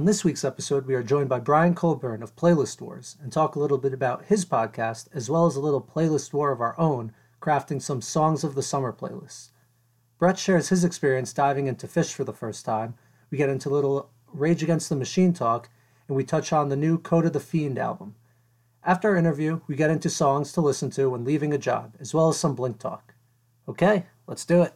[0.00, 3.54] On this week's episode, we are joined by Brian Colburn of Playlist Wars and talk
[3.54, 6.74] a little bit about his podcast as well as a little playlist war of our
[6.80, 9.50] own, crafting some Songs of the Summer playlists.
[10.18, 12.94] Brett shares his experience diving into Phish for the first time.
[13.30, 15.68] We get into a little Rage Against the Machine talk,
[16.08, 18.14] and we touch on the new Kota the Fiend album.
[18.82, 22.14] After our interview, we get into songs to listen to when leaving a job, as
[22.14, 23.12] well as some Blink talk.
[23.68, 24.72] Okay, let's do it.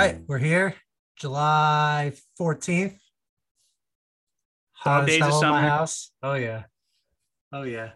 [0.00, 0.74] Right, we're here,
[1.16, 2.90] July 14th.
[2.92, 2.98] Dog
[4.72, 5.60] Hot days of in my summer.
[5.60, 6.10] house.
[6.22, 6.62] Oh, yeah.
[7.52, 7.90] Oh, yeah.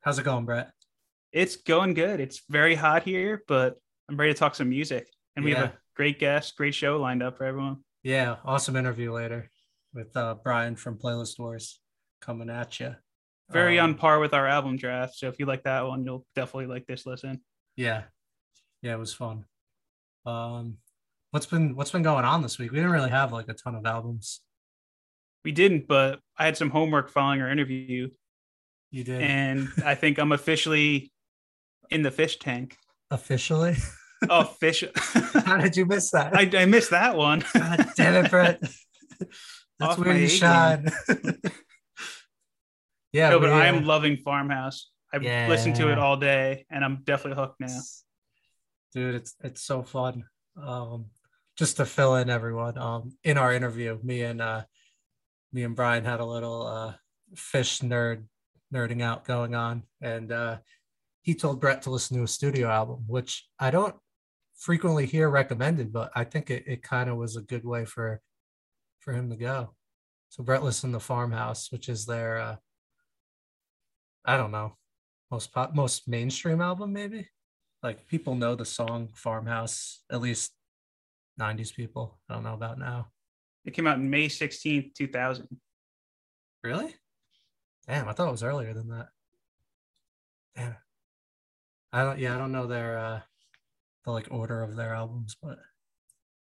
[0.00, 0.70] How's it going, Brett?
[1.32, 2.20] It's going good.
[2.20, 3.76] It's very hot here, but
[4.08, 5.08] I'm ready to talk some music.
[5.34, 7.78] And we have a great guest, great show lined up for everyone.
[8.02, 9.50] Yeah, awesome interview later
[9.94, 11.80] with uh, Brian from Playlist Wars
[12.20, 12.94] coming at you.
[13.50, 15.14] Very Um, on par with our album draft.
[15.16, 17.40] So if you like that one, you'll definitely like this listen.
[17.76, 18.02] Yeah,
[18.82, 19.44] yeah, it was fun.
[20.24, 20.78] Um,
[21.36, 22.70] what's been what's been going on this week?
[22.70, 24.40] We didn't really have like a ton of albums.
[25.44, 28.08] We didn't, but I had some homework following our interview,
[28.90, 31.12] You did and I think I'm officially
[31.90, 32.78] in the fish tank.
[33.10, 33.76] officially.
[34.30, 34.82] Oh, fish!
[35.44, 36.34] How did you miss that?
[36.34, 37.44] I, I missed that one.
[37.52, 38.58] God damn it, Brett.
[39.20, 39.28] That's
[39.82, 40.88] Off where you shine.
[43.12, 44.90] yeah, no, but I uh, am loving Farmhouse.
[45.12, 47.78] I've listened to it all day, and I'm definitely hooked now.
[48.94, 50.24] dude it's it's so fun
[50.56, 51.10] um
[51.56, 54.62] just to fill in everyone um in our interview me and uh
[55.52, 56.92] me and brian had a little uh
[57.34, 58.24] Phish nerd
[58.72, 59.84] nerding out going on.
[60.00, 60.58] And uh
[61.22, 63.94] he told brett to listen to a studio album which i don't
[64.56, 68.20] frequently hear recommended but i think it, it kind of was a good way for
[69.00, 69.74] for him to go.
[70.28, 72.56] So brett listened to farmhouse which is their uh
[74.24, 74.76] i don't know
[75.30, 77.28] most pop most mainstream album maybe?
[77.82, 80.52] Like people know the song farmhouse at least
[81.40, 82.18] 90s people.
[82.28, 83.08] I don't know about now.
[83.64, 85.48] It came out in May 16th, 2000.
[86.62, 86.94] really?
[87.86, 89.08] Damn i thought it was earlier than that.
[90.56, 90.76] Damn.
[91.92, 93.20] I don't yeah i don't know their uh
[94.04, 95.58] the like order of their albums but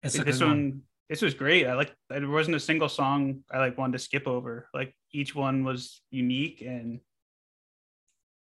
[0.02, 0.82] it's this one, one.
[1.10, 1.68] this was great.
[1.68, 4.70] I like there wasn't a single song I like wanted to skip over.
[4.74, 7.00] Like each one was unique and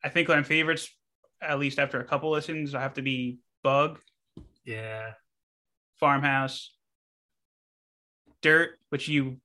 [0.02, 0.90] I think my favorites,
[1.40, 3.98] at least after a couple listens, I have to be Bug,
[4.64, 5.12] yeah
[6.04, 6.76] farmhouse
[8.42, 9.38] dirt which you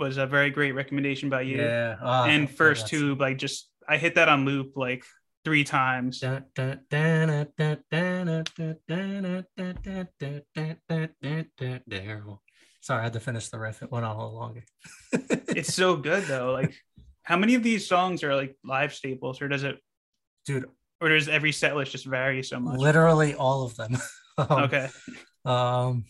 [0.00, 3.70] was a very great recommendation by you yeah oh, and first yeah, tube like just
[3.88, 5.04] i hit that on loop like
[5.44, 6.18] three times
[12.80, 14.64] sorry i had to finish the riff it went on a little longer
[15.12, 16.74] it's so good though like
[17.22, 19.78] how many of these songs are like live staples or does it
[20.44, 20.64] dude
[21.00, 23.96] or does every set list just vary so much literally all of them
[24.38, 24.88] um, okay
[25.44, 26.04] um,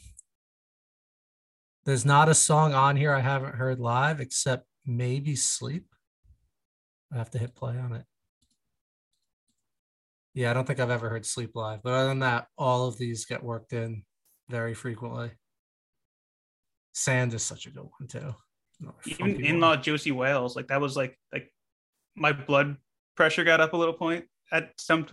[1.85, 5.87] there's not a song on here I haven't heard live except maybe Sleep.
[7.13, 8.05] I have to hit play on it.
[10.35, 12.99] Yeah, I don't think I've ever heard Sleep live, but other than that, all of
[12.99, 14.05] these get worked in
[14.49, 15.31] very frequently.
[16.93, 18.35] Sand is such a good one too.
[19.07, 21.53] Even in law Josie Wales, like that was like like
[22.17, 22.77] my blood
[23.17, 25.07] pressure got up a little point at some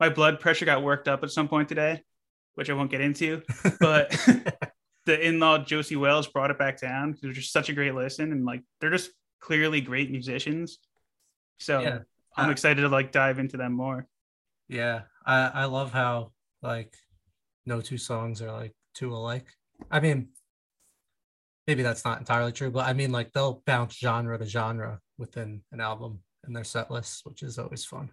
[0.00, 2.02] my blood pressure got worked up at some point today,
[2.58, 3.40] which I won't get into.
[3.80, 4.10] But
[5.06, 7.12] the in-law Josie Wales brought it back down.
[7.12, 9.10] Because it was just such a great listen, and like they're just
[9.40, 10.78] clearly great musicians.
[11.58, 11.98] So Yeah.
[12.36, 14.06] I'm Uh, excited to like dive into them more.
[14.68, 16.32] Yeah, I I love how
[16.62, 16.94] like
[17.64, 19.46] no two songs are like two alike.
[19.90, 20.28] I mean,
[21.66, 25.62] maybe that's not entirely true, but I mean like they'll bounce genre to genre within
[25.72, 28.10] an album in their set lists, which is always fun.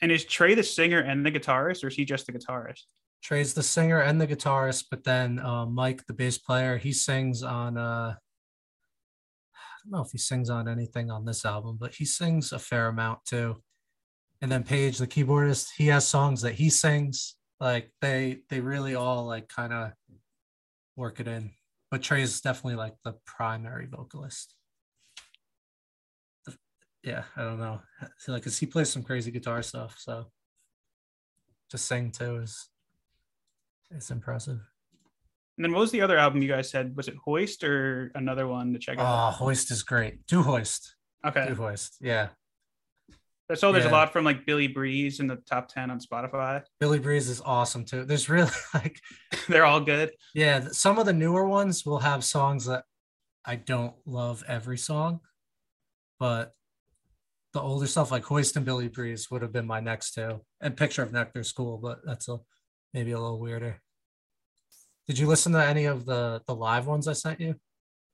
[0.00, 2.84] And is Trey the singer and the guitarist, or is he just the guitarist?
[3.22, 7.42] Trey's the singer and the guitarist, but then uh, Mike, the bass player, he sings
[7.42, 7.78] on.
[7.78, 8.14] Uh,
[9.54, 12.58] I don't know if he sings on anything on this album, but he sings a
[12.58, 13.62] fair amount too.
[14.40, 17.36] And then Paige, the keyboardist, he has songs that he sings.
[17.60, 19.92] Like they, they really all like kind of
[20.96, 21.52] work it in.
[21.92, 24.54] But Trey is definitely like the primary vocalist.
[27.04, 27.80] Yeah, I don't know.
[28.28, 30.26] Like, cause he plays some crazy guitar stuff, so
[31.70, 32.68] to sing too is
[33.94, 34.58] it's impressive.
[35.58, 36.96] And then what was the other album you guys said?
[36.96, 39.28] Was it Hoist or another one to check out?
[39.28, 39.30] Oh.
[39.32, 40.26] Hoist is great.
[40.26, 40.96] Do Hoist.
[41.26, 41.46] okay.
[41.48, 41.96] Do Hoist.
[42.00, 42.28] Yeah.
[43.50, 43.90] I saw there's Yeah.
[43.90, 46.62] a lot from like Billy Breathes in the top 10 on Spotify.
[46.80, 48.04] Billy Breathes is awesome too.
[48.06, 48.98] There's really like,
[49.48, 50.12] They're all good.
[50.34, 52.84] yeah, some of the newer ones will have songs that
[53.44, 55.20] I don't love every song,
[56.18, 56.52] but
[57.52, 60.74] the older stuff like Hoist and Billy Breathes would have been my next two, and
[60.76, 62.38] Picture of Nectar's cool, but that's a
[62.92, 63.80] maybe a little weirder.
[65.08, 67.56] Did you listen to any of the the live ones I sent you?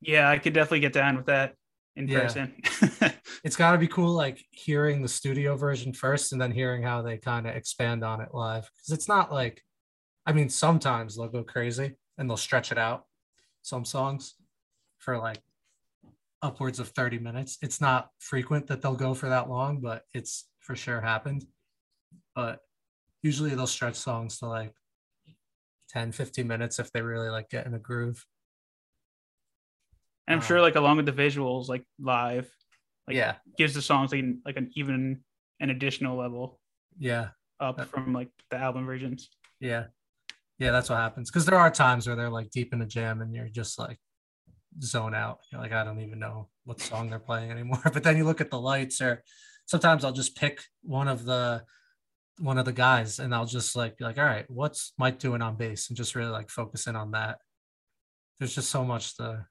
[0.00, 1.54] Yeah, I could definitely get down with that
[1.96, 2.22] in Yeah.
[2.22, 2.54] person.
[3.44, 7.02] It's got to be cool, like hearing the studio version first, and then hearing how
[7.02, 8.68] they kind of expand on it live.
[8.76, 9.62] Because it's not like,
[10.26, 13.04] I mean, sometimes they'll go crazy and they'll stretch it out,
[13.62, 14.34] some songs,
[14.98, 15.38] for like
[16.42, 17.58] upwards of 30 minutes.
[17.62, 21.46] It's not frequent that they'll go for that long, but it's for sure happened.
[22.34, 22.58] But
[23.22, 24.72] usually they'll stretch songs to like
[25.90, 28.24] 10, 15 minutes if they really like get in a groove.
[30.26, 32.50] And I'm sure, Um, like along with the visuals, like live,
[33.06, 33.36] like yeah.
[33.56, 35.24] gives the songs like, an- like an even
[35.60, 36.60] an additional level
[36.98, 37.30] Yeah.
[37.60, 39.30] up from like the album versions.
[39.60, 39.86] Yeah.
[40.58, 41.30] Yeah, that's what happens.
[41.30, 43.98] Because there are times where they're like deep in a jam and you're just like
[44.82, 45.38] zone out.
[45.50, 47.80] You're like, I don't even know what song they're playing anymore.
[47.92, 49.22] But then you look at the lights or
[49.66, 51.64] sometimes I'll just pick one of the
[52.38, 55.42] one of the guys and I'll just like be like, all right, what's Mike doing
[55.42, 55.88] on bass?
[55.88, 57.38] And just really like focus in on that.
[58.38, 59.44] There's just so much the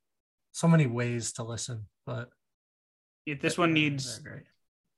[0.51, 1.87] so many ways to listen.
[2.05, 2.29] But
[3.25, 4.21] Yeah, this one needs.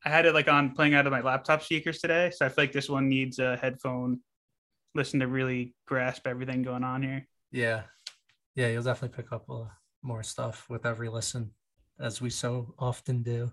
[0.05, 2.63] I had it like on playing out of my laptop speakers today, so I feel
[2.63, 4.21] like this one needs a headphone
[4.95, 7.27] listen to really grasp everything going on here.
[7.51, 7.83] Yeah.
[8.55, 9.65] Yeah, you'll definitely pick up uh,
[10.01, 11.51] more stuff with every listen,
[11.99, 13.51] as we so often do.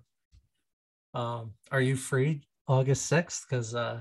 [1.15, 3.43] Um, are you free August 6th?
[3.49, 4.00] Because uh,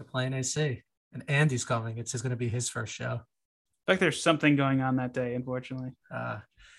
[0.00, 0.82] you're playing AC
[1.12, 1.98] and Andy's coming.
[1.98, 3.20] It's going to be his first show.
[3.86, 5.90] I like there's something going on that day, unfortunately.
[6.10, 6.38] Uh,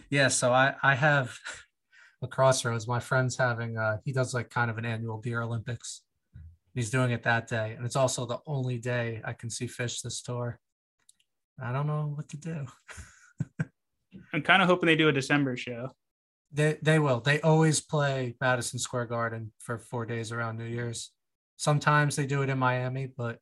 [0.09, 1.38] yeah, so I, I have
[2.23, 2.88] a crossroads.
[2.88, 6.01] My friend's having, uh, he does like kind of an annual beer Olympics.
[6.73, 7.75] He's doing it that day.
[7.77, 10.59] And it's also the only day I can see Phish this tour.
[11.63, 12.65] I don't know what to do.
[14.33, 15.91] I'm kind of hoping they do a December show.
[16.51, 17.19] They they will.
[17.19, 21.12] They always play Madison Square Garden for four days around New Year's.
[21.61, 23.37] Sometimes they do it in Miami, but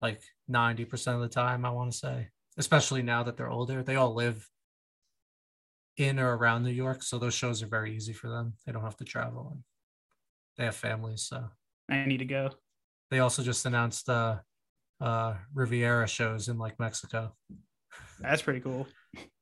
[0.00, 0.20] like
[0.50, 4.12] 90% of the time, I want to say, especially now that they're older, they all
[4.12, 4.44] live
[5.96, 7.04] in or around New York.
[7.04, 8.54] So those shows are very easy for them.
[8.66, 9.62] They don't have to travel and
[10.56, 11.22] they have families.
[11.22, 11.44] So
[11.88, 12.50] I need to go.
[13.08, 14.38] they also just announced uh,
[15.00, 17.36] uh, Riviera shows in like Mexico.
[18.18, 18.88] That's pretty cool.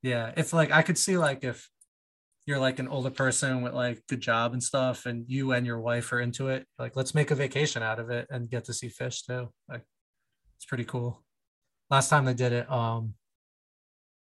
[0.03, 1.67] Yeah, It's like I could see like if
[2.51, 5.79] you're like an older person with like good job and stuff, and you and your
[5.79, 8.75] wife are into it, like let's make a vacation out of it and get to
[8.75, 9.53] see Phish too.
[9.69, 9.83] Like
[10.57, 11.23] it's pretty cool.
[11.91, 13.15] Last time they did it, um,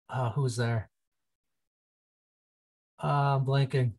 [0.08, 0.88] uh, who was there?
[3.04, 3.92] Uh, I'm blanking.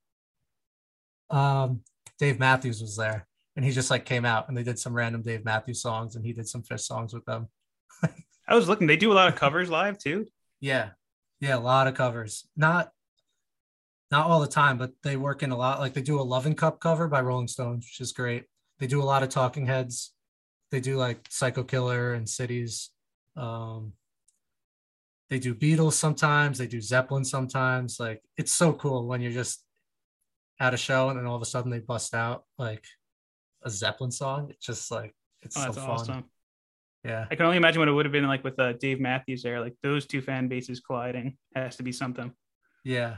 [1.30, 1.82] Um,
[2.18, 5.22] Dave Matthews was there, and he just like came out and they did some random
[5.22, 7.50] Dave Matthews songs, and he did some Phish songs with them.
[8.48, 8.88] I was looking.
[8.88, 10.26] They do a lot of covers live too.
[10.60, 10.90] Yeah.
[11.40, 12.48] Yeah, a lot of covers.
[12.58, 12.90] Not
[14.12, 15.80] not all the time, but they work in a lot.
[15.80, 18.46] Like they do a Loving Cup cover by Rolling Stones, which is great.
[18.80, 20.14] They do a lot of Talking Heads.
[20.72, 22.90] They do like Psycho Killer and Cities.
[23.36, 23.94] Um
[25.30, 28.00] they do Beatles sometimes, they do Zeppelin sometimes.
[28.00, 29.64] Like it's so cool when you're just
[30.60, 32.86] at a show and then all of a sudden they bust out like
[33.64, 34.48] a Zeppelin song.
[34.52, 35.90] It's just like it's Oh, so fun.
[35.90, 36.24] awesome.
[37.04, 37.26] Yeah.
[37.30, 39.60] I can only imagine what it would have been like with uh, Dave Matthews there.
[39.62, 42.32] Like those two fan bases colliding has to be something.
[42.84, 43.18] Yeah.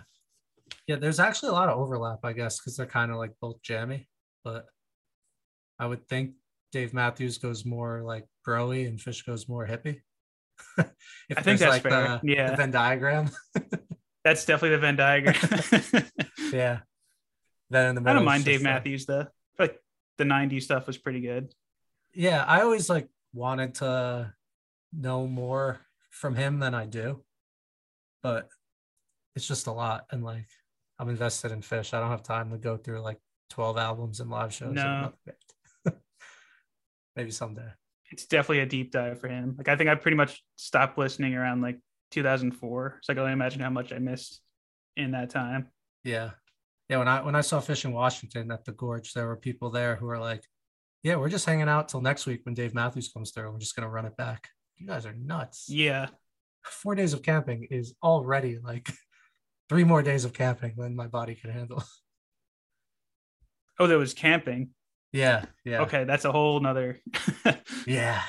[0.88, 3.62] Yeah, there's actually a lot of overlap, I guess, because they're kind of like both
[3.62, 4.08] jammy.
[4.44, 4.66] But
[5.78, 6.34] I would think
[6.72, 10.02] Dave Matthews goes more like broy and Phish goes more hippie.
[10.78, 12.20] if I think that's like fair.
[12.22, 12.52] The, Yeah.
[12.52, 13.30] the Venn diagram.
[14.26, 16.04] That's definitely the Venn diagram.
[16.52, 16.80] yeah.
[17.70, 19.28] Then in the middle, I don't mind Dave Matthews though.
[19.58, 19.80] Like
[20.18, 21.54] the '90s stuff was pretty good.
[22.14, 24.34] yeah, I always like wanted to
[24.92, 25.80] know more
[26.12, 27.24] from him than I do,
[28.22, 28.50] but
[29.36, 30.48] it's just a lot, and like
[31.00, 31.94] I'm invested in Phish.
[31.94, 33.20] I don't have time to go through like
[33.52, 34.74] 12 albums and live shows.
[34.74, 35.14] No.
[37.16, 37.70] Maybe someday.
[38.12, 39.56] It's definitely a deep dive for him.
[39.58, 41.80] Like I think I pretty much stopped listening around like
[42.12, 43.00] 2004.
[43.02, 44.42] So I can only imagine how much I missed
[44.98, 45.70] in that time.
[46.04, 46.32] Yeah.
[46.90, 46.98] Yeah.
[46.98, 49.96] When I when I saw Phish in Washington at the gorge, there were people there
[49.96, 50.44] who were like,
[51.04, 53.52] Yeah, we're just hanging out till next week when Dave Matthews comes through.
[53.52, 54.50] We're just gonna run it back.
[54.78, 55.66] You guys are nuts.
[55.70, 56.08] Yeah,
[56.64, 58.90] Four days of camping is already like
[59.70, 61.84] three more days of camping than my body can handle.
[63.82, 64.72] Oh, there was camping.
[65.14, 65.46] Yeah.
[65.64, 65.84] Yeah.
[65.84, 67.00] Okay, that's a whole nother.
[67.88, 68.22] Yeah.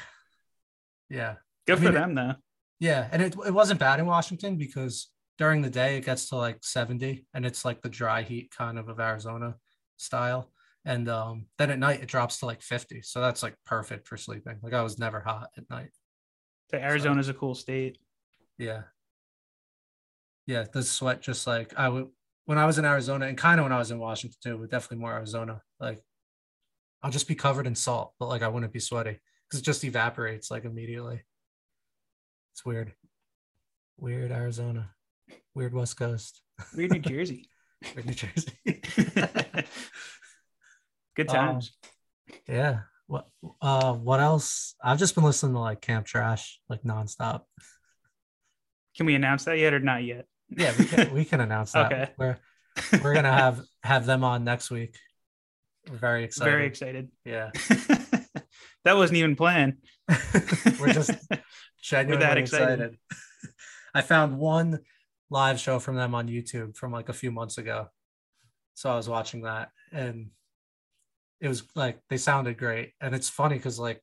[1.09, 1.35] Yeah.
[1.67, 2.35] Good I mean, for them though.
[2.79, 6.37] Yeah, and it, it wasn't bad in Washington because during the day it gets to
[6.37, 9.57] like 70 and it's like the dry heat kind of of Arizona
[9.97, 10.51] style.
[10.85, 13.03] And um, then at night it drops to like 50.
[13.03, 14.59] So that's like perfect for sleeping.
[14.63, 15.91] Like I was never hot at night.
[16.71, 17.99] The Arizona's a cool state.
[18.57, 18.83] Yeah.
[20.51, 22.09] Yeah, the sweat just like I would
[22.47, 24.69] when I was in Arizona and kind of when I was in Washington too, but
[24.69, 25.63] definitely more Arizona.
[25.79, 26.03] Like
[27.05, 29.85] I'll just be covered in salt, but like I wouldn't be sweaty because it just
[29.85, 31.23] evaporates like immediately.
[32.53, 32.95] It's weird.
[33.97, 34.91] Weird Arizona.
[35.55, 36.43] Weird West Coast.
[36.75, 37.49] Weird New Jersey.
[37.95, 38.59] Weird New Jersey.
[41.15, 41.79] Good times.
[42.29, 42.81] Um, yeah.
[43.07, 43.29] What
[43.63, 44.75] uh what else?
[44.83, 47.43] I've just been listening to like Camp Trash like nonstop.
[48.97, 50.27] Can we announce that yet or not yet?
[50.51, 51.93] Yeah, we can we can announce that.
[51.93, 52.11] Okay.
[52.19, 52.39] We're
[53.03, 54.97] we're gonna have have them on next week.
[55.89, 56.51] We're very excited.
[56.51, 57.09] Very excited.
[57.25, 57.51] Yeah.
[58.85, 59.79] that wasn't even planned.
[60.81, 61.13] we're just
[61.83, 62.81] genuinely that excited.
[62.81, 62.99] excited.
[63.95, 64.81] I found one
[65.31, 67.89] live show from them on YouTube from like a few months ago.
[68.75, 70.31] So I was watching that and
[71.41, 72.93] it was like they sounded great.
[73.01, 74.03] And it's funny because like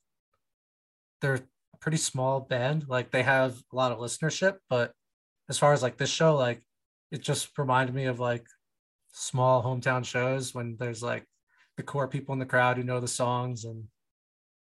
[1.21, 2.85] they're a pretty small band.
[2.87, 4.93] Like they have a lot of listenership, but
[5.49, 6.61] as far as like this show, like
[7.11, 8.45] it just reminded me of like
[9.13, 11.25] small hometown shows when there's like
[11.77, 13.85] the core people in the crowd who know the songs and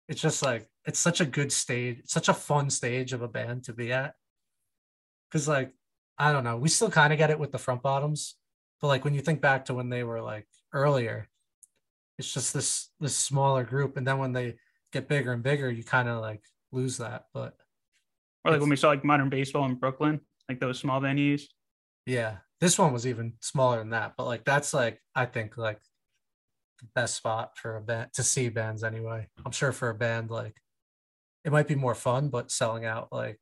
[0.09, 3.65] it's just like it's such a good stage such a fun stage of a band
[3.65, 4.15] to be at.
[5.31, 5.73] Because like
[6.19, 8.37] i don't know we still kind of get it with the front bottoms
[8.81, 11.29] but like when you think back to when they were like earlier
[12.19, 14.55] it's just this this smaller group and then when they
[14.93, 17.57] get bigger and bigger you kind of like lose that but
[18.45, 21.43] Or like when we saw like modern baseball in Brooklyn, like those small venues.
[22.07, 25.81] yeah this one was even smaller than that but like that's like i think like
[26.81, 30.31] the best spot for a band to see bands anyway i'm sure for a band
[30.31, 30.57] like
[31.45, 33.39] it might be more fun but selling out like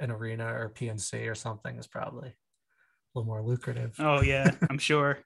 [0.00, 4.78] an arena or pnc or something is probably a little more lucrative Oh yeah, I'm
[4.78, 5.18] sure.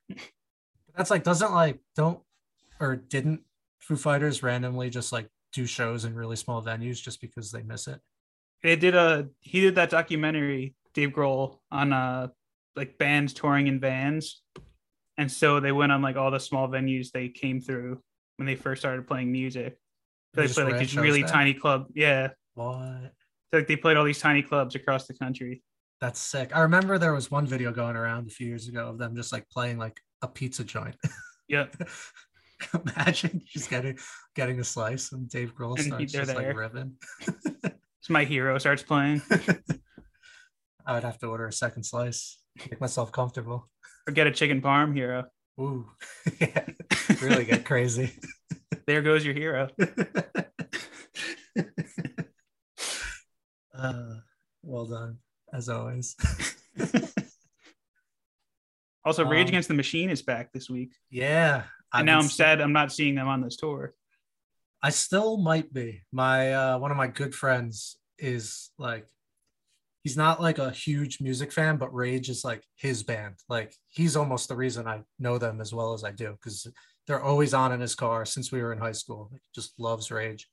[0.96, 2.18] that's like doesn't like don't
[2.80, 3.42] or didn't
[3.78, 7.86] foo fighters randomly just like do shows in really small venues just because they miss
[7.86, 8.00] it
[8.62, 12.28] They did a he did that documentary, Dave Grohl, on uh
[12.74, 14.42] like bands touring in vans.
[15.18, 18.02] And so they went on like all the small venues they came through
[18.36, 19.78] when they first started playing music.
[20.34, 21.28] They They played like these really there?
[21.30, 21.86] tiny club.
[21.94, 22.30] Yeah.
[22.54, 23.12] what
[23.52, 25.62] So, like they played all these tiny clubs across the country.
[26.00, 28.98] that's sick i remember there was one video going around a few years ago of
[28.98, 30.96] them just like playing like a pizza joint
[31.48, 31.76] Yep.
[32.74, 33.96] Imagine just getting
[34.34, 36.48] getting a slice and Dave Grohl And starts just there.
[36.48, 36.92] like ribbing.
[38.08, 39.22] My hero starts playing.
[40.86, 42.38] I would have to order a second slice,
[42.70, 43.68] make myself comfortable.
[44.06, 45.24] Or get a chicken parm hero.
[45.60, 45.86] Ooh,
[46.40, 46.64] yeah,
[47.20, 48.12] really get crazy.
[48.86, 49.68] There goes your hero.
[53.76, 54.14] uh,
[54.62, 55.18] well done,
[55.52, 56.14] as always.
[59.04, 60.92] Also, Rage Um, Against the Machine is back this week.
[61.10, 63.94] Yeah, I've now I'm sad I'm not seeing them on this tour.
[64.82, 66.02] I still might be.
[66.12, 69.06] My uh, one of my good friends is like,
[70.02, 73.34] he's not like a huge music fan, but Rage is like his band.
[73.48, 76.66] Like he's almost the reason I know them as well as I do because
[77.06, 79.28] they're always on in his car since we were in high school.
[79.32, 80.48] Like, just loves Rage.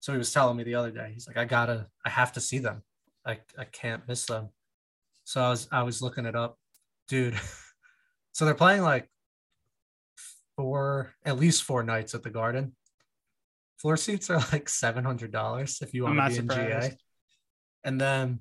[0.00, 2.40] So he was telling me the other day, he's like, I gotta, I have to
[2.40, 2.82] see them.
[3.26, 4.50] I I can't miss them.
[5.24, 6.58] So I was I was looking it up,
[7.08, 7.38] dude.
[8.32, 9.08] so they're playing like
[10.56, 12.76] four, at least four nights at the Garden.
[13.84, 16.96] Floor seats are like seven hundred dollars if you want to be in GA,
[17.84, 18.38] and then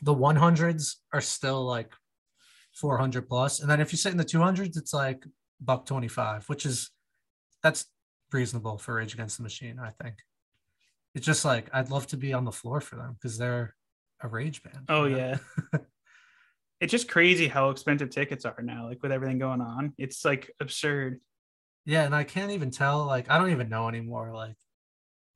[0.00, 1.92] the one hundreds are still like
[2.74, 5.26] four hundred plus, and then if you sit in the two hundreds, it's like
[5.60, 6.90] buck twenty five, which is
[7.62, 7.84] that's
[8.32, 10.14] reasonable for Rage Against the Machine, I think.
[11.14, 13.74] It's just like I'd love to be on the floor for them because they're
[14.22, 14.86] a rage band.
[14.88, 15.36] Oh you know?
[15.74, 15.80] yeah.
[16.80, 19.92] it's just crazy how expensive tickets are now, like with everything going on.
[19.98, 21.20] It's like absurd.
[21.84, 23.04] Yeah, and I can't even tell.
[23.06, 24.32] Like, I don't even know anymore.
[24.34, 24.54] Like,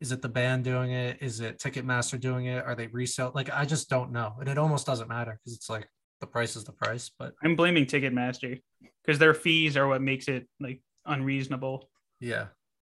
[0.00, 1.18] is it the band doing it?
[1.20, 2.64] Is it Ticketmaster doing it?
[2.64, 3.32] Are they resell?
[3.34, 5.88] Like, I just don't know, and it almost doesn't matter because it's like
[6.20, 7.10] the price is the price.
[7.18, 8.60] But I'm blaming Ticketmaster
[9.04, 11.90] because their fees are what makes it like unreasonable.
[12.20, 12.46] yeah,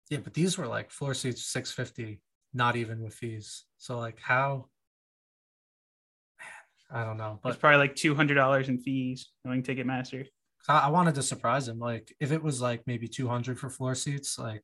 [0.09, 0.19] yeah.
[0.23, 2.21] But these were like floor seats six fifty,
[2.53, 3.65] not even with fees.
[3.77, 4.67] So like, how?
[6.39, 10.25] Man, I don't know, But it's probably like two hundred dollars in fees knowing Ticketmaster.
[10.67, 11.79] I, wanted to surprise him.
[11.79, 14.63] Like, if it was like maybe two hundred for floor seats, like,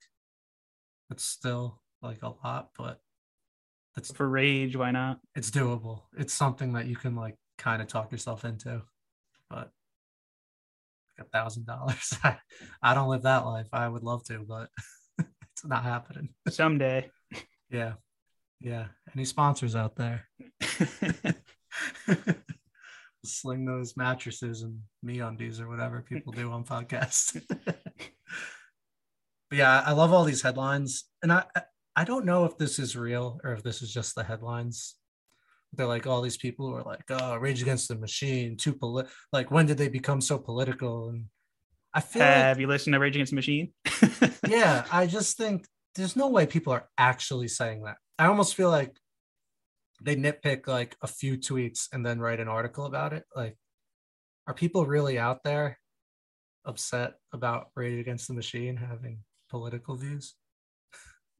[1.09, 2.99] it's still like a lot, but
[3.97, 5.19] it's For Rage, why not?
[5.35, 6.03] it's doable.
[6.17, 8.83] It's something that you can like kind of talk yourself into.
[9.49, 9.71] But
[11.19, 12.15] a thousand dollars.
[12.81, 13.67] I don't live that life.
[13.73, 14.69] I would love to, but
[15.19, 16.29] it's not happening.
[16.49, 17.09] Someday.
[17.69, 17.93] Yeah.
[18.61, 18.87] Yeah.
[19.15, 20.27] Any sponsors out there?
[23.27, 27.39] Sling those mattresses and me undies or whatever people do on podcasts.
[27.65, 27.75] but
[29.51, 31.05] yeah, I love all these headlines.
[31.21, 31.43] And I
[31.95, 34.95] I don't know if this is real or if this is just the headlines.
[35.73, 39.07] they're like all these people who are like, oh, Rage Against the Machine, too polit.
[39.33, 41.09] Like, when did they become so political?
[41.09, 41.25] And
[41.93, 43.73] I feel Have like, you listened to Rage Against the Machine?
[44.47, 45.65] yeah, I just think
[45.95, 47.97] there's no way people are actually saying that.
[48.19, 48.95] I almost feel like
[50.01, 53.23] they nitpick like a few tweets and then write an article about it.
[53.35, 53.57] Like,
[54.47, 55.79] are people really out there
[56.65, 60.35] upset about Rage Against the Machine having political views?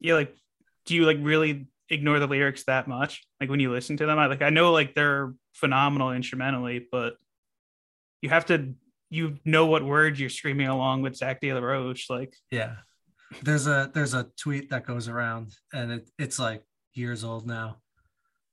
[0.00, 0.34] yeah, like,
[0.86, 3.26] do you like really ignore the lyrics that much?
[3.40, 7.14] Like when you listen to them, I like I know like they're phenomenal instrumentally, but
[8.22, 8.74] you have to
[9.10, 12.12] you know what words you're screaming along with Zack de la Rocha.
[12.12, 12.76] Like, Yeah.
[13.42, 16.62] There's a there's a tweet that goes around and it, it's like
[16.94, 17.76] years old now.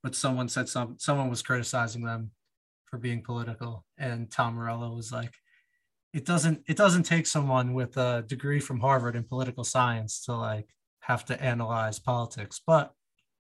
[0.06, 2.30] But someone said some someone was criticizing them
[2.84, 5.34] for being political and Tom Morello was like
[6.14, 10.36] it doesn't it doesn't take someone with a degree from Harvard in political science to
[10.36, 10.68] like
[11.00, 12.92] have to analyze politics, but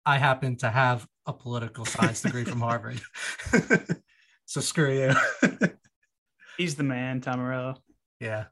[0.06, 3.02] I happen to have a political science degree from Harvard.
[4.46, 5.50] so screw you.
[6.60, 7.78] he's the man, Tom Morello.
[8.20, 8.46] yeah.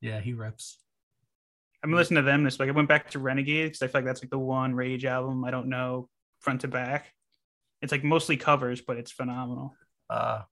[0.00, 0.78] Yeah, he rips.
[1.84, 2.68] I'm listening to them this week.
[2.68, 5.44] I went back to Renegade because I feel like that's like the one Rage album
[5.44, 6.08] I don't know
[6.40, 7.12] front to back.
[7.82, 9.74] It's like mostly covers, but it's phenomenal.
[10.10, 10.42] uh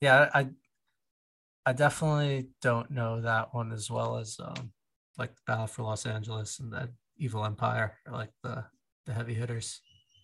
[0.00, 0.48] yeah i
[1.64, 4.72] i definitely don't know that one as well as um
[5.18, 8.64] like battle for los angeles and that evil empire or like the
[9.06, 9.80] the heavy hitters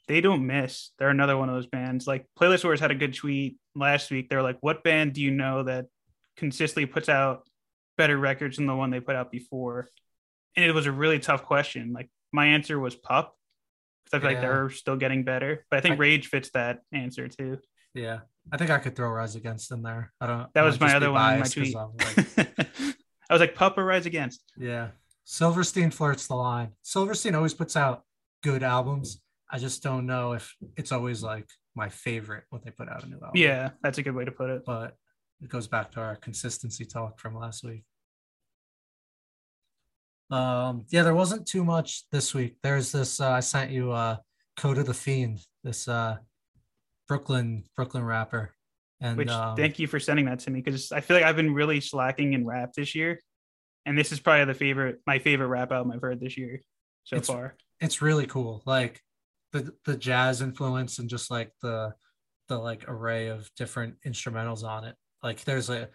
[0.09, 0.93] They don't miss.
[0.99, 2.07] They're another one of those bands.
[2.07, 4.29] Like Playlist Wars had a good tweet last week.
[4.31, 5.87] They're like, "What band do you know that
[6.37, 7.47] consistently puts out
[7.99, 9.91] better records than the one they put out before?"
[10.57, 11.93] And it was a really tough question.
[11.93, 13.37] Like my answer was Pup
[14.15, 15.65] I feel like they're still getting better.
[15.71, 17.59] But I think I- Rage fits that answer too.
[17.95, 18.21] yeah
[18.53, 21.11] i think i could throw rise against in there i don't That was my other
[21.11, 21.75] one in my tweet.
[21.75, 22.49] Like,
[23.29, 24.43] I was like, or Rise Against.
[24.57, 24.88] yeah
[25.25, 28.03] silverstein flirts the line silverstein always puts out
[28.43, 32.88] good albums i just don't know if it's always like my favorite when they put
[32.88, 34.62] out a new album Yeah, that's a good way to put it.
[34.65, 34.95] but
[35.43, 37.85] it goes back to our consistency talk from last week.
[40.30, 42.56] Um, yeah, there wasn't too much this week.
[42.62, 44.17] There's this uh, I sent you uh
[44.56, 46.17] Kota the Fiend, this uh
[47.06, 48.54] Brooklyn Brooklyn rapper.
[49.00, 51.36] And Which um, thank you for sending that to me because I feel like I've
[51.36, 53.21] been really slacking in rap this year,
[53.86, 56.60] and this is probably the favorite my favorite rap album I've heard this year
[57.04, 57.56] so It's- far.
[57.80, 58.62] it's really cool.
[58.67, 59.00] Like
[59.52, 61.95] the the jazz influence and just like the
[62.49, 64.97] the like array of different instrumentals on it.
[65.23, 65.88] Like there's a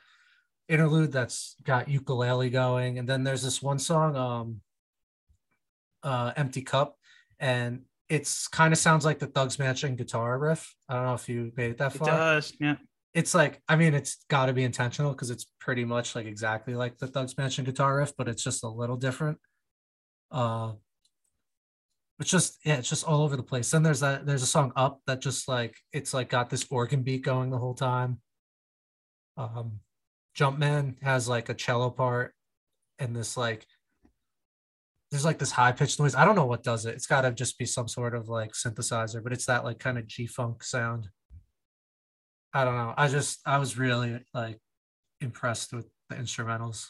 [0.73, 4.61] interlude that's got ukulele going, and then there's this one song, um,
[6.03, 6.97] uh, "Empty Cup,"
[7.39, 10.75] and it's kind of sounds like the Thugz Mansion guitar riff.
[10.89, 12.07] I don't know if you made it that far.
[12.07, 12.75] It does, yeah.
[13.13, 16.75] It's like I mean, it's got to be intentional because it's pretty much like exactly
[16.75, 19.37] like the Thugz Mansion guitar riff, but it's just a little different.
[20.31, 20.73] Uh,
[22.19, 23.69] it's just yeah, it's just all over the place.
[23.71, 27.01] Then there's that there's a song up that just like it's like got this organ
[27.03, 28.19] beat going the whole time.
[29.35, 29.79] Um
[30.37, 32.33] Jumpman has like a cello part
[32.99, 33.65] and this like
[35.11, 36.15] there's like this high pitched noise.
[36.15, 36.95] I don't know what does it.
[36.95, 40.07] It's gotta just be some sort of like synthesizer, but it's that like kind of
[40.07, 41.07] G funk sound.
[42.51, 42.93] I don't know.
[42.97, 44.59] I just I was really like
[45.21, 46.87] impressed with the instrumentals.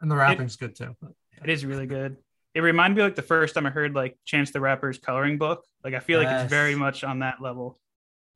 [0.00, 0.94] And the rapping's good too.
[1.00, 1.12] But
[1.42, 2.16] It is really good.
[2.54, 5.64] It reminded me like the first time I heard like Chance the Rapper's coloring book.
[5.84, 7.78] Like I feel like it's very much on that level.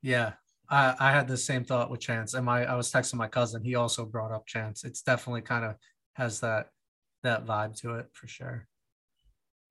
[0.03, 0.33] Yeah,
[0.71, 3.63] I, I had the same thought with Chance, and my I was texting my cousin.
[3.65, 4.85] He also brought up Chance.
[4.85, 5.75] It's definitely kind of
[6.15, 6.69] has that
[7.23, 8.67] that vibe to it for sure.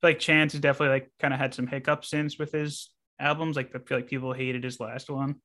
[0.02, 3.56] Like Chance has definitely like kind of had some hiccups since with his albums.
[3.56, 5.36] Like I feel like people hated his last one.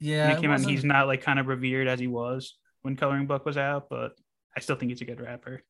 [0.00, 2.56] Yeah, when it it out, and he's wasn't- like kind of revered as he was
[2.82, 4.12] when Coloring Book was out, but
[4.56, 5.62] I still think he's a good rapper.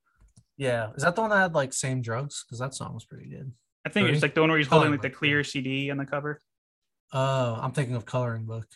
[0.56, 0.90] yeah.
[0.96, 2.44] Is that the one that had like same drugs?
[2.44, 3.52] Because that song was pretty good.
[3.86, 5.44] I think it's like the one where he's holding like the clear.
[5.44, 6.40] CD on the cover.
[7.12, 8.66] Oh, I'm thinking of coloring book.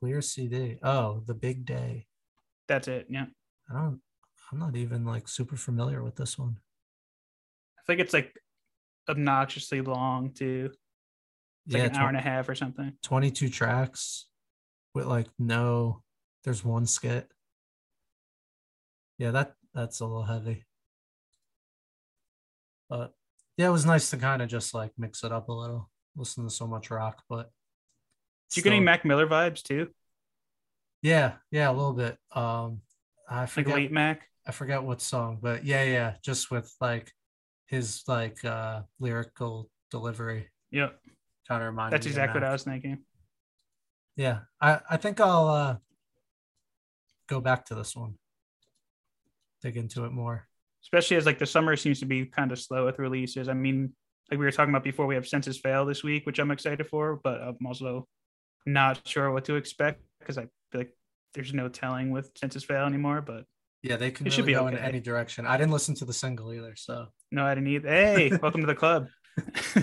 [0.00, 0.78] Clear CD.
[0.82, 2.06] Oh, the big day.
[2.68, 3.06] That's it.
[3.10, 3.26] Yeah.
[3.68, 4.00] I don't.
[4.50, 6.56] I'm not even like super familiar with this one.
[7.78, 8.32] I think it's like
[9.08, 10.70] obnoxiously long too.
[11.66, 12.94] It's like yeah, an hour and a half or something.
[13.02, 14.26] 22 tracks
[14.94, 16.02] with like no.
[16.42, 17.28] There's one skit.
[19.18, 20.64] Yeah, that that's a little heavy.
[22.88, 23.12] But
[23.56, 25.90] yeah, it was nice to kind of just like mix it up a little.
[26.16, 27.50] Listen to so much rock, but
[28.58, 29.88] you get any Mac Miller vibes too?
[31.02, 32.18] Yeah, yeah, a little bit.
[32.34, 32.82] Um,
[33.28, 33.74] I Like forget.
[33.76, 34.28] late Mac?
[34.46, 37.12] I forget what song, but yeah, yeah, just with like
[37.66, 40.98] his like uh lyrical delivery Yep.
[41.48, 43.04] kind of reminded That's exactly what I was thinking.
[44.16, 45.76] Yeah, I I think I'll uh
[47.28, 48.14] go back to this one,
[49.62, 50.46] dig into it more.
[50.82, 53.48] Especially as like the summer seems to be kind of slow with releases.
[53.48, 53.92] I mean,
[54.30, 56.86] like we were talking about before, we have Senses Fail this week, which I'm excited
[56.86, 58.08] for, but I'm also
[58.66, 60.94] not sure what to expect because I feel like
[61.34, 63.20] there's no telling with Senses Fail anymore.
[63.20, 63.44] But
[63.82, 65.46] Yeah, they can It really should be go in any direction.
[65.46, 67.88] I didn't listen to the single either, so no, I didn't either.
[67.88, 69.08] Hey, welcome to the club.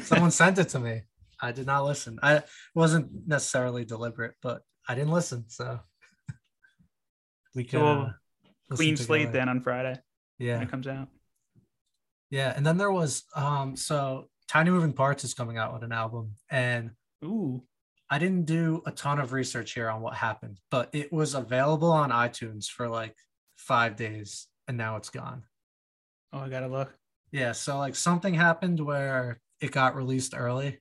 [0.04, 1.02] someone sent it to me.
[1.42, 2.18] I did not listen.
[2.24, 2.44] I
[2.76, 5.46] wasn't necessarily deliberate, but I didn't listen.
[5.50, 5.80] So
[7.56, 8.10] we can we'll uh,
[8.76, 9.38] Clean slate together.
[9.40, 10.00] then on Friday
[10.40, 11.08] Yeah, it comes out.
[12.30, 12.54] yeah.
[12.56, 16.34] And then there was um so Tiny Moving Parts is coming out with an album,
[16.50, 16.92] and
[17.24, 17.64] Ooh,
[18.10, 21.92] I didn't do a ton of research here on what happened, but it was available
[21.92, 23.16] on iTunes for like
[23.58, 25.44] five days, and now it's gone.
[26.32, 26.96] oh, I gotta look.
[27.32, 30.80] Yeah, so like something happened where it got released early.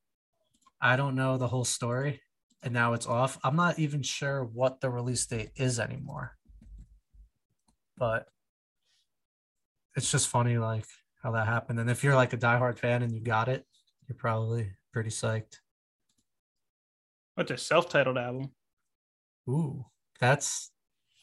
[0.80, 2.20] I don't know the whole story,
[2.62, 3.38] and now it's off.
[3.42, 6.36] I'm not even sure what the release date is anymore.
[7.98, 8.28] But
[9.96, 10.84] it's just funny like
[11.22, 11.80] how that happened.
[11.80, 13.64] And if you're like a diehard fan and you got it,
[14.06, 15.56] you're probably pretty psyched.
[17.36, 18.50] What's a self-titled album?
[19.48, 19.84] Ooh,
[20.18, 20.72] that's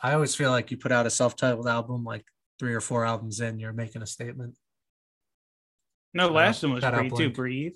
[0.02, 2.26] I always feel like you put out a self-titled album like
[2.60, 4.56] three or four albums in, you're making a statement.
[6.14, 7.30] No, last one was Breathe too.
[7.32, 7.74] Breathe.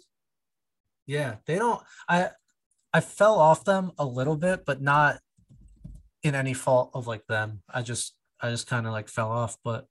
[1.07, 1.81] Yeah, they don't.
[2.07, 2.29] I
[2.93, 5.19] I fell off them a little bit, but not
[6.21, 7.63] in any fault of like them.
[7.73, 9.87] I just I just kind of like fell off, but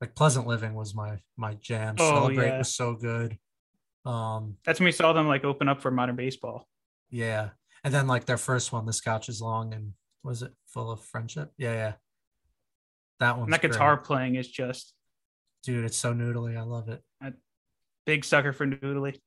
[0.00, 1.94] like Pleasant Living was my my jam.
[1.98, 2.58] Oh, Celebrate yeah.
[2.58, 3.38] was so good.
[4.04, 6.66] Um, That's when we saw them like open up for modern baseball.
[7.10, 7.50] Yeah,
[7.84, 9.92] and then like their first one, "This Couch Is Long," and
[10.22, 11.52] was it full of friendship?
[11.56, 11.92] Yeah, yeah.
[13.20, 13.50] That one.
[13.50, 14.96] That guitar playing is just
[15.66, 16.56] dude, it's so noodly.
[16.56, 17.02] I love it.
[18.06, 19.18] big sucker for noodly.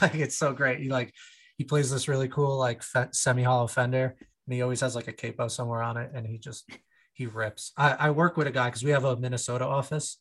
[0.00, 0.80] Like it's so great.
[0.80, 1.12] He like
[1.58, 5.08] he plays this really cool like fe- semi hollow Fender, and he always has like
[5.08, 6.68] a capo somewhere on it, and he just
[7.12, 7.72] he rips.
[7.76, 10.18] I I work with a guy because we have a Minnesota office,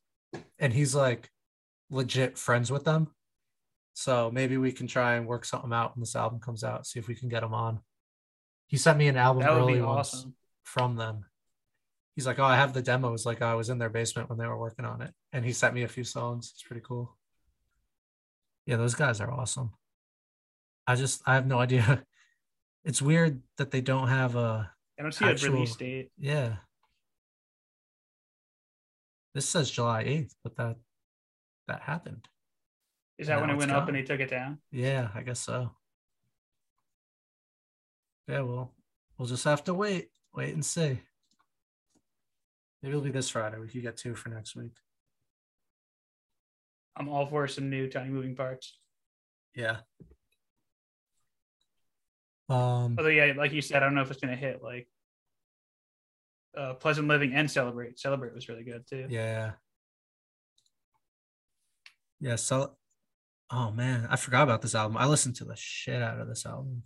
[0.60, 1.30] and he's like
[1.90, 3.12] legit friends with them.
[3.98, 6.86] So maybe we can try and work something out when this album comes out.
[6.86, 7.80] See if we can get him on.
[8.68, 10.36] He sent me an album That early once awesome.
[10.64, 11.26] from them.
[12.16, 13.26] He's like, oh, I have the demos.
[13.26, 15.74] Like I was in their basement when they were working on it, and he sent
[15.74, 16.52] me a few songs.
[16.54, 17.18] It's pretty cool.
[18.66, 19.72] Yeah, those guys are awesome.
[20.88, 22.04] I just I have no idea.
[22.88, 26.12] It's weird that they don't have a I don't see Actual- a release date.
[26.20, 26.58] yeah.
[29.34, 30.76] This says July 8th, but that
[31.68, 32.28] that happened.
[33.18, 34.60] Is that when it went up and they took it down?
[34.72, 35.72] Yeah, I guess so.
[38.28, 38.74] Yeah, well,
[39.18, 41.00] we'll just have to wait, wait and see.
[42.82, 43.58] Maybe it'll be this Friday.
[43.60, 44.76] We could get two for next week.
[46.96, 48.78] I'm all for some new tiny moving parts.
[49.56, 49.78] Yeah.
[52.50, 52.96] Um.
[52.98, 54.88] Although, yeah, like you said, I don't know if it's gonna hit like
[56.56, 58.00] uh, Pleasant Living and Celebrate.
[58.00, 59.08] Celebrate was really good too.
[59.10, 59.54] Yeah.
[62.20, 62.36] Yeah.
[62.36, 62.76] So,
[63.52, 64.98] oh man, I forgot about this album.
[64.98, 66.84] I listened to the shit out of this album.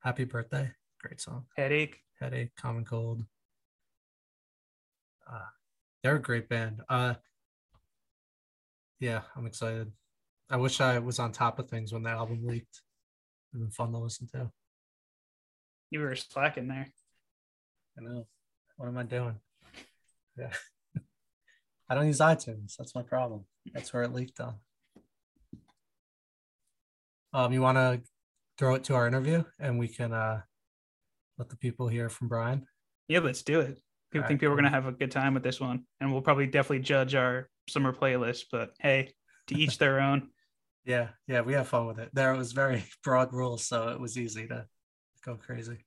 [0.00, 0.70] Happy birthday,
[1.00, 1.46] great song.
[1.56, 1.98] Headache.
[2.20, 3.24] Headache, Common Cold.
[5.30, 5.38] Uh,
[6.02, 6.80] they're a great band.
[6.88, 7.14] Uh,
[9.00, 9.92] yeah, I'm excited.
[10.48, 12.80] I wish I was on top of things when the album leaked.
[13.52, 14.50] It'd been fun to listen to.
[15.90, 16.86] You were slacking there.
[17.98, 18.26] I know.
[18.76, 19.36] What am I doing?
[20.38, 20.52] Yeah.
[21.88, 22.76] I don't use iTunes.
[22.76, 23.44] That's my problem.
[23.72, 24.54] That's where it leaked on.
[27.36, 28.00] Um, you want to
[28.56, 30.40] throw it to our interview and we can uh
[31.36, 32.66] let the people hear from Brian?
[33.08, 33.78] Yeah, let's do it.
[34.10, 36.10] People All think right, people are gonna have a good time with this one, and
[36.10, 38.44] we'll probably definitely judge our summer playlist.
[38.50, 39.12] But hey,
[39.48, 40.30] to each their own.
[40.86, 42.08] Yeah, yeah, we have fun with it.
[42.14, 44.64] There was very broad rules, so it was easy to
[45.22, 45.84] go crazy.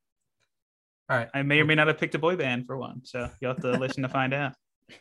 [1.09, 1.29] All right.
[1.33, 3.63] I may or may not have picked a boy band for one, so you'll have
[3.63, 4.53] to listen to find out.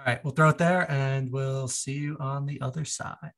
[0.00, 3.30] All right, we'll throw it there and we'll see you on the other side.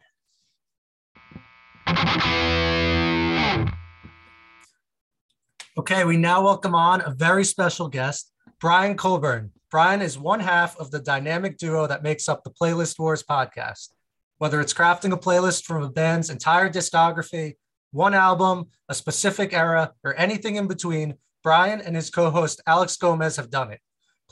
[5.79, 9.53] Okay, we now welcome on a very special guest, Brian Colburn.
[9.71, 13.91] Brian is one half of the dynamic duo that makes up the Playlist Wars podcast.
[14.39, 17.55] Whether it's crafting a playlist from a band's entire discography,
[17.93, 22.97] one album, a specific era, or anything in between, Brian and his co host Alex
[22.97, 23.81] Gomez have done it.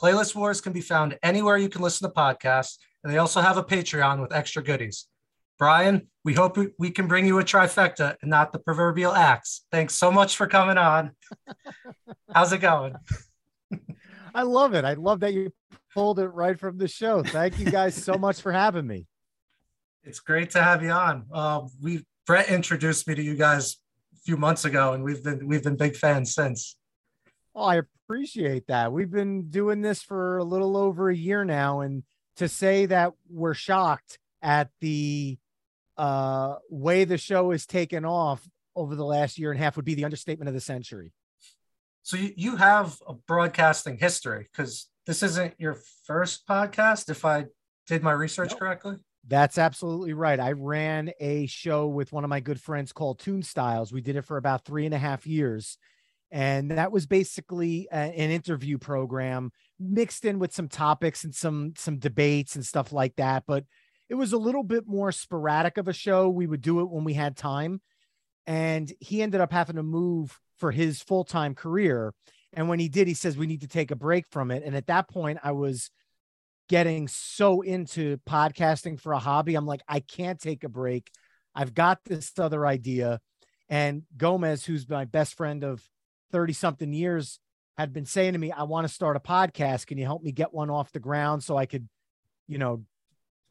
[0.01, 3.57] Playlist Wars can be found anywhere you can listen to podcasts, and they also have
[3.57, 5.07] a Patreon with extra goodies.
[5.57, 9.65] Brian, we hope we- can bring you a trifecta and not the proverbial axe.
[9.71, 11.11] Thanks so much for coming on.
[12.33, 12.95] How's it going?
[14.33, 14.83] I love it.
[14.83, 15.53] I love that you
[15.93, 17.23] pulled it right from the show.
[17.23, 19.07] Thank you guys so much for having me.
[20.03, 21.25] It's great to have you on.
[21.31, 23.77] Uh, we Brett introduced me to you guys
[24.13, 26.75] a few months ago, and we've been we've been big fans since.
[27.55, 28.91] Oh, I appreciate that.
[28.91, 32.03] We've been doing this for a little over a year now, and
[32.35, 35.37] to say that we're shocked at the
[35.97, 39.85] uh, way the show is taken off over the last year and a half would
[39.85, 41.11] be the understatement of the century.
[42.03, 47.45] So you, you have a broadcasting history because this isn't your first podcast, if I
[47.87, 48.59] did my research nope.
[48.59, 48.95] correctly.
[49.27, 50.39] That's absolutely right.
[50.39, 53.91] I ran a show with one of my good friends called Tune Styles.
[53.91, 55.77] We did it for about three and a half years.
[56.31, 61.73] And that was basically a, an interview program mixed in with some topics and some
[61.77, 63.43] some debates and stuff like that.
[63.47, 63.63] But
[64.09, 66.29] it was a little bit more sporadic of a show.
[66.29, 67.81] We would do it when we had time.
[68.47, 72.13] And he ended up having to move for his full-time career.
[72.53, 74.63] And when he did, he says we need to take a break from it.
[74.63, 75.89] And at that point, I was
[76.69, 79.55] getting so into podcasting for a hobby.
[79.55, 81.11] I'm like, I can't take a break.
[81.53, 83.19] I've got this other idea.
[83.69, 85.83] And Gomez, who's my best friend of
[86.31, 87.39] 30 something years,
[87.77, 89.87] had been saying to me, I want to start a podcast.
[89.87, 91.89] Can you help me get one off the ground so I could,
[92.47, 92.83] you know,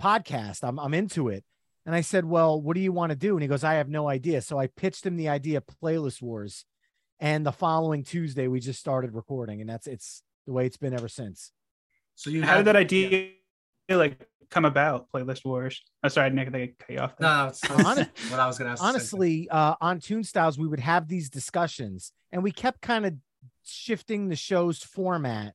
[0.01, 0.63] podcast?
[0.63, 1.45] I'm, I'm into it.
[1.87, 3.35] And I said, Well, what do you want to do?
[3.35, 4.41] And he goes, I have no idea.
[4.41, 6.65] So I pitched him the idea of Playlist Wars.
[7.21, 9.61] And the following Tuesday, we just started recording.
[9.61, 11.53] And that's it's the way it's been ever since.
[12.15, 13.31] So you how did that idea
[13.89, 13.97] yeah.
[13.97, 15.11] like come about?
[15.13, 15.83] Playlist Wars.
[16.03, 17.17] I'm oh, sorry, Nick, I cut you off.
[17.17, 17.29] There.
[17.29, 20.67] No, it's honest, what I was going to ask Honestly, uh, on Tune Styles, we
[20.67, 23.15] would have these discussions, and we kept kind of
[23.65, 25.55] shifting the show's format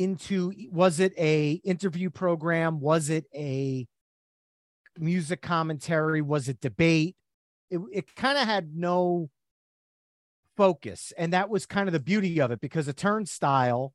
[0.00, 2.80] into was it a interview program?
[2.80, 3.86] Was it a
[4.98, 6.22] music commentary?
[6.22, 7.16] Was it debate?
[7.70, 9.28] It, it kind of had no
[10.56, 11.12] focus.
[11.18, 13.92] And that was kind of the beauty of it because a turnstile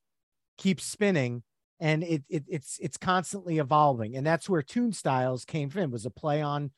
[0.57, 1.43] keeps spinning
[1.79, 6.05] and it, it it's it's constantly evolving and that's where tune styles came from was
[6.05, 6.71] a play on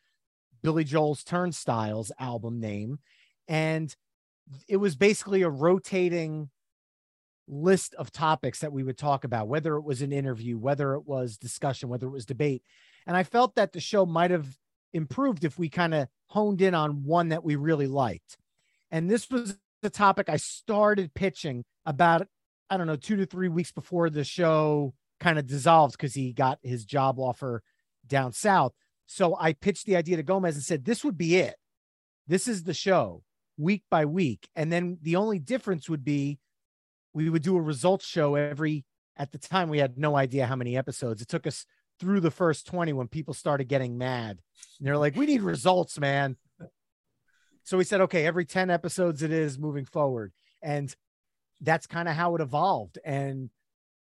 [0.64, 2.98] billy joel's turnstiles album name
[3.48, 3.96] and
[4.68, 6.50] it was basically a rotating
[7.48, 11.06] list of topics that we would talk about whether it was an interview whether it
[11.06, 12.62] was discussion whether it was debate
[13.06, 14.58] and i felt that the show might have
[14.94, 18.38] improved if we kind of honed in on one that we really liked
[18.92, 22.28] and this was the topic i started pitching about
[22.70, 26.34] I don't know, two to three weeks before the show kind of dissolved because he
[26.34, 27.64] got his job offer
[28.06, 28.74] down south.
[29.06, 31.56] So I pitched the idea to Gomez and said, this would be it.
[32.28, 33.24] This is the show
[33.58, 34.50] week by week.
[34.56, 36.40] And then the only difference would be
[37.14, 40.56] we would do a results show every, at the time, we had no idea how
[40.56, 41.22] many episodes.
[41.22, 41.66] It took us
[42.00, 44.40] through the first 20 when people started getting mad.
[44.80, 46.38] And they're like, we need results, man.
[47.64, 50.32] So we said, okay, every 10 episodes it is moving forward.
[50.62, 50.94] And
[51.62, 53.00] that's kind of how it evolved.
[53.04, 53.50] And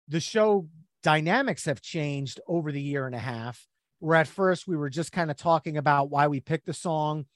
[0.09, 0.69] the show
[1.03, 3.67] dynamics have changed over the year and a half.
[3.99, 7.27] Where at first we were just kind of talking about why we picked the song.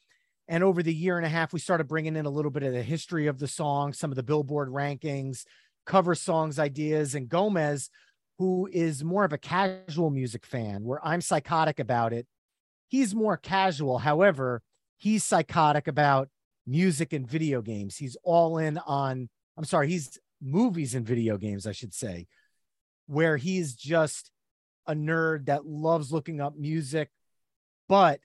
[0.49, 2.73] And over the year and a half, we started bringing in a little bit of
[2.73, 5.45] the history of the song, some of the Billboard rankings,
[5.85, 7.15] cover songs ideas.
[7.15, 7.91] And Gomez,
[8.39, 12.27] who is more of a casual music fan, where I'm psychotic about it,
[12.89, 13.99] he's more casual.
[13.99, 14.63] However,
[14.97, 16.29] he's psychotic about
[16.67, 17.97] music and video games.
[17.97, 22.27] He's all in on I'm sorry, he's movies and video games, I should say,
[23.07, 24.31] where he's just
[24.87, 27.11] a nerd that loves looking up music,
[27.89, 28.21] but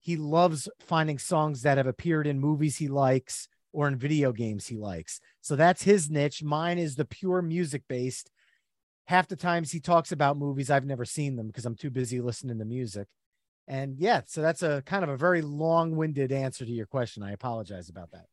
[0.00, 4.66] he loves finding songs that have appeared in movies he likes or in video games
[4.66, 5.20] he likes.
[5.40, 6.42] So that's his niche.
[6.42, 8.30] Mine is the pure music based.
[9.06, 12.20] Half the times he talks about movies, I've never seen them because I'm too busy
[12.20, 13.08] listening to music.
[13.66, 17.22] And yeah, so that's a kind of a very long winded answer to your question.
[17.22, 18.26] I apologize about that.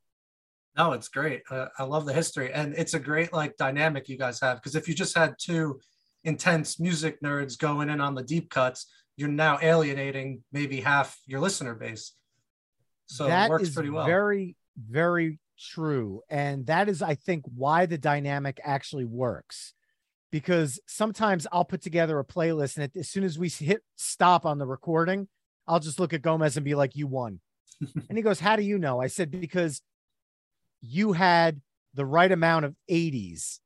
[0.77, 1.43] No, it's great.
[1.49, 4.57] Uh, I love the history, and it's a great like dynamic you guys have.
[4.57, 5.79] Because if you just had two
[6.23, 11.39] intense music nerds going in on the deep cuts, you're now alienating maybe half your
[11.39, 12.13] listener base.
[13.07, 14.05] So that it works pretty well.
[14.05, 19.73] Very, very true, and that is, I think, why the dynamic actually works.
[20.31, 24.57] Because sometimes I'll put together a playlist, and as soon as we hit stop on
[24.57, 25.27] the recording,
[25.67, 27.39] I'll just look at Gomez and be like, "You won."
[28.09, 29.81] and he goes, "How do you know?" I said, "Because."
[30.87, 31.61] you had
[31.93, 33.59] the right amount of 80s.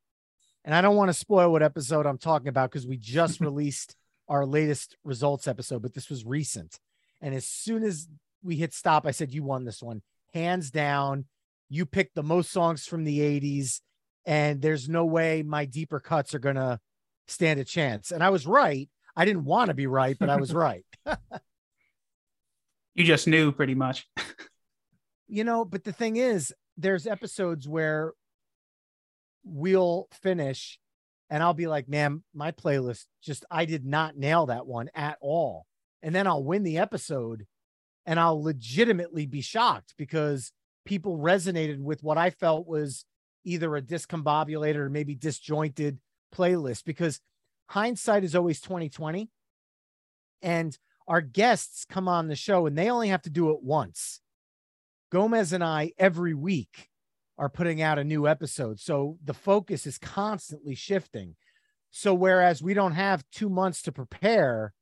[0.64, 3.96] And I don't want to spoil what episode I'm talking about because we just released
[4.30, 6.80] our latest results episode, but this was recent.
[7.22, 8.08] And as soon as
[8.44, 10.02] we hit stop, I said, You won this one,
[10.34, 11.26] hands down.
[11.68, 13.82] You picked the most songs from the 80s,
[14.26, 16.80] and there's no way my deeper cuts are going to
[17.28, 18.12] stand a chance.
[18.12, 18.89] And I was right.
[19.15, 20.86] I didn't want to be right, but I was right.
[22.96, 24.08] you just knew pretty much.
[25.28, 28.13] you know, but the thing is, there's episodes where
[29.44, 30.80] we'll finish
[31.30, 35.18] and I'll be like, man, my playlist just, I did not nail that one at
[35.22, 35.65] all.
[36.02, 37.46] And then I'll win the episode
[38.06, 40.52] and I'll legitimately be shocked because
[40.86, 43.06] people resonated with what I felt was
[43.44, 46.00] either a discombobulated or maybe disjointed
[46.34, 47.20] playlist because
[47.68, 49.30] hindsight is always 2020.
[50.42, 54.22] And our guests come on the show and they only have to do it once.
[55.12, 56.89] Gomez and I every week
[57.39, 58.80] are putting out a new episode.
[58.80, 61.38] So the focus is constantly shifting.
[61.89, 64.73] So whereas we don't have two months to prepare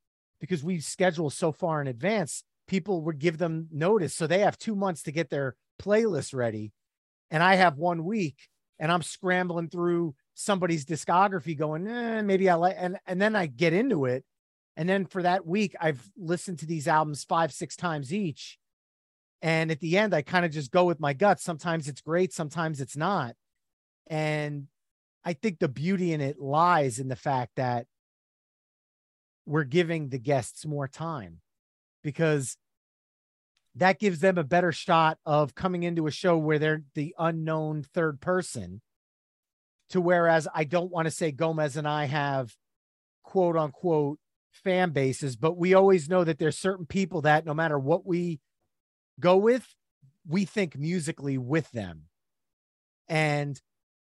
[0.41, 4.15] because we schedule so far in advance, people would give them notice.
[4.15, 6.73] So they have two months to get their playlist ready.
[7.29, 8.35] And I have one week
[8.79, 13.45] and I'm scrambling through somebody's discography going, eh, maybe I like, and, and then I
[13.45, 14.25] get into it.
[14.75, 18.57] And then for that week, I've listened to these albums five, six times each.
[19.41, 21.39] And at the end, I kind of just go with my gut.
[21.39, 23.35] Sometimes it's great, sometimes it's not.
[24.07, 24.67] And
[25.23, 27.85] I think the beauty in it lies in the fact that
[29.45, 31.39] we're giving the guests more time
[32.03, 32.57] because
[33.75, 37.83] that gives them a better shot of coming into a show where they're the unknown
[37.83, 38.81] third person
[39.89, 42.55] to whereas I don't want to say Gomez and I have
[43.23, 44.19] quote unquote
[44.51, 48.39] fan bases, but we always know that there's certain people that no matter what we
[49.19, 49.65] go with,
[50.27, 52.03] we think musically with them.
[53.07, 53.59] And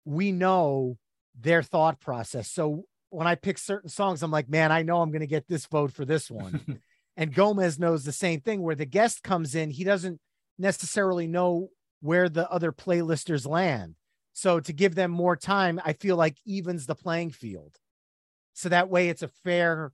[0.06, 0.98] we know
[1.40, 2.50] their thought process.
[2.50, 5.48] So when I pick certain songs, I'm like, man, I know I'm going to get
[5.48, 6.80] this vote for this one.
[7.18, 10.20] and Gomez knows the same thing where the guest comes in, he doesn't
[10.58, 11.70] necessarily know
[12.02, 13.96] where the other playlisters land.
[14.34, 17.76] So to give them more time, I feel like evens the playing field.
[18.54, 19.92] So that way it's a fair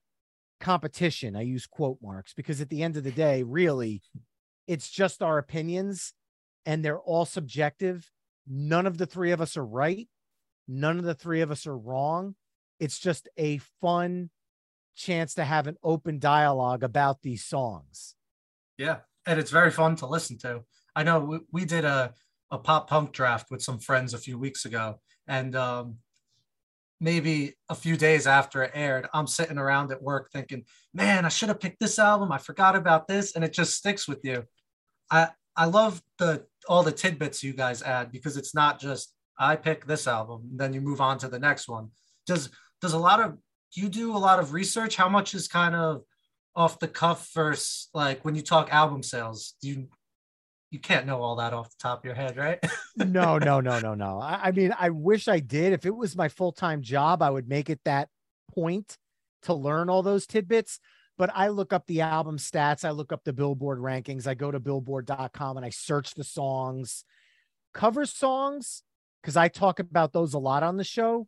[0.60, 1.36] competition.
[1.36, 4.02] I use quote marks because at the end of the day, really,
[4.68, 6.14] it's just our opinions
[6.66, 8.10] and they're all subjective.
[8.48, 10.08] None of the three of us are right.
[10.68, 12.36] None of the three of us are wrong.
[12.80, 14.30] It's just a fun
[14.96, 18.16] chance to have an open dialogue about these songs.
[18.78, 18.98] Yeah.
[19.26, 20.64] And it's very fun to listen to.
[20.96, 22.14] I know we, we did a,
[22.52, 25.00] a pop punk draft with some friends a few weeks ago.
[25.28, 25.98] And um,
[27.04, 30.64] maybe a few days after it aired, I'm sitting around at work thinking,
[30.94, 32.32] man, I should have picked this album.
[32.32, 33.36] I forgot about this.
[33.36, 34.46] And it just sticks with you.
[35.12, 39.58] I, I love the all the tidbits you guys add because it's not just I
[39.58, 41.90] pick this album, then you move on to the next one.
[42.26, 42.50] Does
[42.82, 43.38] does a lot of
[43.74, 44.96] you do a lot of research?
[44.96, 46.04] How much is kind of
[46.56, 49.56] off the cuff versus like when you talk album sales?
[49.62, 49.88] Do you
[50.74, 52.60] you can't know all that off the top of your head, right?
[52.98, 54.20] no, no, no, no, no.
[54.20, 55.72] I, I mean, I wish I did.
[55.72, 58.10] If it was my full time job, I would make it that
[58.52, 58.98] point
[59.44, 60.80] to learn all those tidbits.
[61.16, 64.50] But I look up the album stats, I look up the Billboard rankings, I go
[64.50, 67.06] to billboard.com and I search the songs,
[67.72, 68.82] cover songs,
[69.22, 71.28] because I talk about those a lot on the show.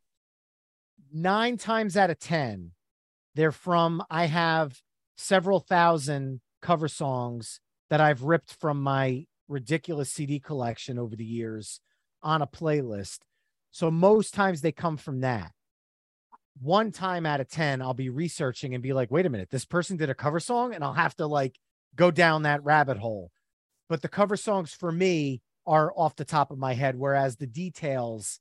[1.13, 2.71] Nine times out of 10,
[3.35, 4.81] they're from, I have
[5.17, 7.59] several thousand cover songs
[7.91, 11.79] that I've ripped from my ridiculous CD collection over the years
[12.23, 13.19] on a playlist.
[13.71, 15.51] So most times they come from that.
[16.61, 19.65] One time out of 10, I'll be researching and be like, wait a minute, this
[19.65, 21.59] person did a cover song, and I'll have to like
[21.95, 23.31] go down that rabbit hole.
[23.89, 27.47] But the cover songs for me are off the top of my head, whereas the
[27.47, 28.39] details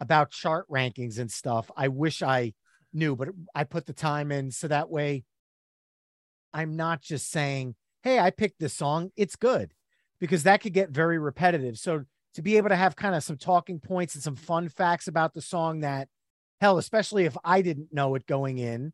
[0.00, 2.52] about chart rankings and stuff, I wish I
[2.92, 5.24] knew, but I put the time in so that way
[6.54, 9.72] I'm not just saying, hey, I picked this song, it's good
[10.20, 11.78] because that could get very repetitive.
[11.78, 15.08] So to be able to have kind of some talking points and some fun facts
[15.08, 16.08] about the song that
[16.60, 18.92] hell, especially if I didn't know it going in,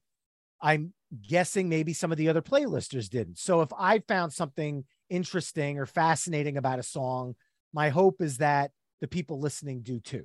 [0.60, 3.38] I'm guessing maybe some of the other playlisters didn't.
[3.38, 7.34] So if I found something interesting or fascinating about a song,
[7.72, 10.24] my hope is that the people listening do too.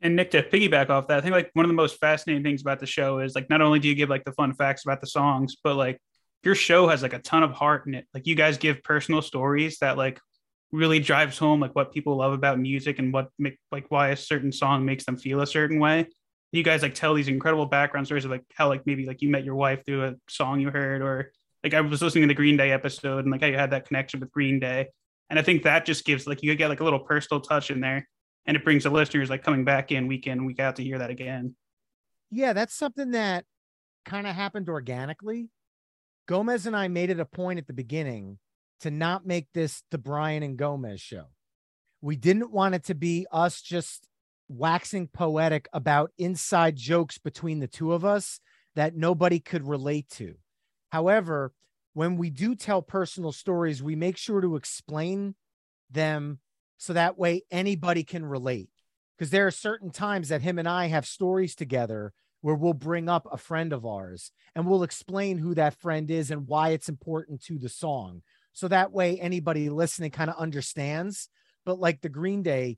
[0.00, 2.60] And Nick, to piggyback off that, I think like one of the most fascinating things
[2.60, 5.00] about the show is like not only do you give like the fun facts about
[5.00, 5.98] the songs, but like
[6.44, 8.06] your show has like a ton of heart in it.
[8.14, 10.20] Like you guys give personal stories that like
[10.72, 14.16] really drives home like what people love about music and what make like why a
[14.16, 16.06] certain song makes them feel a certain way.
[16.52, 19.28] You guys like tell these incredible background stories of like how like maybe like you
[19.28, 22.34] met your wife through a song you heard or like I was listening to the
[22.34, 24.88] Green Day episode and like how you had that connection with Green Day.
[25.30, 27.80] And I think that just gives like you get like a little personal touch in
[27.80, 28.08] there
[28.46, 30.98] and it brings the listeners like coming back in week in, week out to hear
[30.98, 31.54] that again.
[32.30, 33.44] Yeah, that's something that
[34.04, 35.48] kind of happened organically.
[36.26, 38.38] Gomez and I made it a point at the beginning
[38.80, 41.26] to not make this the Brian and Gomez show.
[42.00, 44.08] We didn't want it to be us just
[44.48, 48.40] waxing poetic about inside jokes between the two of us
[48.74, 50.34] that nobody could relate to.
[50.90, 51.52] However,
[51.94, 55.34] when we do tell personal stories, we make sure to explain
[55.90, 56.40] them
[56.76, 58.68] so that way anybody can relate.
[59.16, 62.12] Because there are certain times that him and I have stories together
[62.44, 66.30] where we'll bring up a friend of ours and we'll explain who that friend is
[66.30, 68.20] and why it's important to the song.
[68.52, 71.30] So that way anybody listening kind of understands.
[71.64, 72.76] But like the Green Day,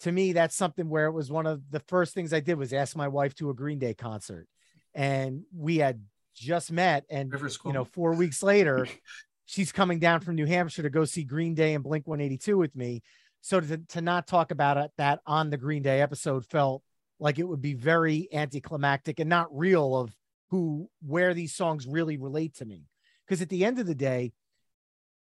[0.00, 2.72] to me, that's something where it was one of the first things I did was
[2.72, 4.48] ask my wife to a Green Day concert.
[4.96, 6.02] and we had
[6.34, 7.32] just met and
[7.64, 8.88] you know 4 weeks later
[9.46, 12.74] she's coming down from New Hampshire to go see Green Day and Blink 182 with
[12.74, 13.00] me.
[13.42, 16.82] So to, to not talk about it, that on the Green Day episode felt
[17.24, 20.14] like it would be very anticlimactic and not real of
[20.50, 22.84] who where these songs really relate to me.
[23.26, 24.34] Because at the end of the day,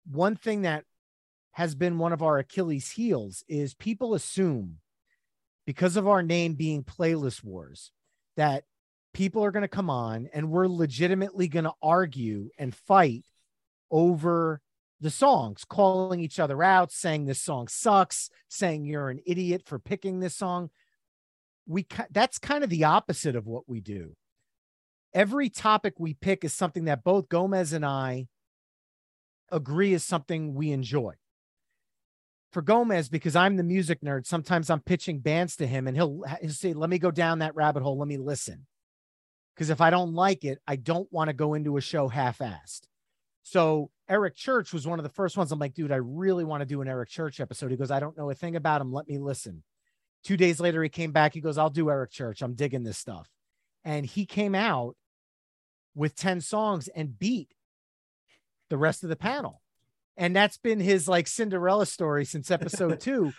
[0.05, 0.83] one thing that
[1.53, 4.79] has been one of our Achilles heels is people assume
[5.65, 7.91] because of our name being playlist wars
[8.35, 8.65] that
[9.13, 13.23] people are going to come on and we're legitimately going to argue and fight
[13.89, 14.59] over
[14.99, 19.79] the songs, calling each other out, saying this song sucks, saying you're an idiot for
[19.79, 20.69] picking this song.
[21.67, 24.15] We that's kind of the opposite of what we do.
[25.13, 28.27] Every topic we pick is something that both Gomez and I
[29.51, 31.13] agree is something we enjoy.
[32.51, 36.23] For Gomez, because I'm the music nerd, sometimes I'm pitching bands to him and he'll,
[36.41, 37.97] he'll say, Let me go down that rabbit hole.
[37.97, 38.65] Let me listen.
[39.55, 42.39] Because if I don't like it, I don't want to go into a show half
[42.39, 42.81] assed.
[43.43, 45.51] So Eric Church was one of the first ones.
[45.51, 47.71] I'm like, dude, I really want to do an Eric Church episode.
[47.71, 48.91] He goes, I don't know a thing about him.
[48.91, 49.63] Let me listen.
[50.25, 51.35] Two days later, he came back.
[51.35, 52.41] He goes, I'll do Eric Church.
[52.41, 53.29] I'm digging this stuff.
[53.83, 54.95] And he came out
[55.93, 57.53] with 10 songs and beat
[58.71, 59.61] the rest of the panel.
[60.17, 63.33] And that's been his like Cinderella story since episode two.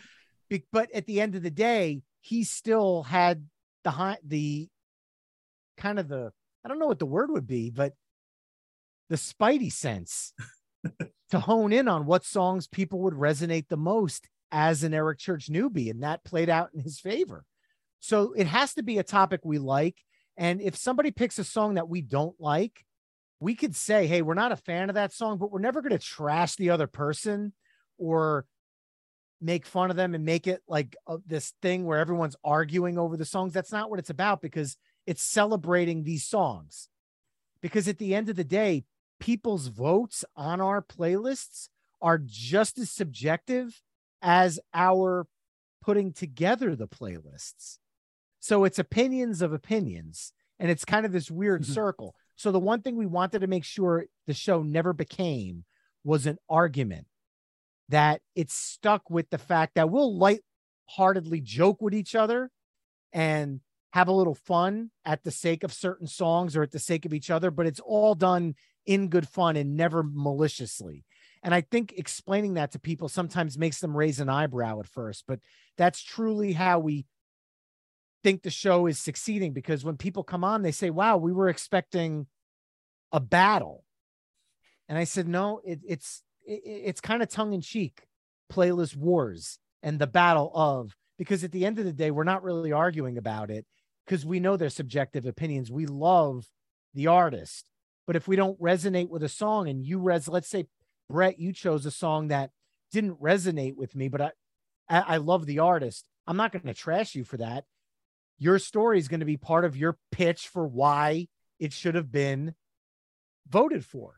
[0.72, 3.44] But at the end of the day, he still had
[3.82, 4.68] the high, the
[5.76, 6.32] kind of the
[6.64, 7.94] I don't know what the word would be, but
[9.08, 10.32] the spidey sense
[11.30, 15.48] to hone in on what songs people would resonate the most as an Eric Church
[15.50, 17.44] newbie, and that played out in his favor.
[18.00, 19.96] So it has to be a topic we like.
[20.36, 22.84] And if somebody picks a song that we don't like,
[23.40, 25.92] we could say, hey, we're not a fan of that song, but we're never going
[25.92, 27.52] to trash the other person
[27.98, 28.46] or
[29.40, 33.16] make fun of them and make it like uh, this thing where everyone's arguing over
[33.16, 33.52] the songs.
[33.52, 34.76] That's not what it's about because
[35.06, 36.88] it's celebrating these songs.
[37.60, 38.84] Because at the end of the day,
[39.20, 41.68] people's votes on our playlists
[42.00, 43.80] are just as subjective
[44.22, 45.26] as our
[45.82, 47.78] putting together the playlists.
[48.40, 50.32] So it's opinions of opinions.
[50.58, 51.72] And it's kind of this weird mm-hmm.
[51.72, 52.14] circle.
[52.34, 55.64] So the one thing we wanted to make sure the show never became
[56.02, 57.06] was an argument
[57.88, 62.50] that it stuck with the fact that we'll light-heartedly joke with each other
[63.12, 63.60] and
[63.92, 67.14] have a little fun at the sake of certain songs or at the sake of
[67.14, 68.54] each other, but it's all done
[68.84, 71.04] in good fun and never maliciously.
[71.42, 75.24] And I think explaining that to people sometimes makes them raise an eyebrow at first,
[75.26, 75.40] but
[75.76, 77.06] that's truly how we
[78.24, 81.48] think the show is succeeding because when people come on, they say, wow, we were
[81.48, 82.26] expecting
[83.12, 83.84] a battle.
[84.88, 88.06] And I said, no, it, it's, it, it's kind of tongue in cheek
[88.52, 92.42] playlist wars and the battle of, because at the end of the day, we're not
[92.42, 93.66] really arguing about it
[94.04, 95.70] because we know their subjective opinions.
[95.70, 96.46] We love
[96.94, 97.68] the artist
[98.06, 100.66] but if we don't resonate with a song and you res, let's say
[101.08, 102.50] Brett, you chose a song that
[102.92, 104.30] didn't resonate with me, but I,
[104.88, 106.06] I love the artist.
[106.26, 107.64] I'm not going to trash you for that.
[108.38, 111.28] Your story is going to be part of your pitch for why
[111.58, 112.54] it should have been
[113.48, 114.16] voted for.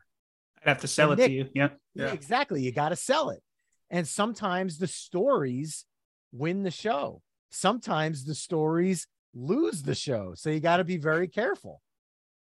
[0.61, 1.49] I'd have to sell and it Nick, to you.
[1.53, 1.69] Yeah.
[1.95, 2.11] yeah.
[2.11, 2.61] Exactly.
[2.61, 3.41] You got to sell it.
[3.89, 5.85] And sometimes the stories
[6.31, 7.21] win the show.
[7.49, 10.33] Sometimes the stories lose the show.
[10.35, 11.81] So you got to be very careful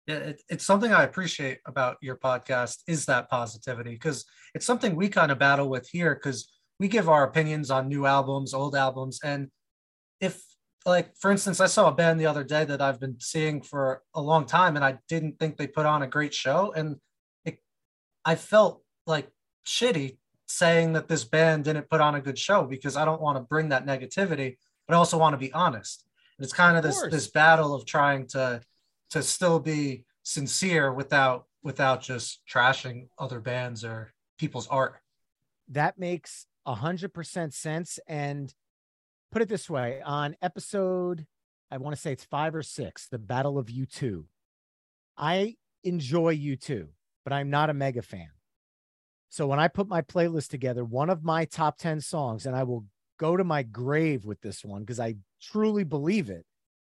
[0.07, 4.25] yeah, it, it's something I appreciate about your podcast is that positivity because
[4.55, 8.05] it's something we kind of battle with here because we give our opinions on new
[8.05, 9.49] albums, old albums, and
[10.19, 10.41] if
[10.85, 14.01] like for instance, I saw a band the other day that I've been seeing for
[14.15, 16.95] a long time, and I didn't think they put on a great show, and
[17.45, 17.59] it,
[18.25, 19.29] I felt like
[19.65, 23.37] shitty saying that this band didn't put on a good show because I don't want
[23.37, 26.03] to bring that negativity, but I also want to be honest.
[26.37, 28.61] And it's kind of, of this this battle of trying to
[29.11, 34.95] to still be sincere without without just trashing other bands or people's art.
[35.69, 37.99] That makes a hundred percent sense.
[38.07, 38.53] And
[39.31, 41.27] put it this way: on episode,
[41.69, 44.25] I want to say it's five or six, the Battle of U2.
[45.17, 46.87] I enjoy U2,
[47.23, 48.29] but I'm not a mega fan.
[49.29, 52.63] So when I put my playlist together, one of my top 10 songs, and I
[52.63, 52.85] will
[53.17, 56.45] go to my grave with this one because I truly believe it,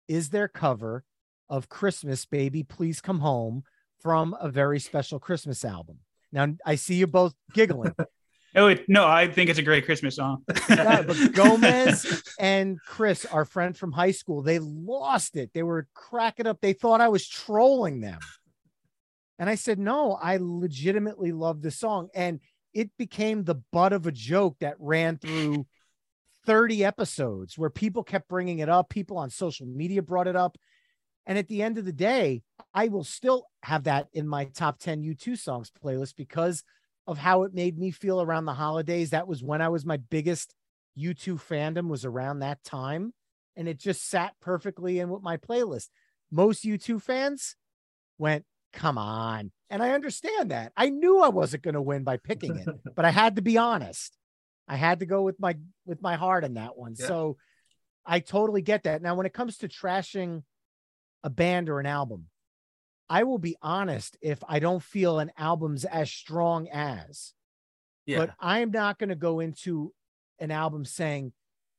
[0.06, 1.04] is their cover
[1.48, 3.64] of Christmas, Baby, Please Come Home
[4.00, 5.98] from a very special Christmas album.
[6.32, 7.94] Now, I see you both giggling.
[8.58, 10.42] Oh no, I think it's a great Christmas song.
[10.70, 15.50] yeah, but Gomez and Chris, our friend from high school, they lost it.
[15.52, 16.62] They were cracking up.
[16.62, 18.18] They thought I was trolling them.
[19.38, 22.08] And I said, no, I legitimately love the song.
[22.14, 22.40] And
[22.72, 25.66] it became the butt of a joke that ran through
[26.46, 28.88] 30 episodes where people kept bringing it up.
[28.88, 30.56] People on social media brought it up
[31.26, 34.78] And at the end of the day, I will still have that in my top
[34.78, 36.62] 10 U2 songs playlist because
[37.06, 39.10] of how it made me feel around the holidays.
[39.10, 40.54] That was when I was my biggest
[40.98, 43.12] U2 fandom was around that time.
[43.56, 45.88] And it just sat perfectly in with my playlist.
[46.30, 47.56] Most U2 fans
[48.18, 49.50] went, come on.
[49.70, 50.72] And I understand that.
[50.76, 53.58] I knew I wasn't going to win by picking it, but I had to be
[53.58, 54.16] honest.
[54.68, 55.56] I had to go with my
[55.86, 56.94] with my heart on that one.
[56.98, 57.06] Yeah.
[57.06, 57.36] So
[58.04, 59.02] I totally get that.
[59.02, 60.42] Now, when it comes to trashing
[61.24, 62.26] a band or an album,
[63.08, 67.32] I will be honest if I don't feel an album's as strong as.
[68.04, 68.18] Yeah.
[68.18, 69.92] But I'm not going to go into
[70.38, 71.32] an album saying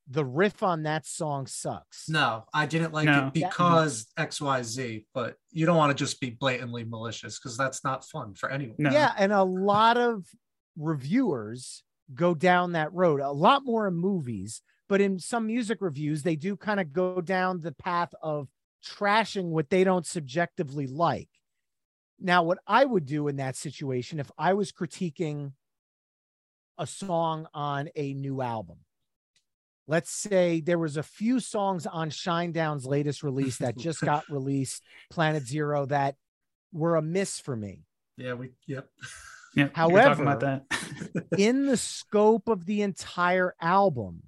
[0.09, 2.07] the riff on that song sucks.
[2.07, 3.27] No, I didn't like no.
[3.27, 8.05] it because XYZ, but you don't want to just be blatantly malicious because that's not
[8.05, 8.75] fun for anyone.
[8.79, 8.91] No.
[8.91, 9.11] Yeah.
[9.17, 10.25] And a lot of
[10.77, 11.83] reviewers
[12.13, 16.37] go down that road, a lot more in movies, but in some music reviews, they
[16.37, 18.47] do kind of go down the path of
[18.87, 21.29] trashing what they don't subjectively like.
[22.19, 25.53] Now, what I would do in that situation, if I was critiquing
[26.77, 28.77] a song on a new album,
[29.87, 34.83] let's say there was a few songs on Shinedown's latest release that just got released,
[35.09, 36.15] Planet Zero, that
[36.71, 37.83] were a miss for me.
[38.17, 38.89] Yeah, we yep.
[39.55, 40.61] Yeah, However,
[41.37, 44.23] in the scope of the entire album,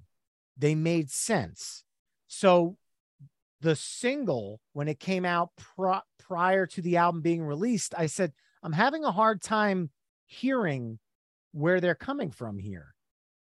[0.56, 1.84] they made sense.
[2.26, 2.76] So
[3.60, 8.32] the single, when it came out pr- prior to the album being released, I said,
[8.62, 9.90] I'm having a hard time
[10.26, 10.98] hearing
[11.52, 12.94] where they're coming from here.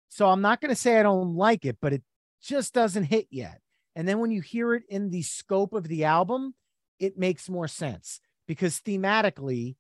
[0.09, 2.03] So I'm not going to say I don't like it, but it
[2.41, 3.61] just doesn't hit yet.
[3.95, 6.53] And then when you hear it in the scope of the album,
[6.99, 9.75] it makes more sense because thematically,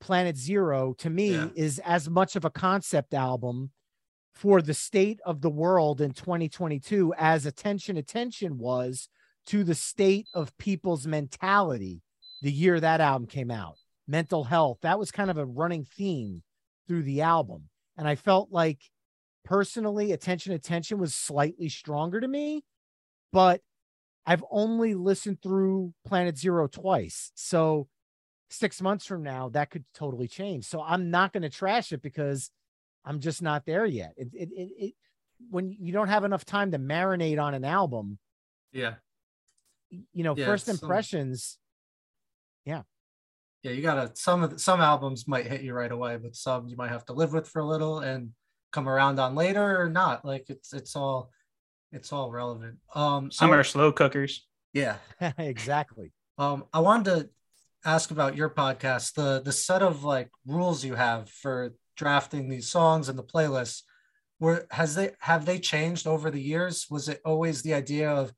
[0.00, 1.48] Planet Zero to me yeah.
[1.54, 3.70] is as much of a concept album
[4.32, 9.08] for the state of the world in 2022 as Attention Attention was
[9.48, 12.02] to the state of people's mentality
[12.42, 13.76] the year that album came out.
[14.06, 16.42] Mental health, that was kind of a running theme
[16.86, 17.68] through the album.
[17.96, 18.80] And I felt like
[19.44, 22.64] personally, Attention Attention was slightly stronger to me,
[23.32, 23.60] but
[24.24, 27.32] I've only listened through Planet Zero twice.
[27.34, 27.88] So
[28.50, 30.66] six months from now, that could totally change.
[30.66, 32.50] So I'm not going to trash it because
[33.04, 34.12] I'm just not there yet.
[34.16, 34.94] It, it, it, it,
[35.50, 38.18] when you don't have enough time to marinate on an album,
[38.72, 38.94] yeah,
[39.90, 41.58] you know, yeah, first impressions,
[42.64, 42.82] yeah,
[43.62, 46.68] yeah, you gotta some of the, some albums might hit you right away, but some
[46.68, 48.30] you might have to live with for a little and
[48.72, 50.24] come around on later or not.
[50.24, 51.30] Like it's it's all
[51.90, 52.78] it's all relevant.
[52.94, 54.46] Um, some are slow cookers.
[54.72, 54.96] Yeah,
[55.38, 56.12] exactly.
[56.36, 57.30] Um, I wanted to
[57.84, 62.68] ask about your podcast, the the set of like rules you have for drafting these
[62.68, 63.82] songs and the playlists.
[64.38, 66.86] Where has they have they changed over the years?
[66.88, 68.32] Was it always the idea of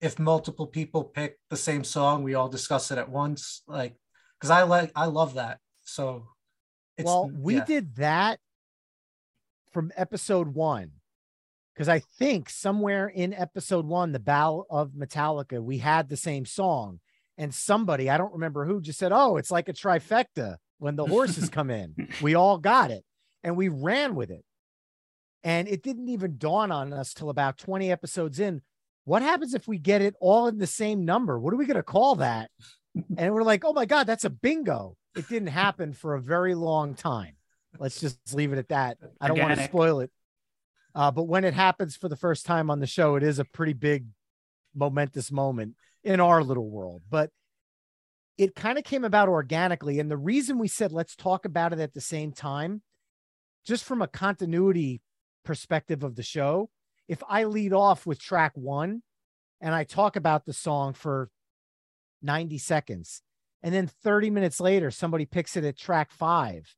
[0.00, 3.62] if multiple people pick the same song, we all discuss it at once?
[3.66, 3.96] Like,
[4.38, 5.58] because I like I love that.
[5.84, 6.26] So,
[7.02, 7.64] well, we yeah.
[7.64, 8.38] did that
[9.72, 10.92] from episode one
[11.74, 16.46] because I think somewhere in episode one, the Battle of Metallica, we had the same
[16.46, 17.00] song
[17.38, 21.06] and somebody I don't remember who just said, "Oh, it's like a trifecta when the
[21.06, 23.04] horses come in." We all got it,
[23.42, 24.44] and we ran with it.
[25.44, 28.62] And it didn't even dawn on us till about 20 episodes in.
[29.06, 31.38] What happens if we get it all in the same number?
[31.38, 32.50] What are we going to call that?
[33.18, 36.54] And we're like, "Oh my god, that's a bingo." It didn't happen for a very
[36.54, 37.36] long time.
[37.78, 38.96] Let's just leave it at that.
[39.20, 40.10] I don't want to spoil it.
[40.94, 43.44] Uh, but when it happens for the first time on the show, it is a
[43.44, 44.06] pretty big,
[44.74, 47.02] momentous moment in our little world.
[47.10, 47.28] But
[48.38, 50.00] it kind of came about organically.
[50.00, 52.80] And the reason we said let's talk about it at the same time,
[53.66, 55.02] just from a continuity
[55.44, 56.70] perspective of the show,
[57.08, 59.02] if I lead off with track one
[59.60, 61.30] and I talk about the song for
[62.22, 63.22] 90 seconds,
[63.62, 66.74] and then 30 minutes later, somebody picks it at track five,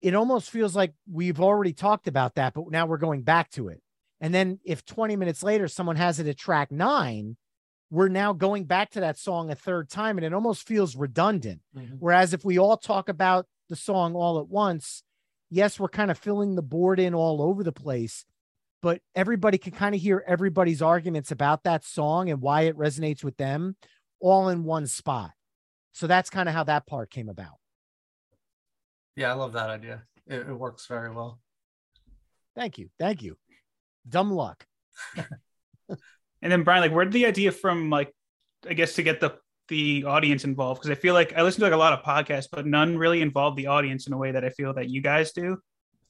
[0.00, 3.68] it almost feels like we've already talked about that, but now we're going back to
[3.68, 3.82] it.
[4.20, 7.36] And then if 20 minutes later someone has it at track nine,
[7.90, 11.60] we're now going back to that song a third time and it almost feels redundant.
[11.76, 11.96] Mm-hmm.
[11.98, 15.02] Whereas if we all talk about the song all at once,
[15.50, 18.24] yes, we're kind of filling the board in all over the place,
[18.82, 23.22] but everybody can kind of hear everybody's arguments about that song and why it resonates
[23.22, 23.76] with them
[24.20, 25.30] all in one spot.
[25.92, 27.54] So that's kind of how that part came about.
[29.16, 30.02] Yeah, I love that idea.
[30.26, 31.40] It, it works very well.
[32.54, 32.90] Thank you.
[32.98, 33.36] Thank you.
[34.08, 34.66] Dumb luck.
[36.42, 38.12] And then Brian, like, where did the idea from, like,
[38.68, 39.36] I guess to get the
[39.68, 40.80] the audience involved?
[40.80, 43.20] Because I feel like I listen to like a lot of podcasts, but none really
[43.20, 45.58] involve the audience in a way that I feel that you guys do.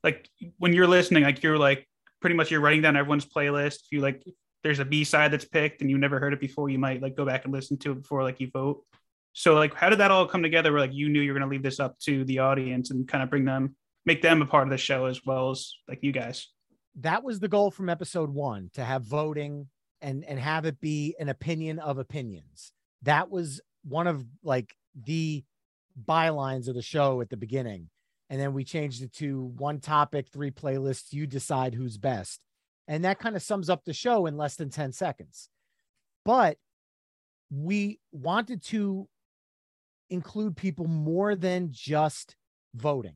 [0.02, 1.86] Like when you're listening, like you're like
[2.20, 3.76] pretty much you're writing down everyone's playlist.
[3.76, 4.22] If you like,
[4.62, 7.16] there's a B side that's picked and you never heard it before, you might like
[7.16, 8.84] go back and listen to it before like you vote.
[9.32, 10.72] So like, how did that all come together?
[10.72, 13.06] Where like you knew you were going to leave this up to the audience and
[13.06, 16.00] kind of bring them, make them a part of the show as well as like
[16.02, 16.48] you guys.
[16.96, 19.68] That was the goal from episode one to have voting
[20.02, 22.72] and and have it be an opinion of opinions.
[23.02, 25.44] That was one of like the
[26.04, 27.88] bylines of the show at the beginning.
[28.30, 31.12] And then we changed it to one topic, three playlists.
[31.12, 32.40] You decide who's best.
[32.86, 35.48] And that kind of sums up the show in less than 10 seconds.
[36.24, 36.56] But
[37.50, 39.08] we wanted to
[40.08, 42.36] include people more than just
[42.74, 43.14] voting.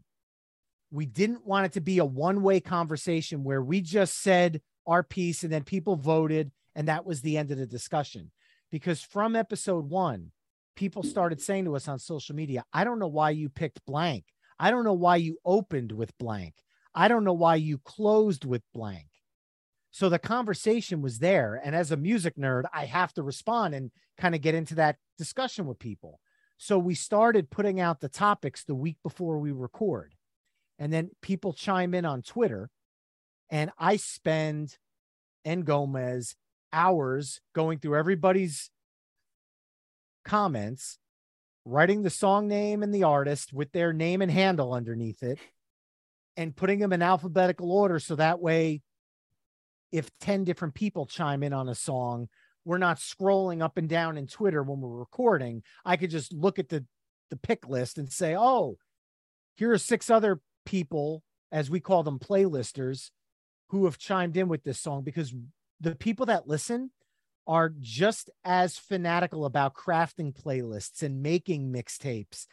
[0.90, 5.02] We didn't want it to be a one way conversation where we just said our
[5.02, 8.32] piece and then people voted and that was the end of the discussion.
[8.70, 10.32] Because from episode one,
[10.74, 14.24] people started saying to us on social media, I don't know why you picked blank.
[14.58, 16.54] I don't know why you opened with blank.
[16.94, 19.08] I don't know why you closed with blank.
[19.90, 21.60] So the conversation was there.
[21.62, 24.96] And as a music nerd, I have to respond and kind of get into that
[25.18, 26.20] discussion with people.
[26.56, 30.14] So we started putting out the topics the week before we record.
[30.78, 32.70] And then people chime in on Twitter.
[33.50, 34.78] And I spend
[35.44, 36.36] and Gomez
[36.72, 38.70] hours going through everybody's
[40.24, 40.98] comments,
[41.64, 45.38] writing the song name and the artist with their name and handle underneath it,
[46.36, 47.98] and putting them in alphabetical order.
[47.98, 48.82] So that way,
[49.92, 52.28] if 10 different people chime in on a song,
[52.64, 55.62] we're not scrolling up and down in Twitter when we're recording.
[55.84, 56.84] I could just look at the,
[57.30, 58.76] the pick list and say, oh,
[59.56, 63.10] here are six other people, as we call them playlisters,
[63.68, 65.34] who have chimed in with this song because
[65.80, 66.90] the people that listen
[67.46, 72.46] are just as fanatical about crafting playlists and making mixtapes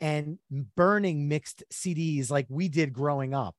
[0.00, 0.38] and
[0.76, 3.56] burning mixed CDs like we did growing up.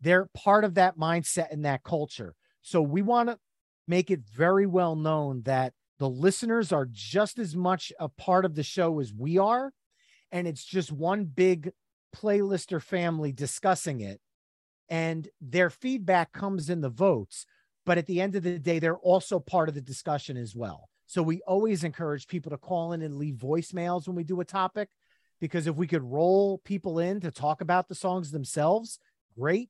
[0.00, 2.34] They're part of that mindset and that culture.
[2.62, 3.38] So we want to
[3.88, 8.54] make it very well known that the listeners are just as much a part of
[8.54, 9.72] the show as we are.
[10.32, 11.70] And it's just one big
[12.14, 14.20] playlister family discussing it.
[14.88, 17.46] And their feedback comes in the votes
[17.84, 20.88] but at the end of the day, they're also part of the discussion as well.
[21.06, 24.44] So we always encourage people to call in and leave voicemails when we do a
[24.44, 24.88] topic,
[25.40, 28.98] because if we could roll people in to talk about the songs themselves,
[29.38, 29.68] great.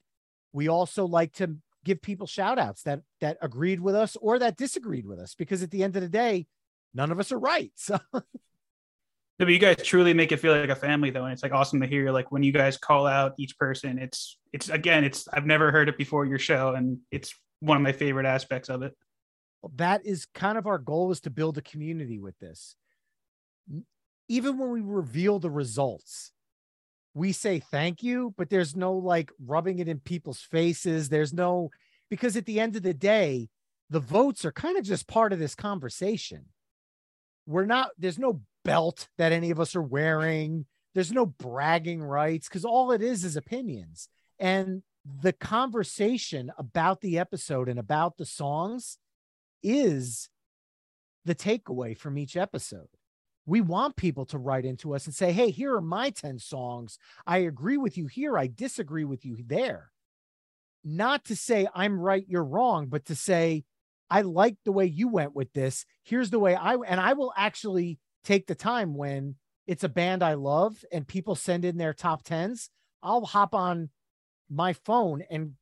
[0.52, 4.56] We also like to give people shout outs that that agreed with us or that
[4.56, 6.46] disagreed with us, because at the end of the day,
[6.94, 7.72] none of us are right.
[7.76, 7.98] So
[9.40, 11.52] No, but you guys truly make it feel like a family though and it's like
[11.52, 15.26] awesome to hear like when you guys call out each person it's it's again it's
[15.32, 17.34] i've never heard it before your show and it's
[17.64, 18.94] one of my favorite aspects of it.
[19.76, 22.76] That is kind of our goal is to build a community with this.
[24.28, 26.32] Even when we reveal the results,
[27.14, 31.08] we say thank you, but there's no like rubbing it in people's faces.
[31.08, 31.70] There's no,
[32.10, 33.48] because at the end of the day,
[33.88, 36.46] the votes are kind of just part of this conversation.
[37.46, 40.66] We're not, there's no belt that any of us are wearing.
[40.94, 44.08] There's no bragging rights because all it is is opinions.
[44.38, 48.98] And the conversation about the episode and about the songs
[49.62, 50.28] is
[51.24, 52.88] the takeaway from each episode.
[53.46, 56.98] We want people to write into us and say, Hey, here are my 10 songs.
[57.26, 58.38] I agree with you here.
[58.38, 59.90] I disagree with you there.
[60.82, 63.64] Not to say I'm right, you're wrong, but to say,
[64.10, 65.86] I like the way you went with this.
[66.02, 69.36] Here's the way I, and I will actually take the time when
[69.66, 72.68] it's a band I love and people send in their top 10s.
[73.02, 73.90] I'll hop on
[74.54, 75.52] my phone and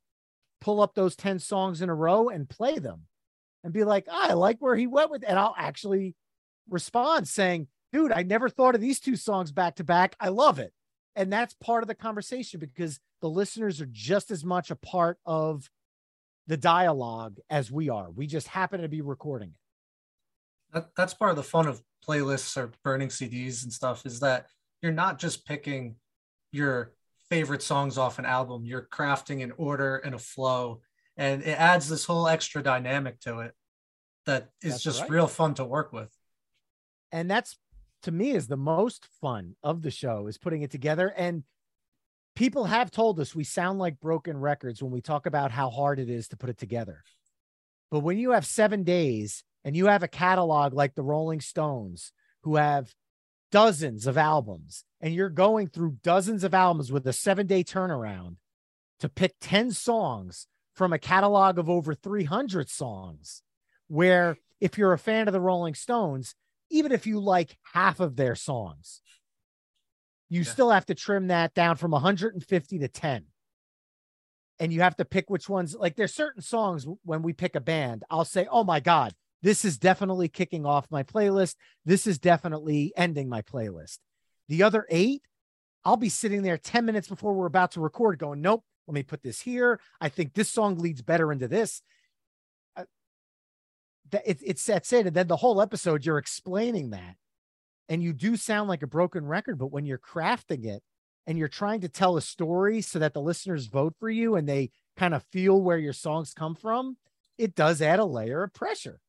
[0.61, 3.01] pull up those 10 songs in a row and play them
[3.63, 5.29] and be like, ah, I like where he went with it.
[5.29, 6.15] And I'll actually
[6.69, 10.15] respond saying, dude, I never thought of these two songs back to back.
[10.19, 10.73] I love it.
[11.15, 15.17] And that's part of the conversation because the listeners are just as much a part
[15.25, 15.69] of
[16.47, 18.09] the dialogue as we are.
[18.09, 20.73] We just happen to be recording it.
[20.73, 24.47] That, that's part of the fun of playlists or burning CDs and stuff is that
[24.81, 25.95] you're not just picking
[26.51, 26.93] your
[27.33, 28.63] favorite songs off an album.
[28.63, 30.81] You're crafting an order and a flow,
[31.17, 33.53] and it adds this whole extra dynamic to it
[34.27, 35.09] that is that's just right.
[35.09, 36.11] real fun to work with.
[37.11, 37.57] And that's
[38.03, 41.07] to me is the most fun of the show is putting it together.
[41.07, 41.43] And
[42.35, 45.99] people have told us we sound like broken records when we talk about how hard
[45.99, 47.03] it is to put it together.
[47.89, 52.11] But when you have seven days and you have a catalog like the Rolling Stones,
[52.43, 52.93] who have
[53.51, 58.37] dozens of albums and you're going through dozens of albums with a seven day turnaround
[59.01, 63.43] to pick 10 songs from a catalog of over 300 songs,
[63.89, 66.35] where if you're a fan of the Rolling Stones,
[66.71, 69.01] even if you like half of their songs,
[70.29, 70.49] you yeah.
[70.49, 73.25] still have to trim that down from 150 to 10.
[74.59, 75.75] and you have to pick which ones.
[75.75, 79.65] Like there's certain songs when we pick a band, I'll say, "Oh my god, this
[79.65, 81.55] is definitely kicking off my playlist.
[81.83, 83.97] This is definitely ending my playlist."
[84.53, 85.23] The other eight,
[85.83, 89.01] I'll be sitting there 10 minutes before we're about to record going, "Nope, let me
[89.01, 89.79] put this here.
[89.99, 91.81] I think this song leads better into this."
[92.75, 92.83] Uh,
[94.23, 97.15] it, it sets in, and then the whole episode you're explaining that,
[97.89, 99.57] and you do sound like a broken record.
[99.57, 100.83] But when you're crafting it,
[101.25, 104.47] and you're trying to tell a story so that the listeners vote for you and
[104.47, 106.95] they kind of feel where your songs come from,
[107.39, 108.99] it does add a layer of pressure.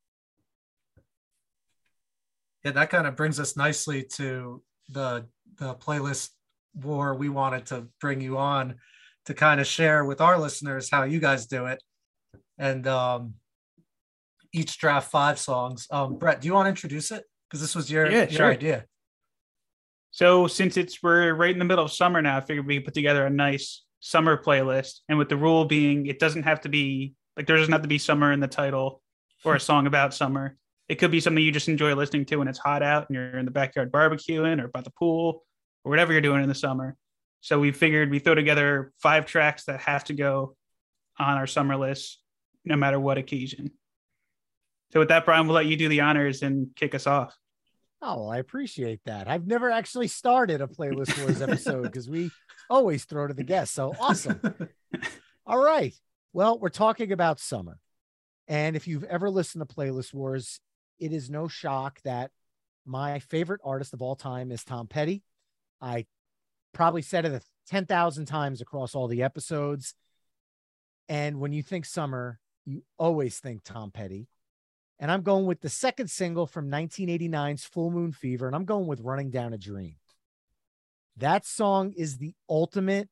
[2.64, 5.26] Yeah, that kind of brings us nicely to the
[5.58, 6.30] the playlist
[6.74, 8.74] war we wanted to bring you on
[9.26, 11.82] to kind of share with our listeners how you guys do it.
[12.58, 13.34] And um
[14.52, 15.86] each draft five songs.
[15.90, 17.24] Um Brett, do you want to introduce it?
[17.48, 18.50] Because this was your, yeah, your sure.
[18.50, 18.84] idea.
[20.10, 22.86] So since it's we're right in the middle of summer now, I figured we could
[22.86, 25.00] put together a nice summer playlist.
[25.08, 27.88] And with the rule being it doesn't have to be like there doesn't have to
[27.88, 29.00] be summer in the title
[29.44, 30.56] or a song about summer.
[30.88, 33.38] It could be something you just enjoy listening to when it's hot out and you're
[33.38, 35.44] in the backyard barbecuing or by the pool
[35.84, 36.96] or whatever you're doing in the summer.
[37.40, 40.56] So we figured we throw together five tracks that have to go
[41.18, 42.20] on our summer list,
[42.64, 43.70] no matter what occasion.
[44.92, 47.36] So with that, Brian, we'll let you do the honors and kick us off.
[48.00, 49.28] Oh, well, I appreciate that.
[49.28, 52.30] I've never actually started a playlist wars episode because we
[52.68, 53.74] always throw to the guests.
[53.74, 54.40] So awesome.
[55.46, 55.94] All right.
[56.32, 57.78] Well, we're talking about summer.
[58.46, 60.60] And if you've ever listened to Playlist Wars,
[60.98, 62.30] it is no shock that
[62.86, 65.22] my favorite artist of all time is Tom Petty.
[65.80, 66.06] I
[66.72, 69.94] probably said it 10,000 times across all the episodes.
[71.08, 74.28] And when you think summer, you always think Tom Petty.
[74.98, 78.86] And I'm going with the second single from 1989's Full Moon Fever, and I'm going
[78.86, 79.96] with Running Down a Dream.
[81.16, 83.08] That song is the ultimate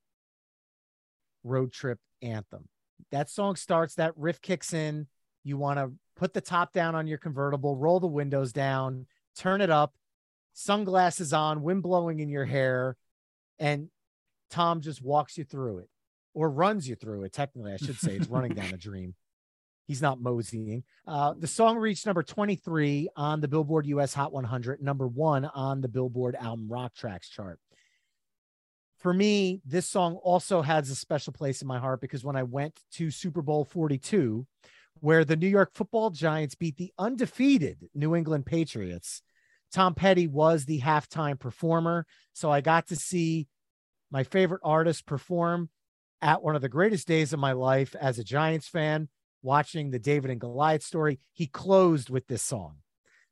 [1.44, 2.68] road trip anthem.
[3.10, 5.06] That song starts, that riff kicks in.
[5.44, 5.92] You want to
[6.22, 9.06] put the top down on your convertible, roll the windows down,
[9.36, 9.92] turn it up,
[10.52, 12.96] sunglasses on, wind blowing in your hair,
[13.58, 13.88] and
[14.48, 15.88] Tom just walks you through it
[16.32, 17.32] or runs you through it.
[17.32, 19.16] Technically, I should say it's running down a dream.
[19.88, 20.84] He's not moseying.
[21.08, 25.80] Uh, the song reached number 23 on the Billboard US Hot 100, number one on
[25.80, 27.58] the Billboard Album Rock Tracks chart.
[28.98, 32.44] For me, this song also has a special place in my heart because when I
[32.44, 34.46] went to Super Bowl 42,
[35.02, 39.20] where the New York football giants beat the undefeated New England Patriots,
[39.72, 42.06] Tom Petty was the halftime performer.
[42.34, 43.48] So I got to see
[44.12, 45.70] my favorite artist perform
[46.20, 49.08] at one of the greatest days of my life as a Giants fan
[49.42, 52.76] watching the David and Goliath story, he closed with this song.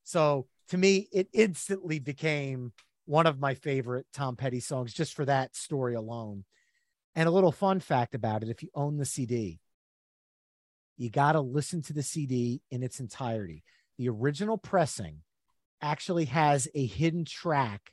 [0.03, 2.73] So to me, it instantly became
[3.05, 6.45] one of my favorite Tom Petty songs just for that story alone.
[7.15, 9.61] And a little fun fact about it if you own the CD,
[11.01, 13.65] you got to listen to the CD in its entirety.
[13.97, 15.23] The original pressing
[15.81, 17.91] actually has a hidden track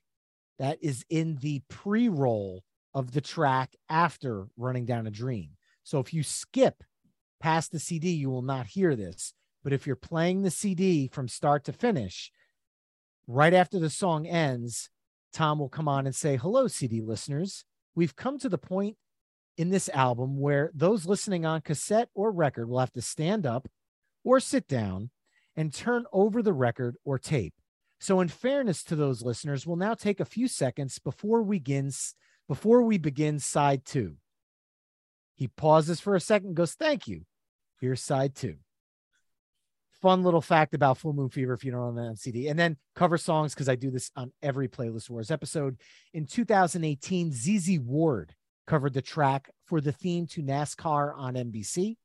[0.59, 5.51] that is in the pre roll of the track after Running Down a Dream.
[5.85, 6.83] So if you skip
[7.39, 9.33] past the CD, you will not hear this.
[9.63, 12.29] But if you're playing the CD from start to finish,
[13.25, 14.89] right after the song ends,
[15.31, 17.63] Tom will come on and say, Hello, CD listeners.
[17.95, 18.97] We've come to the point
[19.57, 23.67] in this album where those listening on cassette or record will have to stand up
[24.23, 25.09] or sit down
[25.55, 27.55] and turn over the record or tape.
[27.99, 31.91] So, in fairness to those listeners, we'll now take a few seconds before we begin,
[32.47, 34.17] before we begin side two.
[35.35, 37.21] He pauses for a second, goes, Thank you.
[37.81, 38.57] Here's side two.
[40.01, 42.49] Fun little fact about Full Moon Fever if you don't own that on CD.
[42.49, 45.77] And then cover songs, because I do this on every Playlist Wars episode.
[46.13, 48.35] In 2018, ZZ Ward
[48.67, 51.95] covered the track for the theme to NASCAR on NBC.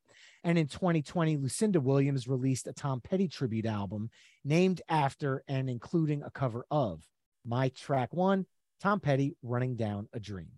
[0.45, 4.11] And in 2020, Lucinda Williams released a Tom Petty tribute album
[4.45, 7.03] named after and including a cover of
[7.45, 8.47] my track one,
[8.81, 10.49] Tom Petty Running Down a Dream.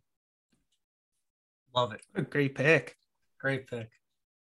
[1.74, 2.00] Love it.
[2.14, 2.96] A great pick.
[3.40, 3.90] Great pick.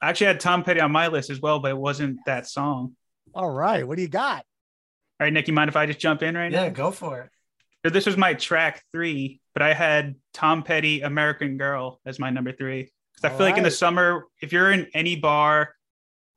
[0.02, 2.96] I actually had Tom Petty on my list as well, but it wasn't that song.
[3.34, 3.88] All right.
[3.88, 4.46] What do you got?
[5.20, 6.70] All right, Nick, you mind if I just jump in right Yeah, now?
[6.70, 7.30] go for it.
[7.86, 12.30] So this was my track three, but I had Tom Petty, American Girl as my
[12.30, 12.92] number three.
[13.14, 15.76] Because I All feel like in the summer, if you're in any bar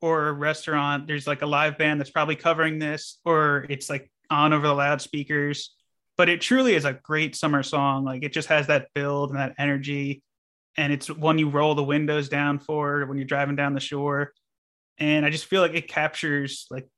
[0.00, 4.52] or restaurant, there's like a live band that's probably covering this, or it's like on
[4.52, 5.74] over the loudspeakers.
[6.16, 8.04] But it truly is a great summer song.
[8.04, 10.22] Like it just has that build and that energy.
[10.76, 14.32] And it's one you roll the windows down for when you're driving down the shore.
[14.98, 16.88] And I just feel like it captures like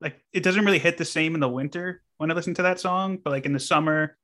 [0.00, 2.80] like it doesn't really hit the same in the winter when I listen to that
[2.80, 4.16] song, but like in the summer,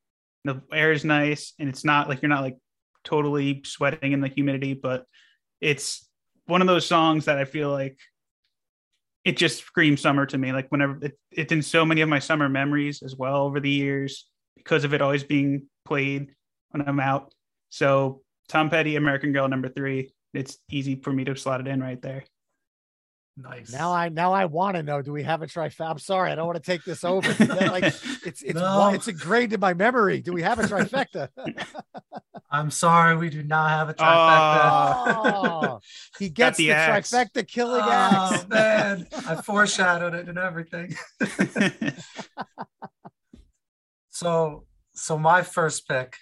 [0.44, 2.58] the air is nice and it's not like you're not like
[3.04, 5.06] totally sweating in the humidity, but
[5.60, 6.08] it's
[6.46, 7.98] one of those songs that I feel like
[9.24, 10.52] it just screams summer to me.
[10.52, 13.70] Like whenever it, it's in so many of my summer memories as well over the
[13.70, 14.26] years
[14.56, 16.34] because of it always being played
[16.70, 17.32] when I'm out.
[17.70, 20.12] So Tom Petty, American Girl number three.
[20.34, 22.24] It's easy for me to slot it in right there.
[23.36, 23.72] Nice.
[23.72, 25.00] Now I now I want to know.
[25.00, 25.88] Do we have a trifecta?
[25.88, 27.28] I'm sorry, I don't want to take this over.
[27.46, 27.84] like
[28.26, 28.90] it's it's No.
[28.92, 30.20] it's ingrained in my memory.
[30.20, 31.28] Do we have a trifecta?
[32.50, 35.14] I'm sorry, we do not have a trifecta.
[35.24, 35.80] oh,
[36.18, 38.46] he gets the the, trifecta killing oh axe.
[38.48, 40.94] man, I foreshadowed it and everything.
[44.10, 46.16] So, so my first pick,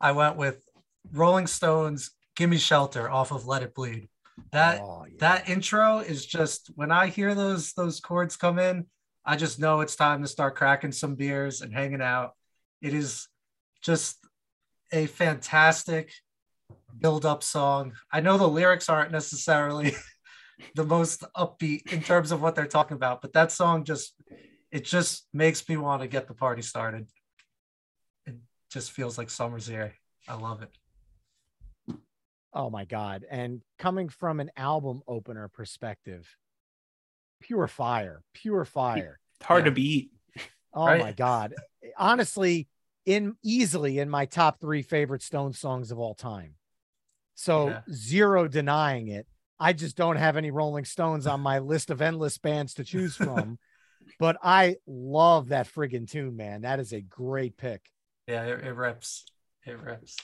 [0.00, 0.62] I went with
[1.10, 4.08] Rolling Stones "Gimme Shelter" off of "Let It Bleed."
[4.52, 5.16] That Oh, yeah.
[5.20, 8.86] that intro is just when I hear those those chords come in,
[9.24, 12.32] I just know it's time to start cracking some beers and hanging out.
[12.82, 13.28] It is
[13.82, 14.18] just
[14.92, 16.12] a fantastic
[16.98, 17.92] build up song.
[18.12, 19.94] I know the lyrics aren't necessarily
[20.74, 24.14] the most upbeat in terms of what they're talking about, but that song just
[24.70, 27.06] it just makes me want to get the party started.
[28.26, 28.36] It
[28.70, 29.94] just feels like summer's here.
[30.28, 30.70] I love it.
[32.52, 33.24] Oh my god!
[33.30, 36.36] And coming from an album opener perspective,
[37.40, 39.20] pure fire, pure fire.
[39.38, 40.10] It's hard to beat.
[40.72, 41.00] Oh Right?
[41.00, 41.54] my god!
[41.82, 42.68] Eh, honestly,
[43.06, 46.54] in easily in my top three favorite Stone songs of all time.
[47.34, 47.80] So Yeah.
[47.92, 49.26] zero denying it.
[49.58, 53.14] I just don't have any Rolling Stones on my list of endless bands to choose
[53.14, 53.58] from.
[54.18, 56.62] but I love that friggin' tune, man.
[56.62, 57.90] That is a great pick.
[58.26, 59.26] Yeah, it, it rips.
[59.66, 60.16] It rips.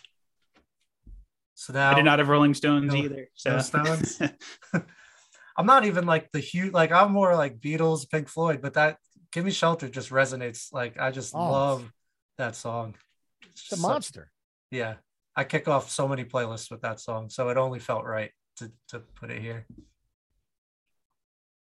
[1.58, 3.28] So now I did not have Rolling Stones No- either.
[3.34, 4.20] So no Stones?
[5.56, 8.98] I'm not even like the huge like I'm more like Beatles, Pink Floyd, but that
[9.32, 10.72] Gimme Shelter just resonates.
[10.72, 11.50] Like I just Oh.
[11.50, 11.90] love
[12.38, 12.94] that song.
[13.42, 14.30] It's It's a such- monster.
[14.70, 14.96] yeah.
[15.34, 17.28] I kick off so many playlists with that song.
[17.30, 19.66] So it only felt right to, to put it here.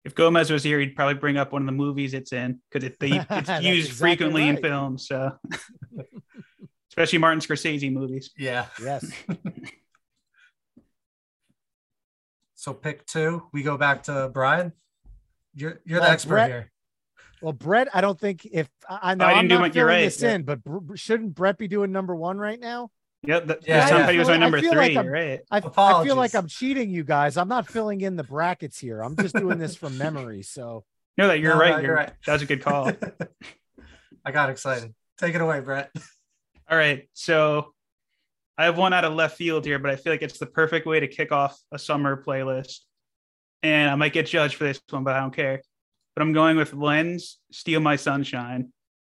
[0.05, 2.85] if Gomez was here, he'd probably bring up one of the movies it's in because
[2.89, 5.07] it, it's used exactly frequently in films.
[5.07, 5.33] So,
[6.91, 8.31] especially Martin Scorsese movies.
[8.37, 8.67] Yeah.
[8.83, 9.11] Yes.
[12.61, 13.49] So pick two.
[13.55, 14.73] We go back to Brian.
[15.55, 16.71] You're you're Well, the expert Brett- here.
[17.41, 19.61] Well, Brett, I don't think if I, I know I I didn't am do not
[19.63, 20.35] what filling right, this yeah.
[20.35, 22.91] in, but Br- shouldn't Brett be doing number one right now?
[23.27, 23.47] Yep.
[23.47, 24.05] That, Yeah, Tom yeah.
[24.07, 24.95] Petty was my I number feel three.
[24.95, 25.41] like I'm- right.
[25.51, 27.39] I, I feel like I'm cheating you guys.
[27.39, 29.01] I'm not filling in the brackets here.
[29.03, 30.43] I'm just doing this from memory.
[30.43, 30.85] So
[31.17, 31.71] No, that you're No, right.
[31.71, 32.13] no, you're, you're right.
[32.27, 32.93] That was a good call.
[34.27, 34.95] I got excited.
[35.17, 35.91] Take it away, Brett.
[36.71, 37.09] All right.
[37.15, 37.73] So
[38.61, 40.85] I have one out of left field here, but I feel like it's the perfect
[40.85, 42.81] way to kick off a summer playlist.
[43.63, 45.63] And I might get judged for this one, but I don't care.
[46.15, 48.71] But I'm going with Len's, Steal My Sunshine.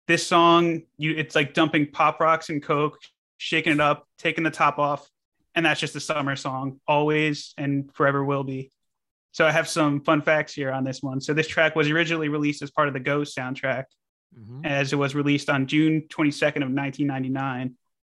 [0.07, 2.97] This song, you it's like dumping pop rocks and coke,
[3.37, 5.09] shaking it up, taking the top off,
[5.55, 8.71] and that's just a summer song, always and forever will be.
[9.33, 11.19] So I have some fun facts here on this one.
[11.19, 13.87] So this track was originally released as part of the Go soundtrack
[14.39, 14.65] mhm.
[14.65, 17.75] as it was released on June 22nd of 1999.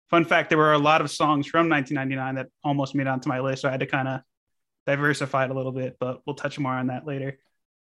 [0.09, 3.39] Fun fact, there were a lot of songs from 1999 that almost made onto my
[3.39, 4.21] list, so I had to kind of
[4.85, 7.39] diversify it a little bit, but we'll touch more on that later.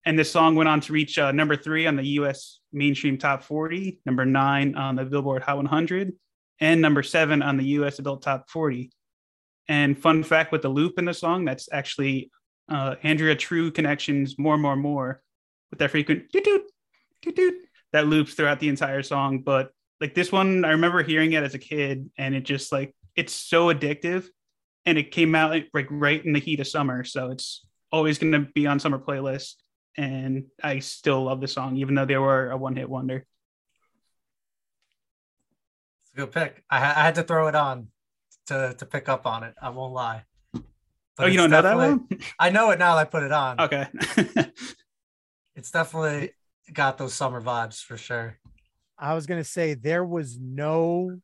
[0.05, 3.43] And this song went on to reach uh, number three on the US mainstream top
[3.43, 6.13] 40, number nine on the Billboard Hot 100,
[6.61, 8.89] and number seven on the US adult top 40.
[9.67, 12.31] And fun fact with the loop in the song, that's actually
[12.69, 15.21] uh, Andrea True Connection's More, More, More
[15.71, 16.61] with that frequent doot doot
[17.21, 17.55] doot doot
[17.91, 19.39] that loops throughout the entire song.
[19.39, 22.95] But like this one, I remember hearing it as a kid, and it just like
[23.15, 24.27] it's so addictive,
[24.85, 28.33] and it came out like right in the heat of summer, so it's always going
[28.33, 29.55] to be on summer playlist.
[29.97, 33.25] And I still love the song, even though they were a one-hit wonder.
[36.03, 36.63] It's a good pick.
[36.69, 37.87] I, ha- I had to throw it on
[38.47, 39.55] to to pick up on it.
[39.59, 40.23] I won't lie.
[40.53, 40.63] But
[41.17, 42.07] oh, you don't know that one?
[42.39, 43.59] I know it now that I put it on.
[43.59, 43.87] okay.
[45.57, 46.33] It's definitely
[46.71, 48.37] got those summer vibes for sure.
[48.97, 51.19] I was gonna say there was no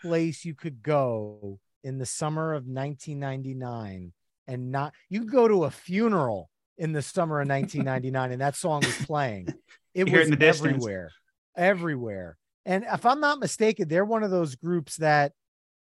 [0.00, 4.12] place you could go in the summer of 1999
[4.48, 8.56] and not you could go to a funeral in the summer of 1999 and that
[8.56, 9.48] song was playing.
[9.94, 10.76] It was the distance.
[10.76, 11.10] everywhere,
[11.54, 12.38] everywhere.
[12.64, 15.32] And if I'm not mistaken, they're one of those groups that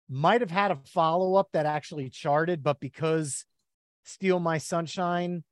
[0.08, 3.44] might have had a follow up that actually charted, but because
[4.04, 5.44] Steal My Sunshine,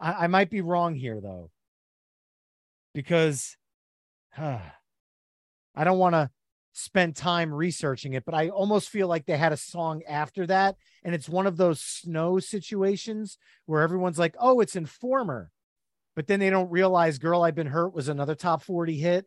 [0.00, 1.52] I, I might be wrong here though,
[2.94, 3.56] because
[5.74, 6.30] I don't want to
[6.72, 10.76] spend time researching it, but I almost feel like they had a song after that.
[11.04, 15.50] And it's one of those Snow situations where everyone's like, oh, it's Informer.
[16.14, 19.26] But then they don't realize Girl I've Been Hurt was another top 40 hit.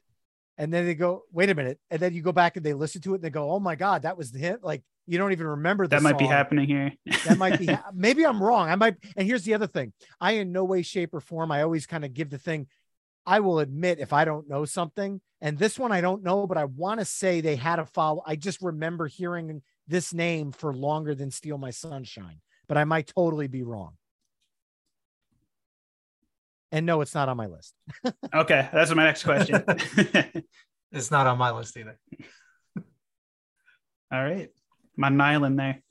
[0.57, 3.01] and then they go, wait a minute, and then you go back and they listen
[3.01, 4.63] to it and they go, oh my god, that was the hit.
[4.63, 6.91] Like you don't even remember the that might be happening here.
[7.25, 8.69] that might be ha- maybe I'm wrong.
[8.69, 8.95] I might.
[9.15, 11.51] And here's the other thing: I in no way, shape, or form.
[11.51, 12.67] I always kind of give the thing.
[13.25, 16.57] I will admit if I don't know something, and this one I don't know, but
[16.57, 18.23] I want to say they had a follow.
[18.25, 23.07] I just remember hearing this name for longer than "Steal My Sunshine," but I might
[23.15, 23.93] totally be wrong.
[26.71, 27.73] And no, it's not on my list.
[28.33, 29.63] okay, that's my next question.
[30.93, 31.97] It's not on my list either.
[34.11, 34.49] All right,
[35.01, 35.81] I'm on there.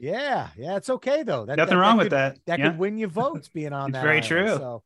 [0.00, 1.44] Yeah, yeah, it's okay though.
[1.44, 2.38] That, Nothing that- wrong that with could- that.
[2.46, 2.70] That yeah.
[2.70, 4.02] could win you votes being on It's that.
[4.02, 4.56] very island, true.
[4.56, 4.82] So,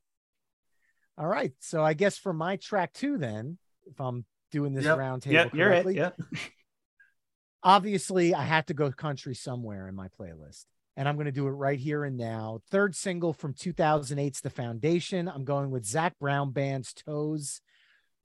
[1.20, 1.52] all right.
[1.60, 4.98] So I guess for my track two, then, if I'm doing this Yep.
[4.98, 5.52] round table right.
[5.52, 6.10] correctly, Yeah.
[7.62, 10.64] obviously I had to go country somewhere in my playlist.
[10.96, 12.60] And I'm going to do it right here and now.
[12.70, 15.28] Third single from 2008's The Foundation.
[15.28, 17.60] I'm going with Zac Brown Band's Toes.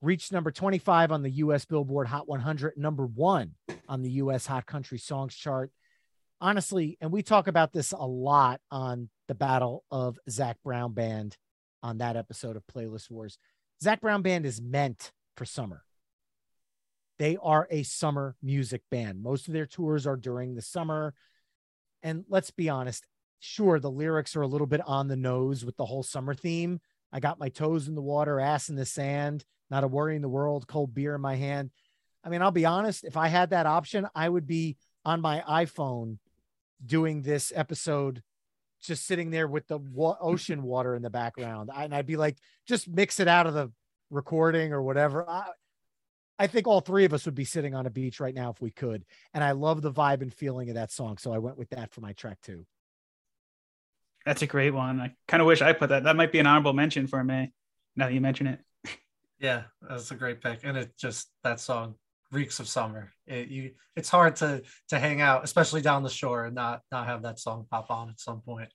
[0.02, 3.54] Reached number 25 on the US Billboard Hot 100, number one
[3.88, 5.70] on the US Hot Country Songs chart.
[6.40, 11.36] Honestly, and we talk about this a lot on the Battle of Zac Brown Band
[11.86, 13.38] on that episode of Playlist Wars.
[13.80, 15.84] Zac Brown Band is meant for summer.
[17.18, 19.22] They are a summer music band.
[19.22, 21.14] Most of their tours are during the summer.
[22.02, 23.06] And let's be honest,
[23.38, 26.80] sure, the lyrics are a little bit on the nose with the whole summer theme.
[27.12, 30.22] I got my toes in the water, ass in the sand, not a worry in
[30.22, 31.70] the world, cold beer in my hand.
[32.24, 35.44] I mean, I'll be honest, if I had that option, I would be on my
[35.48, 36.18] iPhone
[36.84, 38.22] doing this episode
[38.82, 41.70] just sitting there with the wa- ocean water in the background.
[41.74, 43.72] And I'd be like, just mix it out of the
[44.10, 45.28] recording or whatever.
[45.28, 45.50] I,
[46.38, 48.60] I think all three of us would be sitting on a beach right now if
[48.60, 49.04] we could.
[49.32, 51.18] And I love the vibe and feeling of that song.
[51.18, 52.66] So I went with that for my track two.
[54.24, 55.00] That's a great one.
[55.00, 56.04] I kind of wish I put that.
[56.04, 57.52] That might be an honorable mention for me.
[57.94, 58.60] Now that you mention it.
[59.38, 61.96] Yeah, that's a great pick, and it just that song
[62.36, 63.12] reeks of summer.
[63.26, 67.06] It, you, it's hard to to hang out, especially down the shore, and not not
[67.06, 68.68] have that song pop on at some point.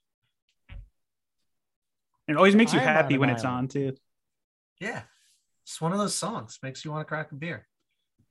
[2.27, 3.93] It always makes you I am happy when it's on too.
[4.79, 5.03] Yeah,
[5.63, 7.67] it's one of those songs makes you want to crack a beer.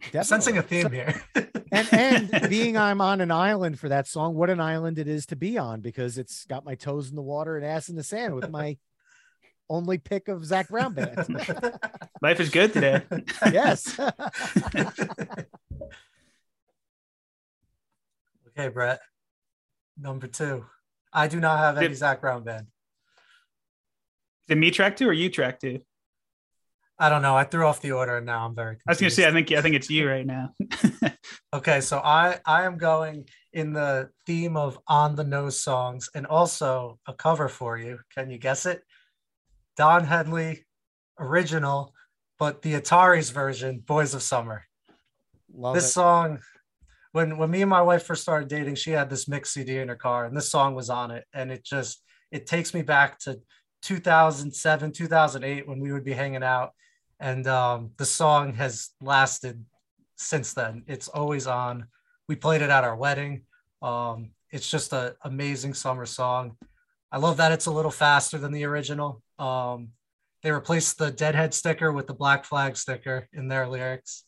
[0.00, 0.24] Definitely.
[0.24, 1.22] Sensing a theme So- here.
[1.72, 5.26] and and being I'm on an island for that song, what an island it is
[5.26, 8.02] to be on because it's got my toes in the water and ass in the
[8.02, 8.78] sand with my
[9.70, 11.16] only pick of Zac Brown band.
[12.22, 13.02] Life is good today.
[13.52, 13.98] yes.
[18.48, 19.00] okay, Brett.
[19.98, 20.66] Number two.
[21.12, 22.66] I do not have any Did- Zac Brown band.
[24.48, 25.80] Is it me track two or you track two?
[26.98, 27.34] I don't know.
[27.34, 28.76] I threw off the order, and now I'm very.
[28.86, 30.50] I was gonna say I think I think it's you right now.
[31.52, 36.26] Okay, so I I am going in the theme of on the nose songs and
[36.26, 37.98] also a cover for you.
[38.14, 38.82] Can you guess it?
[39.80, 40.66] Don Henley
[41.18, 41.94] original,
[42.38, 44.66] but the Ataris version, Boys of Summer.
[45.54, 45.92] Love this it.
[45.92, 46.40] song
[47.12, 49.88] when when me and my wife first started dating, she had this mix CD in
[49.88, 53.18] her car and this song was on it and it just it takes me back
[53.20, 53.40] to
[53.80, 56.72] 2007, 2008 when we would be hanging out
[57.18, 59.64] and um, the song has lasted
[60.16, 60.84] since then.
[60.88, 61.86] It's always on.
[62.28, 63.44] We played it at our wedding.
[63.80, 66.58] Um, it's just an amazing summer song.
[67.10, 69.22] I love that it's a little faster than the original.
[69.40, 69.88] Um,
[70.42, 74.24] they replaced the Deadhead sticker with the Black Flag sticker in their lyrics,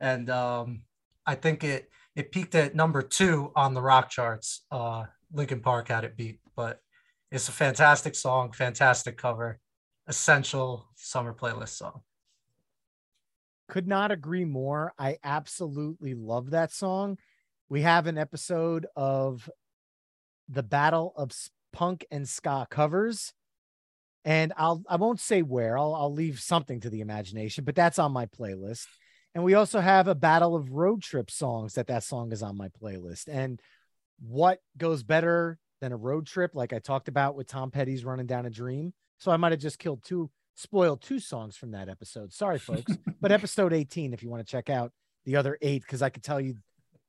[0.00, 0.82] and um,
[1.26, 4.64] I think it it peaked at number two on the rock charts.
[4.70, 6.80] Uh, Linkin Park had it beat, but
[7.30, 9.60] it's a fantastic song, fantastic cover,
[10.06, 12.00] essential summer playlist song.
[13.68, 14.94] Could not agree more.
[14.98, 17.18] I absolutely love that song.
[17.68, 19.50] We have an episode of
[20.48, 21.32] the Battle of
[21.72, 23.34] Punk and Ska covers.
[24.24, 25.78] And I'll I won't say where.
[25.78, 28.86] I'll I'll leave something to the imagination, but that's on my playlist.
[29.34, 32.56] And we also have a battle of road trip songs that that song is on
[32.56, 33.28] my playlist.
[33.28, 33.60] And
[34.20, 38.26] what goes better than a road trip like I talked about with Tom Petty's Running
[38.26, 38.92] Down a Dream?
[39.18, 42.32] So I might have just killed two spoiled two songs from that episode.
[42.32, 44.92] Sorry folks but episode 18 if you want to check out
[45.24, 46.54] the other eight because i could tell you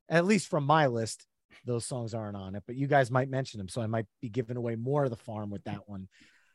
[0.10, 1.26] at least from my list
[1.66, 4.30] those songs aren't on it but you guys might mention them so i might be
[4.30, 6.08] giving away more of the farm with that one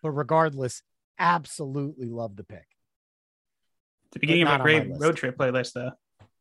[0.04, 0.82] but regardless
[1.18, 2.66] absolutely love the pick
[4.04, 5.92] It's the beginning of a my great road trip playlist though.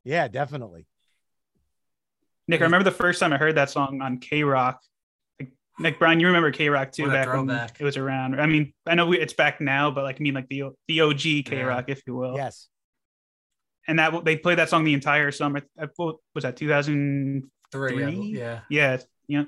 [0.04, 0.86] yeah definitely
[2.46, 4.78] Nick, I remember the first time I heard that song on K Rock.
[5.40, 7.48] Like, Nick Brian, you remember K Rock too What a back when
[7.80, 8.38] it was around.
[8.38, 11.20] I mean, I know it's back now, but like I mean, like the the OG
[11.46, 12.36] K Rock, if you will.
[12.36, 12.68] yes
[13.88, 15.62] And that they played that song the entire summer.
[15.80, 16.58] I- What was that?
[16.58, 17.50] 2000.
[17.72, 18.38] Three, I- Three?
[18.38, 18.60] yeah.
[18.68, 19.44] Yeah, yeah.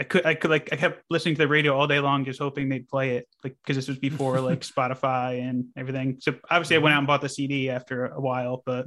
[0.00, 2.38] I could I could like I kept listening to the radio all day long, just
[2.38, 6.16] hoping they'd play it, like because this was before like Spotify and everything.
[6.20, 8.86] So obviously, I went out and bought the CD after a while, but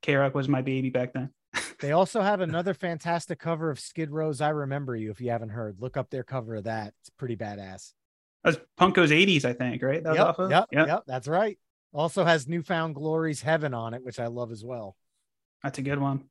[0.00, 1.30] K Rock was my baby back then.
[1.80, 5.48] They also have another fantastic cover of Skid Row's "I Remember You." If you haven't
[5.48, 6.92] heard, look up their cover of that.
[7.00, 7.92] It's pretty badass.
[8.44, 10.02] That was Punk Goes '80s, I think, right?
[10.02, 10.50] That was yep, off of.
[10.50, 11.58] yep, yep, that's right.
[11.94, 14.94] Also has New Found Glory's "Heaven" on it, which I love as well.
[15.62, 16.24] That's a good one.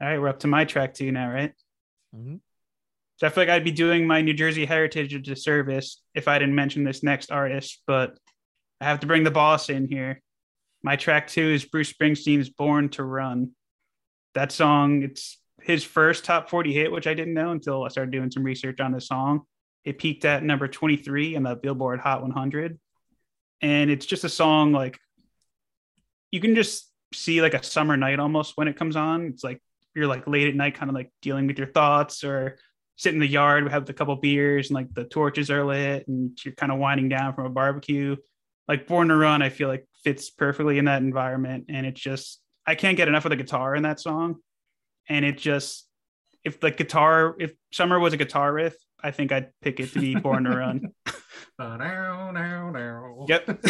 [0.00, 1.54] All right, we're up to my track two now, right?
[2.14, 2.40] Mhm.
[3.16, 6.38] So I feel like I'd be doing my New Jersey heritage a disservice if I
[6.38, 8.18] didn't mention this next artist, but
[8.80, 10.20] I have to bring the boss in here.
[10.82, 13.52] My track two is Bruce Springsteen's Born to Run.
[14.34, 18.12] That song, it's his first top 40 hit, which I didn't know until I started
[18.12, 19.46] doing some research on the song.
[19.84, 22.78] It peaked at number 23 on the Billboard Hot 100.
[23.62, 24.98] And it's just a song like
[26.30, 29.26] you can just see like a summer night almost when it comes on.
[29.26, 29.62] It's like
[29.96, 32.58] you're like late at night, kind of like dealing with your thoughts or
[32.96, 36.06] sit in the yard, we have a couple beers and like the torches are lit
[36.06, 38.16] and you're kind of winding down from a barbecue.
[38.68, 41.66] Like Born to Run, I feel like fits perfectly in that environment.
[41.68, 44.36] And it's just, I can't get enough of the guitar in that song.
[45.08, 45.86] And it just,
[46.44, 50.00] if the guitar, if Summer was a guitar riff, I think I'd pick it to
[50.00, 50.92] be Born to Run.
[53.28, 53.64] Yep.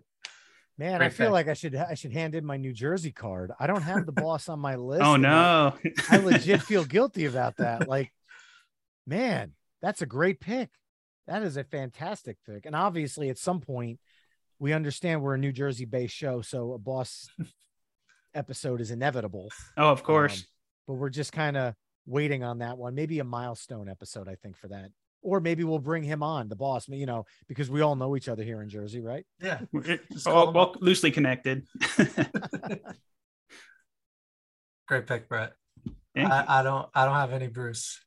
[0.78, 3.50] Man, I feel like I should I should hand in my New Jersey card.
[3.58, 5.02] I don't have the boss on my list.
[5.02, 5.90] oh and I- no.
[6.10, 7.88] I legit feel guilty about that.
[7.88, 8.12] Like,
[9.06, 10.68] man, that's a great pick.
[11.26, 12.66] That is a fantastic pick.
[12.66, 13.98] And obviously, at some point,
[14.58, 16.42] we understand we're a New Jersey based show.
[16.42, 17.26] So a boss
[18.34, 19.50] episode is inevitable.
[19.76, 20.38] Oh, of course.
[20.40, 20.44] Um,
[20.88, 21.74] but we're just kind of
[22.06, 22.94] waiting on that one.
[22.94, 24.90] Maybe a milestone episode, I think, for that.
[25.26, 28.28] Or maybe we'll bring him on, the boss, you know, because we all know each
[28.28, 29.26] other here in Jersey, right?
[29.42, 29.58] Yeah.
[29.72, 30.76] We're- well, call 'em well, up.
[30.80, 31.66] loosely connected.
[34.86, 35.54] Great pick, Brett.
[36.16, 38.00] I, I don't I don't have any Bruce.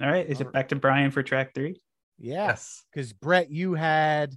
[0.00, 0.26] All right.
[0.26, 1.80] Is it back to Brian for track three?
[2.18, 2.46] Yeah.
[2.46, 2.82] Yes.
[2.92, 4.34] Because Brett, you had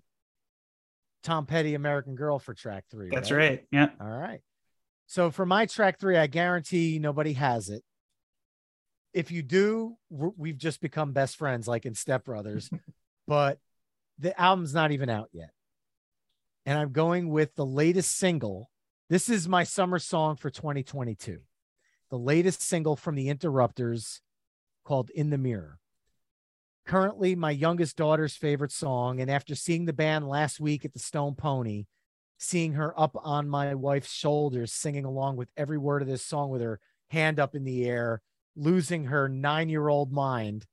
[1.24, 3.10] Tom Petty, American Girl for track three.
[3.10, 3.66] That's right.
[3.72, 3.88] Yeah.
[4.02, 4.42] All right.
[5.08, 7.84] So for my track three, I guarantee nobody has it.
[9.16, 12.70] If you do, we've just become best friends, like in Step Brothers.
[13.28, 13.60] but
[14.20, 15.52] the album's not even out yet.
[16.66, 18.70] And I'm going with the latest single.
[19.10, 21.40] This is my summer song for 2022.
[22.10, 24.20] The latest single from the Interrupters
[24.84, 25.80] called In the Mirror.
[26.86, 29.22] Currently, my youngest daughter's favorite song.
[29.22, 31.86] And after seeing the band last week at the Stone Pony,
[32.38, 36.50] seeing her up on my wife's shoulders, singing along with every word of this song
[36.50, 38.22] with her hand up in the air,
[38.56, 40.66] losing her nine year old mind.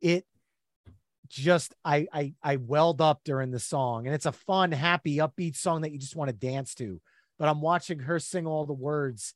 [0.00, 0.24] It
[1.28, 4.06] just, I, I, I welled up during the song.
[4.06, 7.00] And it's a fun, happy, upbeat song that you just want to dance to.
[7.38, 9.34] But I'm watching her sing all the words,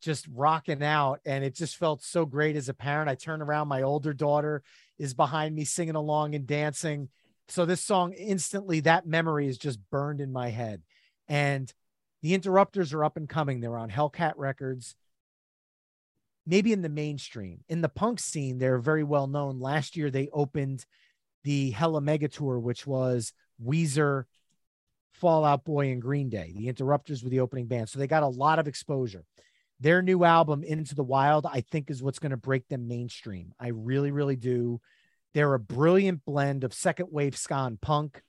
[0.00, 1.20] just rocking out.
[1.26, 3.10] And it just felt so great as a parent.
[3.10, 4.62] I turn around, my older daughter
[4.98, 7.08] is behind me singing along and dancing.
[7.48, 10.82] So this song instantly, that memory is just burned in my head.
[11.28, 11.72] And
[12.22, 13.60] the Interrupters are up and coming.
[13.60, 14.94] They're on Hellcat Records.
[16.46, 17.60] Maybe in the mainstream.
[17.68, 19.60] In the punk scene, they're very well known.
[19.60, 20.84] Last year, they opened
[21.42, 23.32] the Hella Mega Tour, which was
[23.62, 24.24] Weezer,
[25.12, 26.52] Fall Out Boy, and Green Day.
[26.54, 27.88] The Interrupters were the opening band.
[27.88, 29.24] So they got a lot of exposure.
[29.80, 33.52] Their new album, Into the Wild, I think is what's going to break them mainstream.
[33.58, 34.80] I really, really do.
[35.34, 38.22] They're a brilliant blend of second wave ska and punk.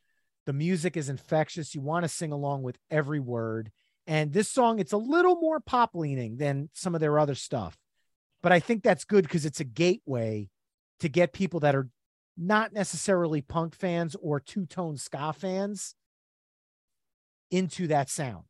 [0.46, 1.76] The music is infectious.
[1.76, 3.72] You want to sing along with every word.
[4.08, 7.78] And this song, it's a little more pop leaning than some of their other stuff.
[8.46, 10.50] But I think that's good because it's a gateway
[11.00, 11.90] to get people that are
[12.38, 15.96] not necessarily punk fans or two tone ska fans
[17.50, 18.44] into that sound.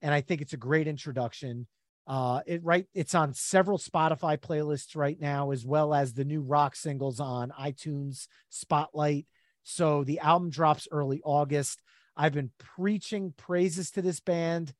[0.00, 1.66] And I think it's a great introduction.
[2.06, 6.40] Uh, it right, it's on several Spotify playlists right now, as well as the new
[6.40, 9.26] rock singles on iTunes Spotlight.
[9.64, 11.82] So the album drops early August.
[12.16, 14.72] I've been preaching praises to this band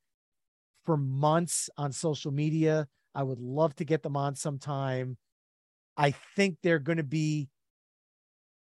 [0.83, 2.87] for months on social media.
[3.17, 5.17] I would love to get them on sometime.
[5.97, 7.49] I think they're going to be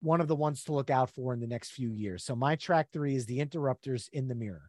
[0.00, 2.24] one of the ones to look out for in the next few years.
[2.24, 4.68] So my track three is the Interrupters in the Mirror.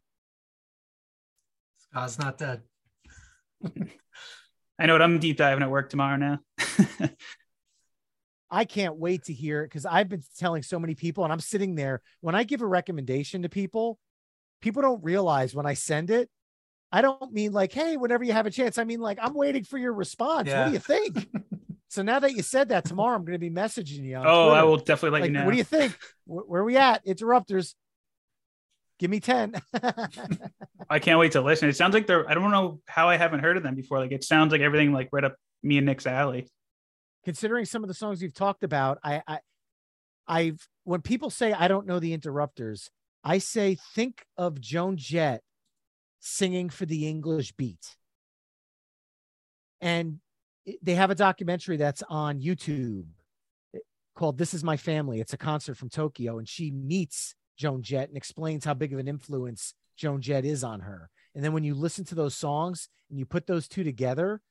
[1.78, 2.62] Ska's not dead.
[4.80, 6.40] I know what I'm deep diving at work tomorrow now.
[8.52, 11.40] I can't wait to hear it because I've been telling so many people, and I'm
[11.40, 13.98] sitting there when I give a recommendation to people,
[14.62, 16.30] people don't realize when I send it,
[16.92, 18.78] I don't mean like, hey, whenever you have a chance.
[18.78, 20.50] I mean, like, I'm waiting for your response.
[20.50, 21.30] What do you think?
[21.88, 24.18] so now that you said that, tomorrow I'm going to be messaging you.
[24.18, 25.46] Oh, I will definitely let Like, you know.
[25.46, 25.98] what do you think?
[26.26, 27.06] Where, where are we at?
[27.06, 27.76] Interrupters.
[29.00, 29.60] Give me 10.
[30.90, 31.68] I can't wait to listen.
[31.70, 33.98] It sounds like they're, I don't know how I haven't heard of them before.
[34.00, 36.48] Like it sounds like everything like right up me and Nick's alley.
[37.26, 39.40] Considering some of the songs you've talked about, I, I,
[40.28, 42.90] I've, when people say I don't know the interrupters,
[43.24, 45.42] I say think of Joan Jett
[46.22, 47.98] singing for the English beat.
[49.82, 50.20] And
[50.82, 53.08] they have a documentary that's on YouTube
[53.76, 53.80] eh,
[54.16, 55.20] called This Is My Family.
[55.20, 59.00] It's a concert from Tokyo, and she meets Joan Jett and explains how big of
[59.00, 61.10] an influence Joan Jett is on her.
[61.36, 64.42] And then when you listen to those songs and you put those two together,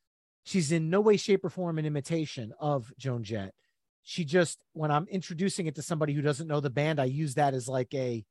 [0.45, 3.55] she's in no way, shape, or form an imitation of Joan Jett.
[4.03, 7.35] She just, when I'm introducing it to somebody who doesn't know the band, I use
[7.35, 8.25] that as like a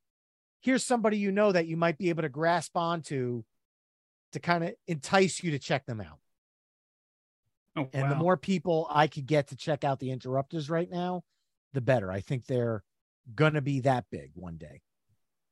[0.62, 3.44] here's somebody you know that you might be able to grasp onto
[4.34, 6.20] to kind of entice you to check them out.
[7.76, 8.10] Oh, and wow.
[8.10, 11.24] the more people I could get to check out the interrupters right now,
[11.74, 12.12] the better.
[12.12, 12.84] I think they're
[13.36, 14.82] gonna be that big one day.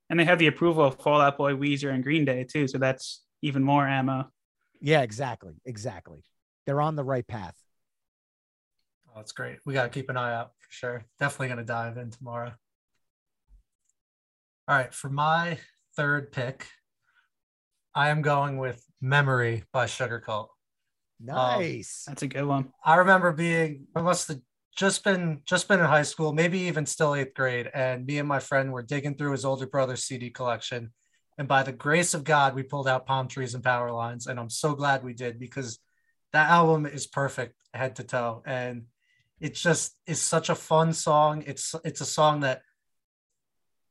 [0.09, 2.77] And they have the approval of Fall Out Boy, Weezer, and Green Day too, so
[2.77, 4.31] that's even more ammo.
[4.81, 6.23] Yeah, exactly, exactly.
[6.65, 7.55] They're on the right path.
[9.09, 9.59] Oh, that's great.
[9.65, 11.05] We gotta keep an eye out for sure.
[11.19, 12.53] Definitely gonna dive in tomorrow.
[14.69, 15.59] All right, for my
[15.95, 16.67] third pick,
[17.95, 20.47] I am going with Memory by Sugarcult.
[21.21, 22.03] Nice.
[22.05, 22.73] Um, That's a good one.
[22.83, 24.39] I remember being I must have
[24.75, 28.27] just been just been in high school, maybe even still eighth grade, and me and
[28.27, 30.91] my friend were digging through his older brother's CD collection.
[31.37, 34.27] And by the grace of God, we pulled out palm trees and power lines.
[34.27, 35.79] And I'm so glad we did because
[36.33, 38.43] that album is perfect head to toe.
[38.45, 38.87] And
[39.39, 41.45] it just is such a fun song.
[41.47, 42.63] It's it's a song that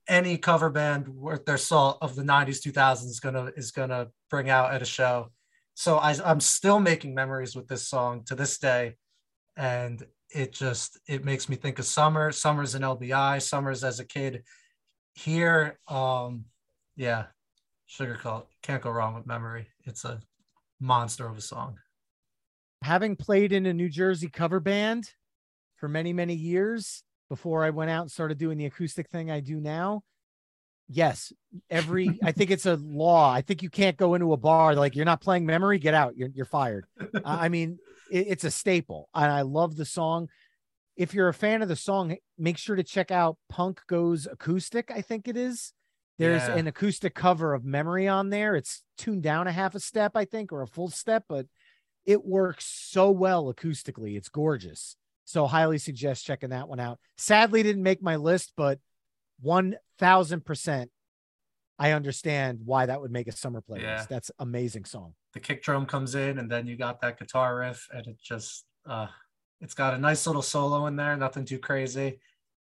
[0.09, 4.49] any cover band worth their salt of the 90s 2000s is gonna is gonna bring
[4.49, 5.31] out at a show.
[5.75, 8.95] So I, i'm still making memories with this song to this day
[9.57, 10.05] and
[10.35, 14.43] it just it makes me think of summer summers in lbi summers as a kid
[15.15, 15.79] here.
[15.89, 16.47] Um
[16.97, 17.27] yeah
[17.89, 19.69] Sugarcult can't go wrong with memory.
[19.85, 20.21] It's a
[20.81, 21.79] monster of a song.
[22.83, 25.11] Having played in a new jersey cover band
[25.77, 29.41] for many many years before I went out and started doing the acoustic thing I
[29.41, 30.03] do now.
[30.89, 31.33] Yes,
[31.69, 33.33] every I think it's a law.
[33.33, 36.17] I think you can't go into a bar like you're not playing memory, get out.
[36.17, 36.87] You're you're fired.
[37.25, 37.79] I mean,
[38.11, 39.09] it, it's a staple.
[39.13, 40.29] And I love the song.
[40.97, 44.91] If you're a fan of the song, make sure to check out Punk Goes Acoustic,
[44.91, 45.73] I think it is.
[46.19, 46.55] There's yeah.
[46.55, 48.57] an acoustic cover of Memory on there.
[48.57, 51.47] It's tuned down a half a step, I think, or a full step, but
[52.07, 54.17] it works so well acoustically.
[54.17, 54.97] It's gorgeous.
[55.27, 57.01] So highly suggest checking that one out.
[57.19, 58.79] Sadly, didn't make my list, but
[59.41, 60.91] one thousand percent,
[61.79, 63.83] I understand why that would make a summer playlist.
[63.83, 64.07] Yeah.
[64.09, 65.15] That's amazing song.
[65.35, 68.67] The kick drum comes in, and then you got that guitar riff, and it just
[68.89, 69.09] uh,
[69.61, 71.17] it's got a nice little solo in there.
[71.17, 72.21] Nothing too crazy.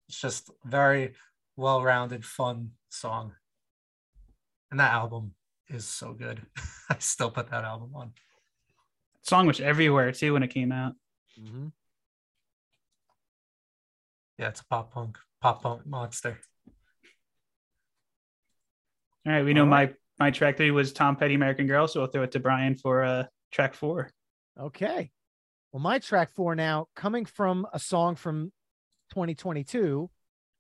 [0.09, 1.15] It's just very
[1.57, 3.33] well-rounded, fun song.
[4.71, 5.33] And that album
[5.69, 6.43] is so good.
[6.91, 8.13] I still put that album on.
[9.23, 10.95] Song was everywhere too when it came out.
[11.41, 11.69] Mm-hmm.
[14.41, 16.41] Yeah, it's a pop punk, pop punk monster.
[19.27, 19.91] All right, we know right.
[20.19, 22.75] my my track three was Tom Petty, American Girl, so we'll throw it to Brian
[22.75, 24.11] for uh track four.
[24.59, 25.11] Okay.
[25.73, 28.51] Well, my track four now coming from a song from
[29.11, 30.09] 2022.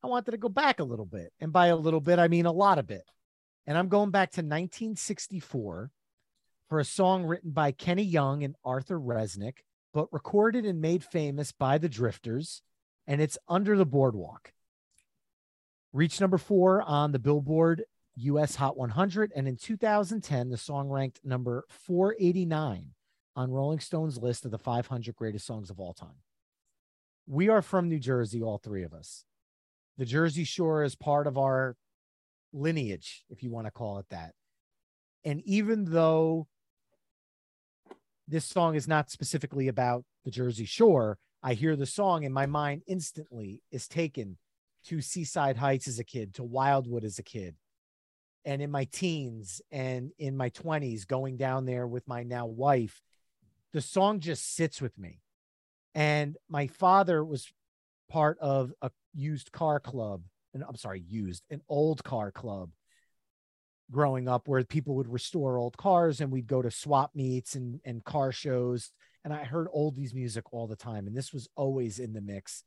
[0.02, 2.44] I wanted to go back a little bit, and by a little bit, I mean
[2.44, 3.04] a lot of bit.
[3.66, 5.90] And I'm going back to 1964
[6.68, 9.60] for a song written by Kenny Young and Arthur Resnick,
[9.94, 12.60] but recorded and made famous by the Drifters
[13.10, 14.52] and it's Under the Boardwalk.
[15.92, 17.82] Reached number four on the Billboard
[18.14, 19.32] US Hot 100.
[19.34, 22.90] And in 2010, the song ranked number 489
[23.34, 26.22] on Rolling Stone's list of the 500 greatest songs of all time.
[27.26, 29.24] We are from New Jersey, all three of us.
[29.98, 31.74] The Jersey Shore is part of our
[32.52, 34.34] lineage, if you want to call it that.
[35.24, 36.46] And even though
[38.28, 42.46] this song is not specifically about the Jersey Shore, I hear the song and my
[42.46, 44.36] mind instantly is taken
[44.86, 47.54] to Seaside Heights as a kid, to Wildwood as a kid.
[48.44, 53.02] And in my teens and in my 20s, going down there with my now wife,
[53.72, 55.20] the song just sits with me.
[55.94, 57.52] And my father was
[58.08, 60.22] part of a used car club,
[60.54, 62.70] and I'm sorry, used an old car club
[63.90, 67.80] growing up where people would restore old cars and we'd go to swap meets and,
[67.84, 68.92] and car shows
[69.24, 72.64] and I heard oldies music all the time, and this was always in the mix.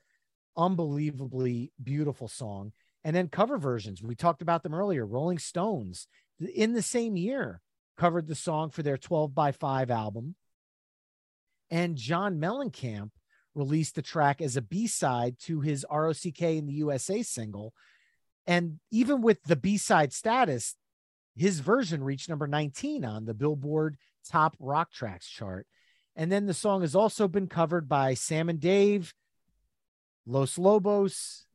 [0.56, 2.72] Unbelievably beautiful song.
[3.04, 4.02] And then cover versions.
[4.02, 5.06] We talked about them earlier.
[5.06, 6.08] Rolling Stones
[6.40, 7.62] in the same year
[7.98, 10.36] covered the song for their 12 by 5 album.
[11.70, 13.12] And John Mellencamp
[13.56, 17.74] released the track as a B side to his ROCK in the USA single.
[18.48, 20.76] And even with the B side status,
[21.36, 23.98] his version reached number 19 on the Billboard
[24.30, 25.68] Top Rock Tracks chart.
[26.16, 29.14] And then the song has also been covered by Sam and Dave,
[30.26, 31.46] Los Lobos,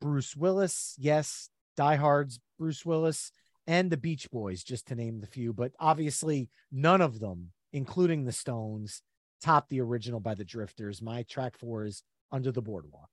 [0.00, 3.30] Bruce Willis, yes, Die Hard's Bruce Willis,
[3.66, 5.52] and the Beach Boys, just to name the few.
[5.52, 9.02] But obviously, none of them, including the Stones,
[9.42, 11.02] top the original by the Drifters.
[11.02, 12.02] My track four is
[12.32, 13.10] Under the Boardwalk.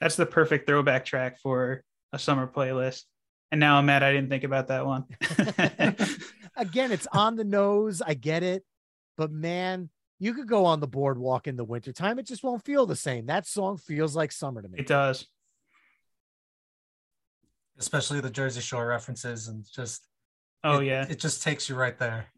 [0.00, 3.04] That's the perfect throwback track for a summer playlist.
[3.52, 5.04] And now I'm mad I didn't think about that one.
[6.56, 8.00] Again, it's on the nose.
[8.00, 8.64] I get it.
[9.20, 12.18] But man, you could go on the boardwalk in the wintertime.
[12.18, 13.26] It just won't feel the same.
[13.26, 14.78] That song feels like summer to me.
[14.78, 15.26] It does.
[17.78, 20.06] Especially the Jersey Shore references and just
[20.64, 21.06] Oh it- yeah.
[21.06, 22.28] It just takes you right there.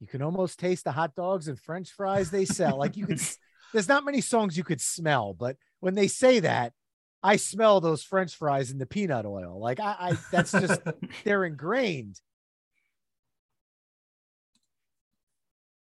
[0.00, 2.76] You can almost taste the hot dogs and French fries they sell.
[2.78, 3.20] Like you could,
[3.72, 6.72] there's not many songs you could smell, but when they say that,
[7.22, 9.60] I smell those French fries in the peanut oil.
[9.60, 10.80] Like I, I that's just
[11.24, 12.20] they're ingrained.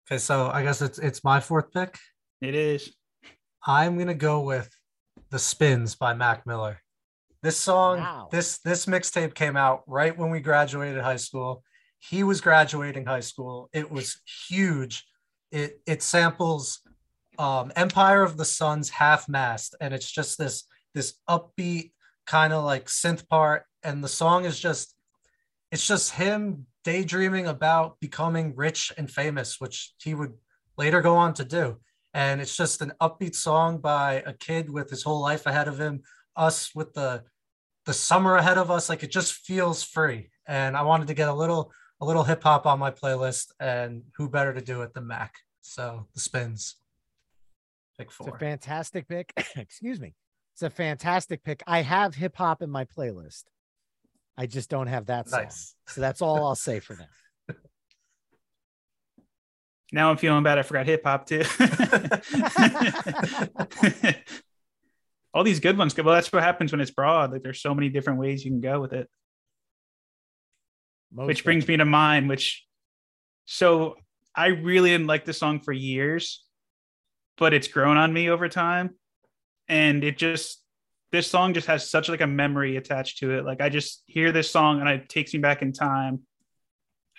[0.08, 1.98] Okay, so I guess it's it's my fourth pick.
[2.42, 2.94] It is.
[3.66, 4.70] I'm gonna go with
[5.30, 6.80] "The Spins" by Mac Miller.
[7.42, 8.30] This song, Wow.
[8.32, 11.64] this this mixtape came out right when we graduated high school.
[12.00, 13.70] He was graduating high school.
[13.74, 15.06] It was huge.
[15.52, 16.80] It it samples
[17.40, 21.92] um, Empire of the Sun's Half Mast, and it's just this this upbeat
[22.28, 24.96] kind of like synth part, and the song is just
[25.72, 30.34] it's just him daydreaming about becoming rich and famous, which he would
[30.78, 31.78] later go on to do
[32.14, 35.80] and it's just an upbeat song by a kid with his whole life ahead of
[35.80, 36.02] him
[36.36, 37.24] us with the
[37.86, 41.30] the summer ahead of us like it just feels free and i wanted to get
[41.30, 44.94] a little a little hip hop on my playlist and who better to do it
[44.94, 46.76] than mac so the spins
[47.98, 49.32] pick It's a four fantastic pick.
[49.56, 50.16] Excuse me.
[50.56, 51.64] It's a fantastic pick.
[51.66, 53.44] I have hip hop in my playlist.
[54.38, 55.44] I just don't have that song.
[55.44, 57.06] nice So that's all I'll say for now.
[59.92, 60.58] Now I'm feeling bad.
[60.58, 61.44] I forgot hip hop too.
[65.36, 65.96] All these good ones.
[65.96, 67.32] Well, that's what happens when it's broad.
[67.32, 69.08] Like there's so many different ways you can go with it.
[71.12, 72.28] Most which brings me to mine.
[72.28, 72.66] Which,
[73.46, 73.94] so
[74.36, 76.44] I really didn't like this song for years,
[77.38, 78.96] but it's grown on me over time,
[79.68, 80.63] and it just
[81.14, 83.46] this song just has such like a memory attached to it.
[83.46, 86.24] Like I just hear this song and it takes me back in time,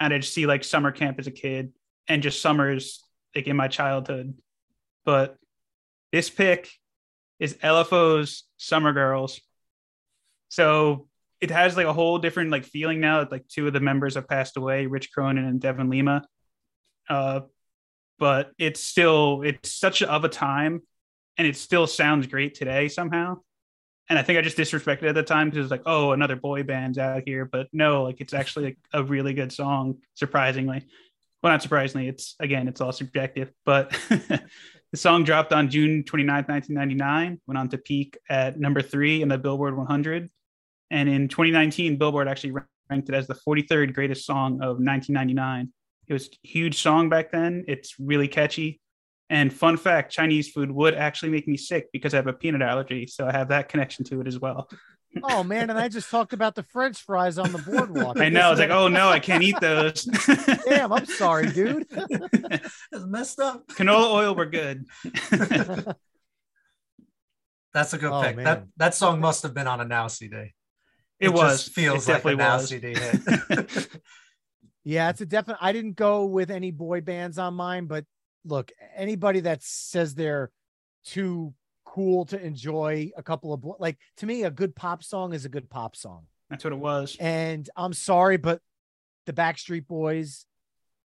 [0.00, 1.72] and I just see like summer camp as a kid
[2.08, 3.04] and just summers
[3.36, 4.34] like in my childhood.
[5.04, 5.36] But
[6.10, 6.70] this pick
[7.38, 9.40] is LFO's Summer Girls.
[10.48, 11.06] So
[11.40, 13.20] it has like a whole different like feeling now.
[13.20, 16.26] That like two of the members have passed away, Rich Cronin and Devin Lima.
[17.08, 17.42] Uh,
[18.18, 20.82] but it's still it's such of a time,
[21.38, 23.36] and it still sounds great today somehow.
[24.08, 26.36] And I think I just disrespected it at the time because it's like, oh, another
[26.36, 27.44] boy band's out here.
[27.44, 30.84] But no, like it's actually like, a really good song, surprisingly.
[31.42, 33.50] Well, not surprisingly, it's again, it's all subjective.
[33.64, 34.40] But the
[34.94, 39.38] song dropped on June 29th, 1999, went on to peak at number three in the
[39.38, 40.30] Billboard 100.
[40.90, 42.54] And in 2019, Billboard actually
[42.90, 45.72] ranked it as the 43rd greatest song of 1999.
[46.06, 47.64] It was a huge song back then.
[47.66, 48.80] It's really catchy.
[49.30, 52.62] And fun fact Chinese food would actually make me sick because I have a peanut
[52.62, 53.06] allergy.
[53.06, 54.68] So I have that connection to it as well.
[55.22, 58.18] Oh man, and I just talked about the French fries on the boardwalk.
[58.20, 58.50] I know.
[58.50, 60.04] It's like, oh no, I can't eat those.
[60.66, 61.86] damn, I'm sorry, dude.
[61.90, 64.84] it's messed up Canola oil we're good.
[67.72, 68.44] that's a good Oh, pick man.
[68.44, 70.52] that that song must have been on a now cd
[71.18, 71.64] It, was.
[71.64, 72.68] just feels it like a definitely now was.
[72.68, 73.88] cd hit
[74.84, 75.58] Yeah, it's a definite.
[75.62, 78.04] I didn't go with any boy bands on mine, but
[78.44, 80.50] look, anybody that says they're
[81.04, 81.54] too
[81.84, 85.48] cool to enjoy a couple of like to me, a good pop song is a
[85.48, 86.26] good pop song.
[86.50, 87.16] That's what it was.
[87.20, 88.60] And I'm sorry, but
[89.26, 90.46] the Backstreet Boys,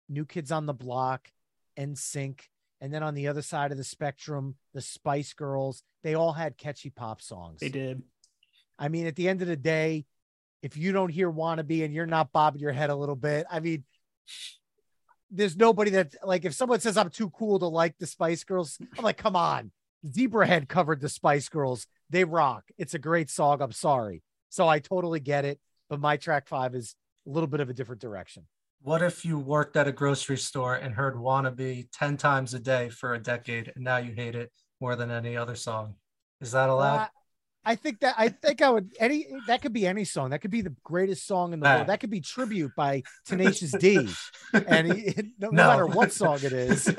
[0.10, 1.30] New Kids on the Block,
[1.78, 2.40] NSYNC,
[2.82, 6.58] and then on the other side of the spectrum, the Spice Girls, they all had
[6.58, 7.60] catchy pop songs.
[7.60, 8.04] They did.
[8.78, 10.06] I mean, at the end of the day,
[10.62, 13.60] if you don't hear wannabe and you're not bobbing your head a little bit, I
[13.60, 13.84] mean,
[15.32, 18.78] there's nobody that like if someone says I'm too cool to like the Spice Girls,
[18.98, 19.72] I'm like, come on.
[20.06, 21.88] Zebrahead covered the Spice Girls.
[22.10, 22.66] They rock.
[22.78, 23.62] It's a great song.
[23.62, 24.22] I'm sorry.
[24.50, 25.60] So I totally get it.
[25.90, 26.96] But my track five is
[27.28, 28.46] a little bit of a different direction.
[28.82, 32.90] What if you worked at a grocery store and heard Wannabe 10 times a day
[32.90, 35.96] for a decade and now you hate it more than any other song?
[36.40, 37.08] Is that uh, allowed?
[37.66, 40.30] I think that I think I would any that could be any song.
[40.30, 41.88] That could be the greatest song in the world.
[41.88, 44.10] That could be tribute by Tenacious D.
[44.54, 45.68] And he, no, no No.
[45.70, 46.94] matter what song it is.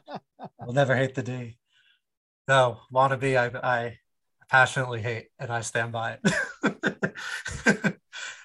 [0.60, 1.58] we'll never hate the D.
[2.48, 3.98] No, Wannabe, I, I
[4.48, 7.96] passionately hate, and I stand by it.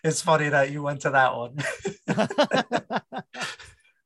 [0.03, 1.57] it's funny that you went to that one.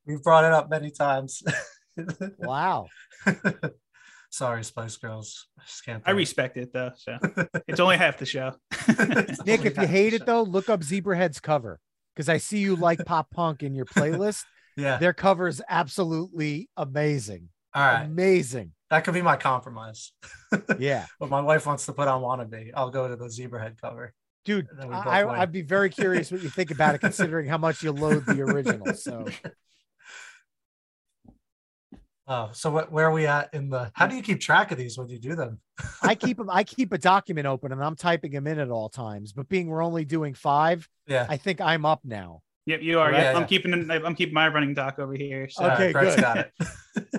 [0.06, 1.42] We've brought it up many times.
[2.38, 2.88] wow.
[4.36, 5.48] Sorry, Spice Girls.
[5.58, 6.04] I just can't.
[6.06, 6.92] I respect it though.
[6.98, 7.18] So
[7.70, 8.52] it's only half the show.
[9.46, 10.26] Nick, if you hate it show.
[10.26, 11.80] though, look up Zebrahead's cover
[12.14, 14.44] because I see you like pop punk in your playlist.
[14.76, 14.98] yeah.
[14.98, 17.48] Their cover is absolutely amazing.
[17.74, 18.74] All right, Amazing.
[18.90, 20.12] that could be my compromise.
[20.80, 21.06] Yeah.
[21.18, 24.14] but my wife wants to put on "Wannabe." I'll go to the Zebrahead cover.
[24.44, 25.36] Dude, And then we both I, win.
[25.36, 28.42] I'd be very curious what you think about it, considering how much you loathe the
[28.42, 28.94] original.
[28.96, 29.26] So
[32.28, 33.92] Oh, so what, where are we at in the?
[33.94, 35.60] How do you keep track of these when you do them?
[36.02, 36.50] I keep them.
[36.50, 39.32] I keep a document open and I'm typing them in at all times.
[39.32, 41.28] But being we're only doing five, Yeah.
[41.30, 42.42] I think I'm up now.
[42.68, 43.12] Yep, you are.
[43.12, 43.38] Right, Yeah, yeah.
[43.38, 43.92] I'm keeping.
[43.92, 45.48] I'm keeping my running doc over here.
[45.50, 45.70] So.
[45.72, 46.22] Okay, Brett's good.
[46.22, 46.52] got it.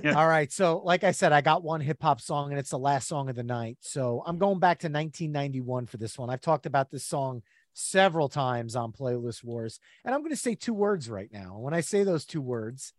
[0.02, 0.14] Yeah.
[0.14, 0.50] All right.
[0.50, 3.28] So, like I said, I got one hip hop song and it's the last song
[3.28, 3.76] of the night.
[3.80, 6.30] So, I'm going back to 1991 for this one.
[6.30, 7.42] I've talked about this song
[7.74, 11.58] several times on Playlist Wars, and I'm going to say two words right now.
[11.58, 12.92] When I say those two words,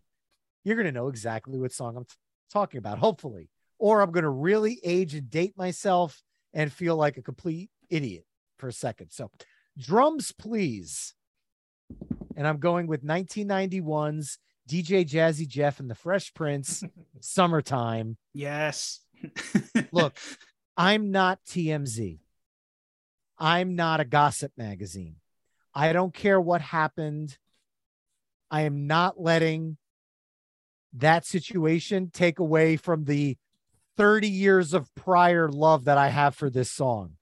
[0.68, 2.16] you're going to know exactly what song I'm t-
[2.52, 3.50] talking about, hopefully.
[3.80, 6.22] Or I'm going to really age and date myself
[6.54, 8.26] and feel like a complete idiot
[8.58, 9.12] for a second.
[9.12, 9.32] So,
[9.78, 11.14] drums, please.
[12.36, 14.40] And I'm going with 1991's
[14.70, 16.84] DJ Jazzy Jeff and the Fresh Prince,
[17.22, 18.18] Summertime.
[18.34, 19.00] Yes.
[19.94, 20.18] Look,
[20.76, 22.20] I'm not TMZ.
[23.40, 25.16] I'm not a gossip magazine.
[25.74, 27.38] I don't care what happened.
[28.52, 29.78] I am not letting
[31.00, 33.38] that situation take away from the
[33.98, 37.14] 30 years of prior love that I have for this song.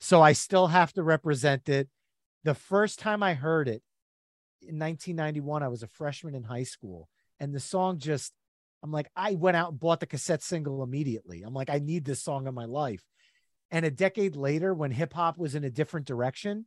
[0.00, 1.88] So I still have to represent it.
[2.44, 3.82] The first time I heard it
[4.62, 7.08] in 1991, I was a freshman in high school,
[7.40, 8.32] and the song just,
[8.82, 11.42] I'm like, I went out and bought the cassette single immediately.
[11.42, 13.02] I'm like, I need this song in my life.
[13.70, 16.66] And a decade later, when hip hop was in a different direction,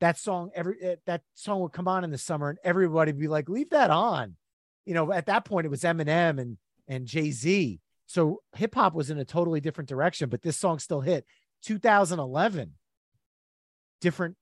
[0.00, 3.20] that song every eh, that song would come on in the summer, and everybody would
[3.20, 4.36] be like, "Leave that on."
[4.84, 7.80] You know, at that point, it was Eminem and and Jay Z.
[8.06, 11.24] So hip hop was in a totally different direction, but this song still hit.
[11.64, 12.72] 2011,
[14.00, 14.36] different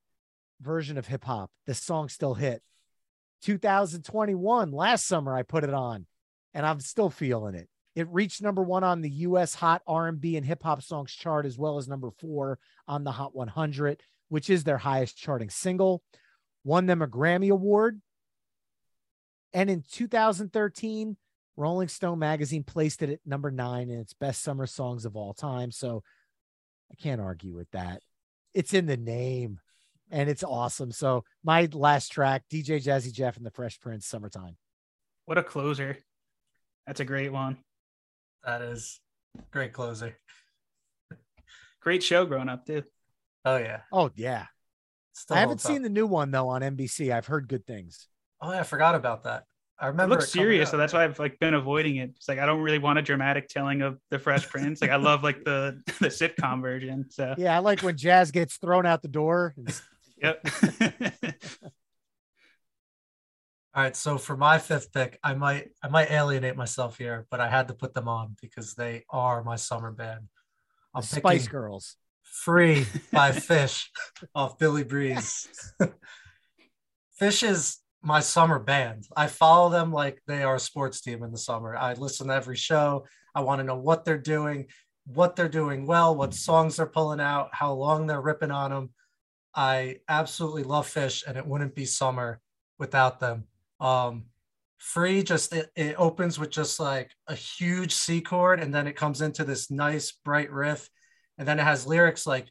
[0.59, 1.51] version of hip hop.
[1.67, 2.61] The song still hit.
[3.43, 6.05] 2021, last summer, I put it on,
[6.53, 7.69] and I'm still feeling it.
[7.95, 9.53] It reached number one on the U.S.
[9.55, 12.57] Hot R&B and Hip Hop Songs chart, as well as number four
[12.87, 16.01] on the Hot 100, which is their highest charting single.
[16.63, 17.99] Won them a Grammy Award.
[19.53, 21.17] And in 2013,
[21.57, 25.33] Rolling Stone magazine placed it at number nine in its best summer songs of all
[25.33, 25.71] time.
[25.71, 26.03] So
[26.91, 28.01] I can't argue with that.
[28.53, 29.59] It's in the name
[30.09, 30.91] and it's awesome.
[30.91, 34.57] So my last track, DJ Jazzy Jeff and the Fresh Prince, Summertime.
[35.25, 35.97] What a closer.
[36.87, 37.57] That's a great one.
[38.45, 38.99] That is
[39.51, 40.17] great closer.
[41.81, 42.83] Great show growing up too.
[43.45, 43.81] Oh yeah.
[43.91, 44.45] Oh yeah.
[45.13, 45.71] Still I haven't holds up.
[45.71, 47.11] seen the new one though on NBC.
[47.13, 48.07] I've heard good things.
[48.41, 49.45] Oh, yeah, I forgot about that.
[49.79, 50.15] I It remember.
[50.15, 50.71] looks it serious, out.
[50.71, 52.11] so that's why I've like been avoiding it.
[52.15, 54.79] It's like I don't really want a dramatic telling of the Fresh Prince.
[54.81, 57.05] Like I love like the the sitcom version.
[57.09, 59.55] So Yeah, I like when Jazz gets thrown out the door.
[60.21, 60.45] Yep.
[63.73, 67.39] All right, so for my fifth pick, I might I might alienate myself here, but
[67.39, 70.27] I had to put them on because they are my summer band.
[70.93, 71.95] I'm Spice picking Girls.
[72.21, 73.87] "Free" by Phish
[74.35, 75.47] off Billy Breathes.
[77.19, 79.07] Phish is my summer band.
[79.15, 81.75] I follow them like they are a sports team in the summer.
[81.75, 83.05] I listen to every show.
[83.35, 84.67] I want to know what they're doing,
[85.05, 88.89] what they're doing well, what songs they're pulling out, how long they're ripping on them.
[89.53, 92.39] I absolutely love Phish, and it wouldn't be summer
[92.79, 93.45] without them.
[93.79, 94.25] Um,
[94.77, 98.95] free just it, it opens with just like a huge C chord, and then it
[98.95, 100.89] comes into this nice bright riff,
[101.37, 102.47] and then it has lyrics like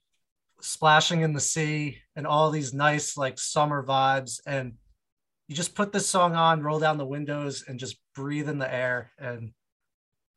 [0.61, 4.41] splashing in the sea and all these nice like summer vibes.
[4.47, 4.75] And
[5.51, 8.73] you just put this song on, roll down the windows, and just breathe in the
[8.73, 9.11] air.
[9.19, 9.51] And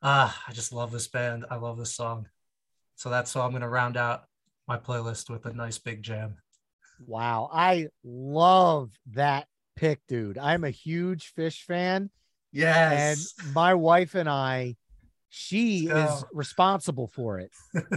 [0.01, 1.45] ah, I just love this band.
[1.51, 2.27] I love this song.
[2.95, 4.23] So that's why I'm gonna round out
[4.67, 6.37] my playlist with a nice big jam.
[7.05, 7.51] Wow.
[7.53, 9.45] I love that
[9.75, 10.39] pick, dude.
[10.39, 12.09] I'm a huge Phish fan.
[12.51, 13.35] Yes.
[13.45, 14.77] And my wife and I,
[15.29, 17.51] she is responsible for it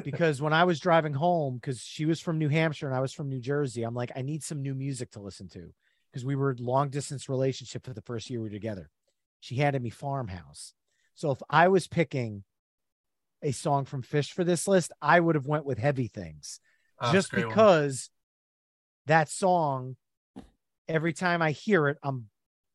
[0.04, 3.14] because when I was driving home, because she was from New Hampshire and I was
[3.14, 5.72] from New Jersey, I'm like, I need some new music to listen to
[6.16, 8.88] because we were long distance relationship for the first year we were together.
[9.40, 10.72] She handed me Farmhouse.
[11.14, 12.42] So if I was picking
[13.42, 16.58] a song from Phish for this list, I would have went with Heavy Things
[17.02, 17.54] Oh, just great one.
[17.54, 18.08] because
[19.04, 19.96] that song
[20.88, 22.26] every time i hear it i'm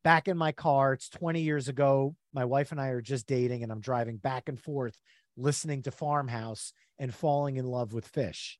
[0.04, 3.64] back in my car it's 20 years ago my wife and i are just dating
[3.64, 4.96] and i'm driving back and forth
[5.36, 8.56] listening to Farmhouse and falling in love with Phish.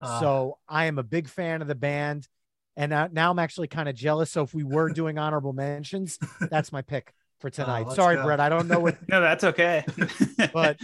[0.00, 2.28] Uh, so I am a big fan of the band.
[2.76, 4.30] And now, now I'm actually kind of jealous.
[4.30, 7.84] So if we were doing honorable mentions, that's my pick for tonight.
[7.86, 8.24] let's Sorry, go.
[8.24, 8.40] Brett.
[8.40, 9.84] I don't know what, No, that's okay.
[10.52, 10.78] but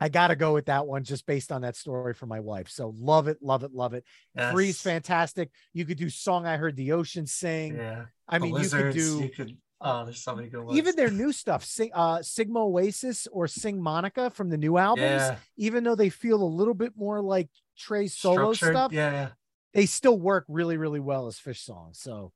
[0.00, 2.68] I got to go with that one just based on that story from my wife.
[2.70, 4.04] So love it, love it, love it.
[4.34, 4.52] yes.
[4.52, 5.50] Three's fantastic.
[5.74, 7.76] You could do song I heard the ocean sing.
[7.76, 8.04] Yeah.
[8.28, 9.56] I The mean, you could do You could.
[9.82, 10.76] Oh, there's so many good ones.
[10.76, 15.06] even their new stuff, sing, uh, Sigma Oasis or Sing Monica from the new albums.
[15.06, 15.36] Yeah.
[15.56, 17.48] Even though they feel a little bit more like
[17.78, 19.10] Trey's solo Structured, stuff, Yeah.
[19.12, 19.28] Yeah.
[19.74, 22.00] They still work really, really well as Phish songs.
[22.00, 22.32] So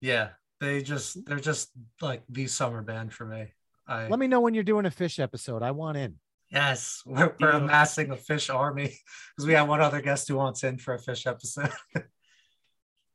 [0.00, 0.30] Yeah.
[0.60, 1.26] They just mm.
[1.26, 1.70] they're just
[2.02, 3.46] like the summer band for me.
[3.88, 5.62] I let me know when you're doing a Phish episode.
[5.62, 6.16] I want in.
[6.52, 8.94] yes, we're, we're amassing a Phish army
[9.36, 11.72] because we have one other guest who wants in for a Phish episode.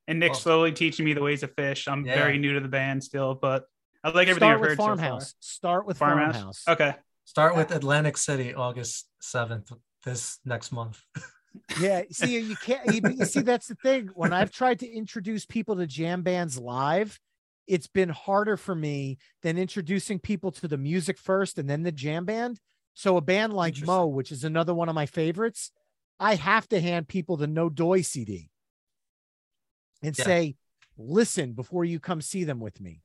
[0.08, 1.88] and Nick Well- slowly teaching me the ways of Phish.
[1.88, 2.16] I'm Yeah.
[2.16, 3.66] very new to the band still, but
[4.04, 4.98] I like everything Start I've with heard so far.
[4.98, 5.36] Farmhouse.
[5.40, 6.36] Start with Farmhouse.
[6.36, 6.64] Farmhouse.
[6.68, 6.96] Okay.
[7.26, 9.72] Start with Atlantic City, August seventh,
[10.04, 11.00] this next month.
[11.80, 12.04] Yeah.
[12.12, 12.86] See, you can't.
[12.94, 14.10] You, you see, that's the thing.
[14.16, 17.20] When I've tried to introduce people to jam bands live,
[17.68, 21.92] it's been harder for me than introducing people to the music first and then the
[21.92, 22.60] jam band.
[22.94, 25.72] So a band like Mo, which is another one of my favorites,
[26.20, 28.50] I have to hand people the No Doy CD
[30.02, 30.24] and Yeah.
[30.24, 30.56] say,
[30.98, 33.02] listen before you come see them with me.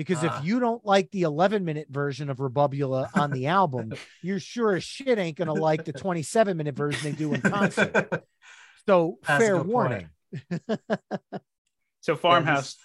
[0.00, 0.38] Because Ah.
[0.38, 4.74] if you don't like the 11 minute version of Rebubula on the album, you're sure
[4.76, 8.24] as shit ain't gonna like the 27 minute version they do in concert.
[8.86, 10.08] So That's fair warning.
[12.00, 12.76] So Farmhouse.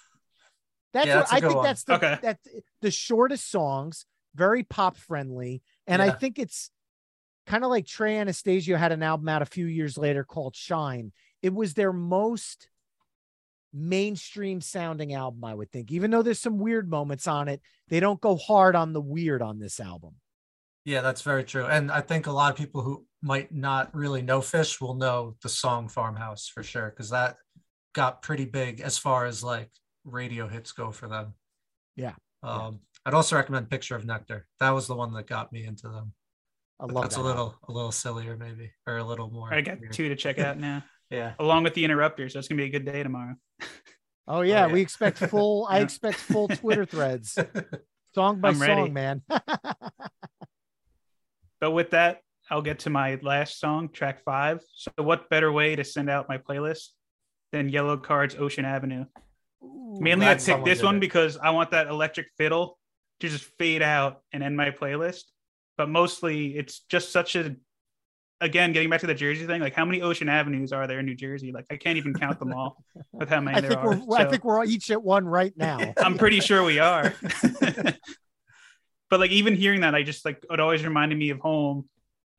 [0.92, 1.64] That's Yeah, that's a I good think one.
[1.64, 2.18] that's the Okay.
[2.20, 2.48] that's
[2.82, 5.62] the shortest songs, very pop friendly.
[5.86, 6.70] And I think it's
[7.46, 11.12] kind of like Trey Anastasio had an album out a few years later called Shine.
[11.40, 12.68] It was their most
[13.76, 15.92] mainstream sounding album, I would think.
[15.92, 19.42] Even though there's some weird moments on it, they don't go hard on the weird
[19.42, 20.14] on this album.
[20.84, 21.66] Yeah, that's very true.
[21.66, 25.36] And I think a lot of people who might not really know Phish will know
[25.42, 27.36] the song Farmhouse for sure, because that
[27.92, 29.70] got pretty big as far as like
[30.04, 31.34] radio hits go for them.
[31.96, 32.12] Yeah,
[32.44, 32.66] yeah.
[32.66, 34.46] Um, I'd also recommend Picture of Nectar.
[34.60, 36.12] That was the one that got me into them.
[36.78, 39.52] I But love that's that a little a little sillier maybe, or a little more.
[39.52, 39.92] I got weird.
[39.92, 41.34] two to check out now, Yeah.
[41.38, 42.32] along with the interrupters.
[42.32, 43.34] So it's gonna be a good day tomorrow.
[44.28, 44.72] Oh yeah, yeah.
[44.72, 45.66] we expect full.
[45.70, 47.38] I expect full Twitter threads,
[48.14, 48.74] song by I'm ready.
[48.74, 49.22] song, man.
[51.60, 54.62] But with that, I'll get to my last song, track five.
[54.74, 56.88] So, what better way to send out my playlist
[57.52, 59.04] than Yellowcard's Ocean Avenue?
[59.62, 61.00] Mainly, I glad picked this one it.
[61.00, 62.78] because I want that electric fiddle
[63.20, 65.22] to just fade out and end my playlist.
[65.78, 67.54] But mostly, it's just such a,
[68.40, 71.06] again, getting back to the Jersey thing, like how many Ocean Avenues are there in
[71.06, 71.52] New Jersey?
[71.52, 73.96] Like, I can't even count them all with how many I there are.
[73.96, 75.78] we're I think we're each at one right now.
[75.98, 77.14] I'm pretty sure we are.
[79.10, 81.88] but like even hearing that, I just like it always reminded me of home.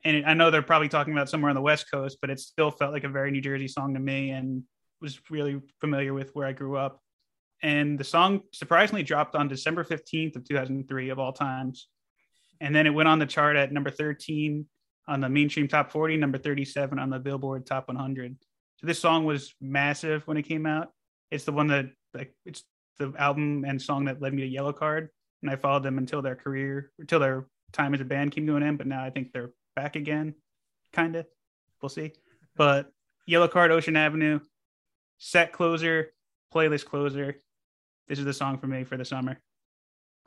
[0.04, 2.72] And I know they're probably talking about somewhere on the West Coast, but it still
[2.72, 4.64] felt like a very New Jersey song to me and
[5.02, 7.02] was really familiar with where I grew up.
[7.64, 11.88] And the song surprisingly dropped on December 15th of 2003 of all times.
[12.62, 14.66] And then it went on the chart at number 13
[15.08, 18.36] on the mainstream top 40, number 37 on the Billboard top 100.
[18.78, 20.92] So this song was massive when it came out.
[21.32, 22.64] It's the one that like it's
[23.00, 25.10] the album and song that led me to Yellowcard,
[25.42, 28.56] and I followed them until their career, until their time as a band came to
[28.56, 28.78] an end.
[28.78, 30.36] But now I think they're back again,
[30.94, 31.26] kind of.
[31.82, 32.14] We'll see.
[32.56, 32.92] But
[33.30, 34.40] Yellowcard, Ocean Avenue,
[35.18, 36.14] set closer,
[36.54, 37.42] playlist closer.
[38.08, 39.40] This is the song for me for the summer.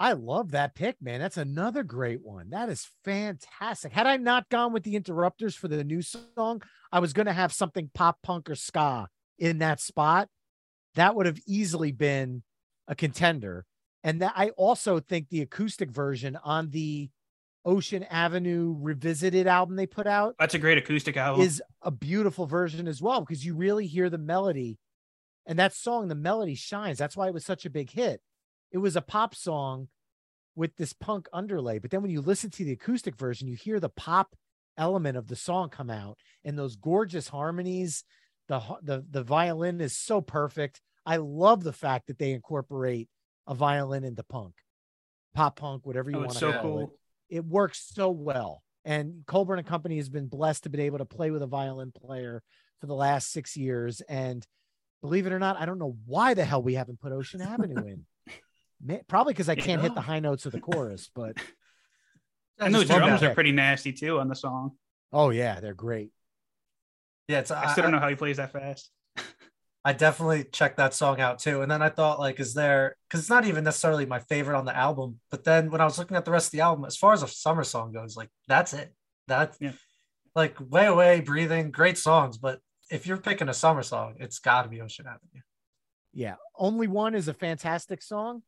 [0.00, 1.20] I love that pick, man.
[1.20, 2.48] That's another great one.
[2.50, 3.92] That is fantastic.
[3.92, 7.34] Had I not gone with the interrupters for the new song, I was going to
[7.34, 9.08] have something pop punk or ska
[9.38, 10.28] in that spot.
[10.94, 12.42] That would have easily been
[12.88, 13.66] a contender.
[14.02, 17.10] And that I also think the acoustic version on the
[17.66, 21.44] Ocean Avenue Revisited album they put out That's a great acoustic album.
[21.44, 24.78] is a beautiful version as well because you really hear the melody.
[25.44, 26.96] And that song, the melody shines.
[26.96, 28.22] That's why it was such a big hit.
[28.72, 29.88] It was a pop song
[30.54, 31.78] with this punk underlay.
[31.78, 34.34] But then when you listen to the acoustic version, you hear the pop
[34.76, 38.04] element of the song come out and those gorgeous harmonies.
[38.48, 40.80] The, the, the violin is so perfect.
[41.06, 43.08] I love the fact that they incorporate
[43.46, 44.54] a violin into punk,
[45.34, 46.90] pop punk, whatever you oh, want to so call it
[47.30, 48.62] it works so well.
[48.84, 51.92] And Colburn and Company has been blessed to be able to play with a violin
[51.92, 52.42] player
[52.80, 54.00] for the last six years.
[54.08, 54.44] And
[55.00, 57.86] believe it or not, I don't know why the hell we haven't put Ocean Avenue
[57.86, 58.04] in.
[58.82, 61.36] Ma- Probably because I can't hit the high notes of the chorus, but
[62.58, 64.72] And those just drums are pretty nasty too on the song.
[65.12, 66.10] oh yeah, they're great.
[67.28, 68.90] Yeah, it's, I still don't know how he plays that fast.
[69.84, 71.62] I definitely checked that song out too.
[71.62, 74.66] And then I thought, like, is there because it's not even necessarily my favorite on
[74.66, 75.20] the album.
[75.30, 77.22] But then when I was looking at the rest of the album, as far as
[77.22, 78.92] a summer song goes, like that's it.
[79.26, 79.72] That's Yeah.
[80.34, 82.36] like way away, breathing, great songs.
[82.36, 85.42] But if you're picking a summer song, it's got to be Ocean Avenue.
[86.12, 86.34] Yeah.
[86.58, 88.42] Only one is a fantastic song,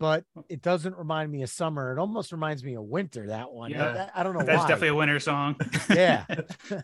[0.00, 1.92] but it doesn't remind me of summer.
[1.92, 3.28] It almost reminds me of winter.
[3.28, 3.70] That one.
[3.70, 3.92] Yeah.
[3.92, 4.68] That- I don't know That's why.
[4.68, 5.56] definitely a winter song.
[5.90, 6.24] yeah.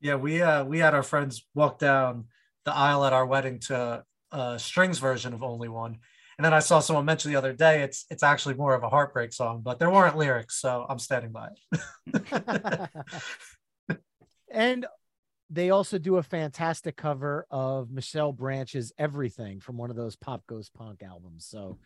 [0.00, 2.26] Yeah, we uh we had our friends walk down
[2.64, 5.98] the aisle at our wedding to a strings version of Only One.
[6.38, 8.90] And then I saw someone mention the other day it's it's actually more of a
[8.90, 11.48] heartbreak song, but there weren't lyrics, so I'm standing by
[12.12, 12.90] it.
[14.52, 14.86] and
[15.50, 20.46] they also do a fantastic cover of Michelle Branch's Everything from one of those Pop
[20.46, 21.46] Goes Punk albums.
[21.46, 21.78] So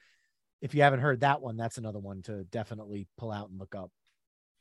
[0.62, 3.74] if you haven't heard that one, that's another one to definitely pull out and look
[3.74, 3.90] up.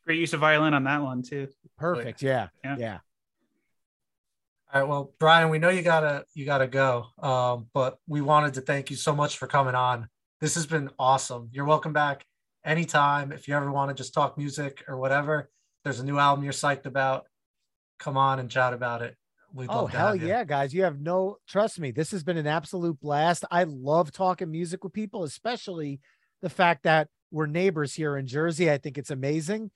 [0.05, 1.47] Great use of violin on that one too.
[1.77, 2.21] Perfect.
[2.21, 2.47] Yeah.
[2.63, 2.75] Yeah.
[2.77, 2.99] Yeah.
[4.71, 7.07] All right, well, Brian, we know you gotta you gotta go.
[7.17, 10.07] Um, but we wanted to thank you so much for coming on.
[10.41, 11.49] This has been awesome.
[11.51, 12.23] You're welcome back
[12.63, 13.31] anytime.
[13.31, 15.49] If you ever want to just talk music or whatever,
[15.83, 17.25] there's a new album you're psyched about.
[17.99, 19.15] Come on and chat about it.
[19.53, 20.73] We'd Oh hell yeah, guys!
[20.73, 21.91] You have no trust me.
[21.91, 23.45] This has been an absolute blast.
[23.49, 25.99] I love talking music with people, especially
[26.41, 28.71] the fact that we're neighbors here in Jersey.
[28.71, 29.71] I think it's amazing.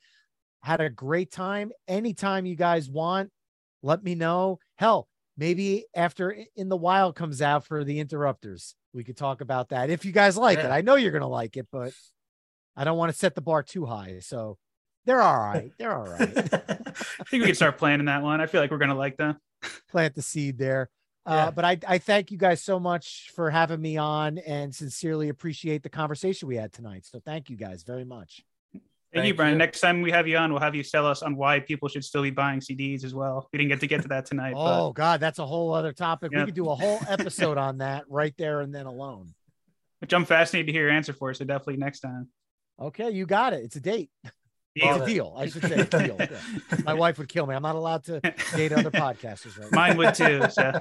[0.62, 1.72] Had a great time.
[1.88, 3.30] Anytime you guys want,
[3.82, 4.60] let me know.
[4.76, 9.70] Hell, maybe after In the Wild comes out for the Interrupters, we could talk about
[9.70, 10.66] that if you guys like it.
[10.66, 11.92] I know you're gonna like it, but
[12.76, 14.20] I don't want to set the bar too high.
[14.20, 14.56] So
[15.04, 15.70] they're all right.
[15.78, 16.20] They're all right.
[16.28, 18.40] I think we can start planning that one.
[18.40, 19.36] I feel like we're gonna like them.
[19.90, 20.90] plant the seed there.
[21.26, 21.46] Yeah.
[21.46, 25.30] Uh, but I, I thank you guys so much for having me on and sincerely
[25.30, 27.06] appreciate the conversation we had tonight.
[27.06, 28.42] So thank you guys very much.
[29.14, 29.52] Thank, you, Brian.
[29.52, 29.58] you.
[29.58, 32.04] Next time we have you on, we'll have you sell us on why people should
[32.04, 33.48] still be buying CDs as well.
[33.52, 36.32] We didn't get to get to that tonight, Oh God, that's a whole other topic.
[36.32, 39.32] We could do a whole episode on that right there and then alone.
[40.00, 41.32] which I'm fascinated to hear your answer for.
[41.32, 42.28] So definitely next time.
[42.78, 43.62] Okay, you got it.
[43.62, 44.10] It's a date.
[44.74, 44.94] Yeah.
[44.96, 45.34] It's a deal.
[45.36, 46.16] I should say it's a deal.
[46.18, 46.78] Yeah.
[46.84, 47.54] My wife would kill me.
[47.54, 48.20] I'm not allowed to
[48.56, 49.76] date other podcasters right now.
[49.76, 50.42] Mine would too.
[50.50, 50.72] So.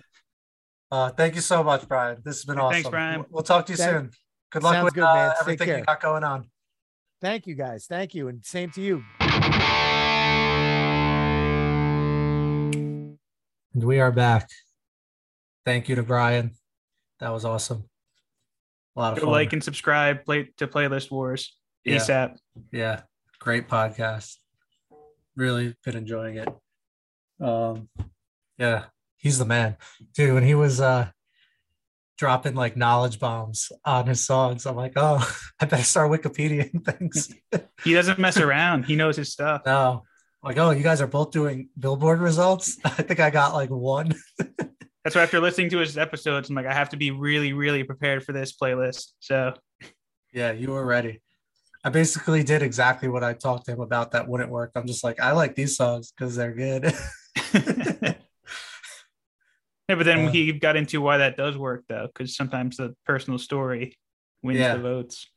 [0.90, 2.16] Uh, thank you so much, Brian.
[2.24, 2.72] This has been awesome.
[2.72, 3.18] Thanks, Brian.
[3.20, 4.10] We'll- We'll talk to you Thank- soon.
[4.50, 5.30] Good luck Sounds with good, uh, man.
[5.32, 5.78] Take everything care.
[5.80, 6.48] you got going on.
[7.20, 7.84] Thank you guys.
[7.86, 8.28] Thank you.
[8.28, 9.04] And same to you.
[12.70, 13.18] And
[13.74, 14.48] we are back.
[15.66, 16.52] Thank you to Brian.
[17.20, 17.84] That was awesome.
[18.96, 19.32] A lot of Go fun.
[19.32, 21.54] like and subscribe play, to Playlist Wars
[21.84, 21.96] Yeah.
[21.96, 22.36] ASAP.
[22.72, 23.02] yeah,
[23.40, 24.36] great podcast.
[25.36, 26.48] Really been enjoying it.
[27.40, 27.88] Um,
[28.58, 28.84] yeah,
[29.16, 29.76] he's the man,
[30.14, 30.34] dude.
[30.34, 31.10] When he was uh
[32.18, 35.24] dropping like knowledge bombs on his songs, I'm like, oh,
[35.60, 37.32] I better start Wikipedia and things.
[37.84, 38.86] He doesn't mess around.
[38.86, 39.62] He knows his stuff.
[39.64, 40.02] no,
[40.42, 42.76] like, oh, you guys are both doing Billboard results.
[42.84, 44.14] I think I got like one.
[45.04, 47.84] That's why after listening to his episodes, I'm like, I have to be really, really
[47.84, 49.12] prepared for this playlist.
[49.20, 49.54] So
[50.32, 51.22] Yeah, you were ready.
[51.88, 54.72] I basically did exactly what I talked to him about that wouldn't work.
[54.74, 56.84] I'm just like, I like these songs because they're good.
[57.54, 58.12] yeah,
[59.88, 60.30] but then Yeah.
[60.30, 63.96] he got into why that does work though, because sometimes the personal story
[64.42, 64.74] wins Yeah.
[64.74, 65.28] the votes.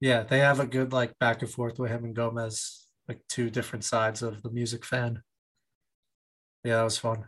[0.00, 3.48] yeah, they have a good like back and forth with him and Gomez, like two
[3.48, 5.22] different sides of the music fan.
[6.62, 7.24] Yeah, that was fun.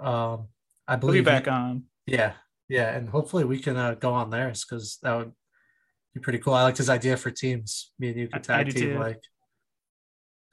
[0.00, 0.48] Um,
[0.88, 1.84] I We'll believe be back on.
[2.06, 2.32] Yeah,
[2.66, 5.32] yeah, and hopefully we can uh, go on theirs because that would
[6.14, 6.54] be pretty cool.
[6.54, 7.92] I liked his idea for teams.
[7.98, 8.98] Me and you could tag team too.
[8.98, 9.20] like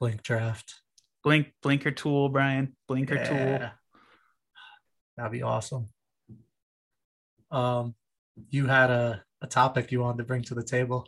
[0.00, 0.74] Blink Draft.
[1.22, 2.76] Blink, blinker tool, Brian.
[2.88, 3.36] Blinker tool.
[3.36, 3.70] Yeah.
[5.16, 5.86] That'd be awesome.
[7.52, 7.94] Um,
[8.50, 11.06] you had a, a topic you wanted to bring to the table.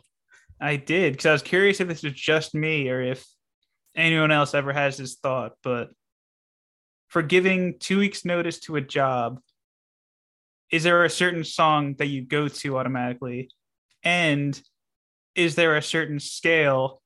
[0.61, 3.25] I did because I was curious if this was just me or if
[3.95, 5.53] anyone else ever has this thought.
[5.63, 5.89] But
[7.07, 9.39] for giving two weeks' notice to a job,
[10.71, 13.49] is there a certain song that you go to automatically?
[14.05, 14.59] And
[15.33, 17.01] is there a certain scale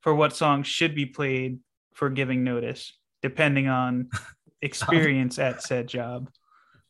[0.00, 1.60] for what songs should be played
[1.94, 4.20] for giving notice, depending on um,
[4.62, 6.30] experience at said job?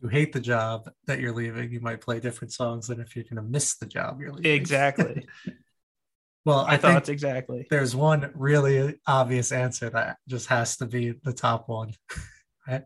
[0.00, 3.24] You hate the job that you're leaving, you might play different songs than if you're
[3.24, 4.52] going to miss the job you're leaving.
[4.52, 5.26] Exactly.
[6.44, 7.66] well, I think thoughts exactly.
[7.68, 11.94] there's one really obvious answer that just has to be the top one.
[12.68, 12.82] I,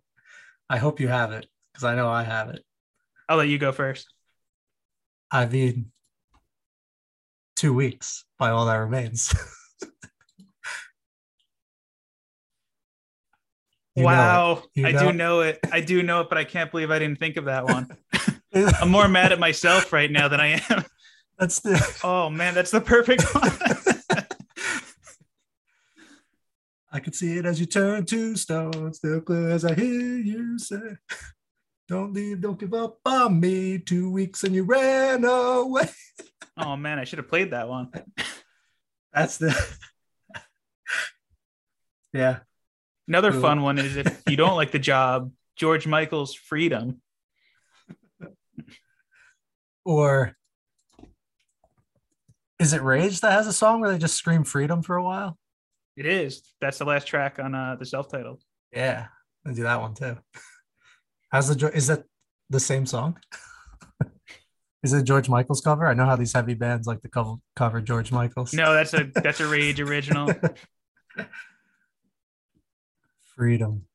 [0.70, 2.64] I hope you have it because I know I have it.
[3.28, 4.08] I'll let you go first.
[5.30, 5.91] I mean,
[7.62, 9.32] two weeks by all that remains.
[13.94, 14.62] Know wow.
[14.78, 15.58] I know do know it.
[15.70, 17.94] I do know it, but I can't believe I didn't think of that one.
[18.80, 20.86] I'm more mad at myself right now than I am.
[21.38, 22.00] That's the.
[22.02, 24.24] Oh man, that's the perfect one.
[26.90, 30.58] I can see it as you turn to stone, still clear as I hear you
[30.58, 30.96] say,
[31.92, 35.90] "Don't leave, don't give up on me." Two weeks and you ran away.
[36.56, 37.90] oh man, I should have played that one.
[39.12, 39.54] That's the
[42.14, 42.38] yeah.
[43.06, 47.02] Another fun one is if you don't like the job, George Michael's Freedom.
[49.84, 50.34] Or
[52.58, 55.36] is it Rage that has a song where they just scream freedom for a while?
[55.94, 56.42] It is.
[56.58, 58.40] That's the last track on uh, the self-titled.
[58.72, 59.08] Yeah,
[59.46, 60.16] I do that one too.
[61.32, 62.04] How's the is that
[62.50, 63.18] the same song?
[64.82, 65.86] is it George Michael's cover?
[65.86, 68.52] I know how these heavy bands like to cover cover George Michael's.
[68.52, 70.30] No, that's a that's a Rage original.
[73.34, 73.86] Freedom.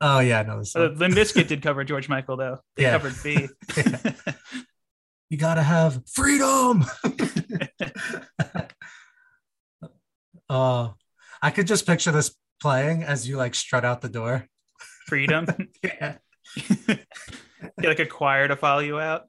[0.00, 0.74] Oh yeah, I know this.
[0.74, 0.96] Uh, Song.
[0.98, 2.58] Limp Bizkit did cover George Michael though.
[2.76, 2.92] They Yeah.
[2.98, 3.48] covered B.
[5.30, 6.86] You gotta have freedom.
[10.48, 10.88] uh,
[11.42, 14.46] I could just picture this playing as you like strut out the door.
[15.06, 15.46] Freedom.
[15.82, 16.16] Yeah,
[17.80, 19.24] Get like a choir to follow you out.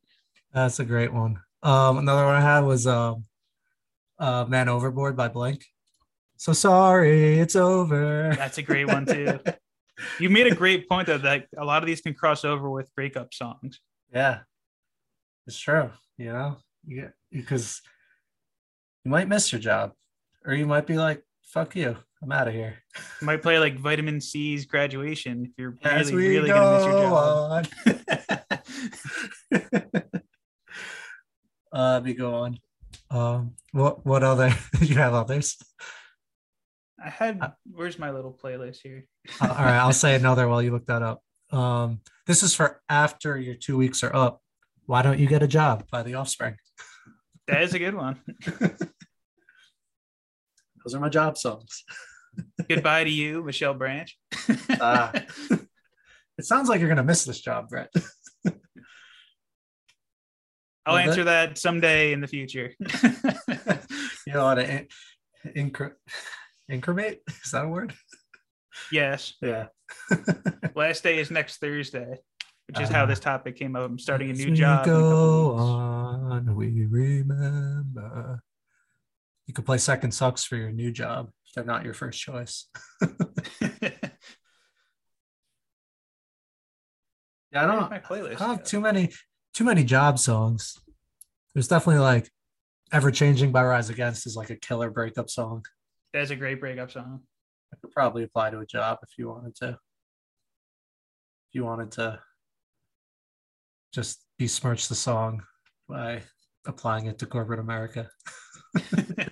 [0.53, 1.39] that's a great one.
[1.63, 3.25] Um, another one I had was um,
[4.17, 5.65] uh, "Man Overboard" by Blink.
[6.37, 8.33] So sorry, it's over.
[8.37, 9.39] That's a great one too.
[10.17, 12.89] You made a great point though that a lot of these can cross over with
[12.95, 13.81] breakup songs.
[14.13, 14.39] Yeah,
[15.45, 15.89] it's true.
[16.17, 16.57] You know,
[16.87, 17.81] you because
[19.03, 19.91] you might miss your job,
[20.45, 22.75] or you might be like, "Fuck you, I'm out of here."
[23.21, 26.85] You might play like Vitamin C's graduation if you're As really, we really gonna miss
[26.85, 27.67] your job.
[31.71, 32.59] uh, me go on.
[33.11, 35.57] Um, what what other you have others?
[37.03, 37.39] I had
[37.71, 39.05] where's my little playlist here?
[39.41, 41.23] Uh, all right, I'll say another while you look that up.
[41.51, 44.41] Um, this is for after your two weeks are up.
[44.85, 46.55] Why don't you get a job by the Offspring?
[47.47, 48.19] That is a good one.
[50.83, 51.83] Those are my job songs.
[52.67, 54.15] Goodbye to you, Michelle Branch.
[54.81, 55.11] Ah.
[56.37, 57.91] It sounds like you're gonna miss this job, Brett.
[60.85, 62.71] I'll that- answer that someday in the future.
[64.27, 65.93] You know how to in- incre-
[66.69, 67.17] increment?
[67.43, 67.93] Is that a word?
[68.91, 69.33] yes.
[69.41, 69.67] Yeah.
[70.75, 72.19] Last day is next Thursday,
[72.67, 73.05] which is how Ah.
[73.07, 73.89] this topic came up.
[73.89, 74.85] I'm starting a new job.
[74.85, 78.43] Go on, we remember.
[79.47, 82.67] You could play second sucks for your new job they're not your first choice.
[87.51, 88.35] Yeah, I don't, my playlist.
[88.35, 88.63] I don't have go?
[88.63, 89.09] too many
[89.53, 90.77] too many job songs.
[91.53, 92.29] There's definitely like
[92.91, 95.65] Ever Changing by Rise Against is like a killer breakup song.
[96.13, 97.21] That's a great breakup song.
[97.73, 99.69] I could probably apply to a job if you wanted to.
[99.69, 102.19] If you wanted to
[103.93, 105.41] just besmirch the song
[105.87, 106.21] by
[106.67, 108.09] applying it to corporate America.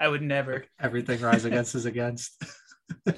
[0.00, 0.64] I would never.
[0.80, 2.42] Everything Rise Against is against.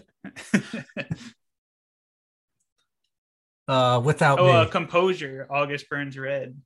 [3.68, 4.52] Uh, without oh, me.
[4.52, 5.46] uh, composure.
[5.48, 6.60] August burns red.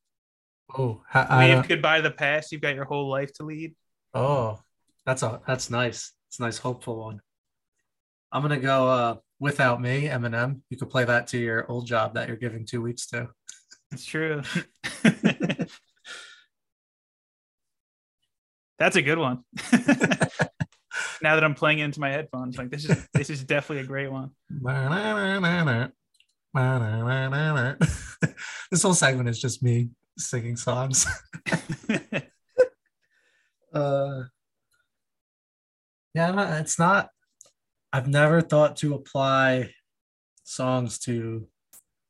[0.77, 2.51] oh, I Wave don't- goodbye the past.
[2.51, 3.75] You've got your whole life to lead.
[4.15, 4.59] oh,
[5.05, 6.13] that's a that's nice.
[6.29, 7.21] It's a nice, hopeful one.
[8.33, 10.63] I'm gonna go uh, without me, Eminem.
[10.71, 13.29] You could play that to your old job that you're giving two weeks to.
[13.93, 14.43] It's true.
[18.79, 19.43] That's a good one.
[21.23, 24.11] now that I'm playing into my headphones, like this is this is definitely a great
[24.11, 24.31] one.
[28.71, 31.07] this whole segment is just me singing songs.
[33.73, 34.23] Uh,
[36.15, 37.11] yeah, it's not.
[37.93, 39.71] I've never thought to apply
[40.45, 41.47] songs to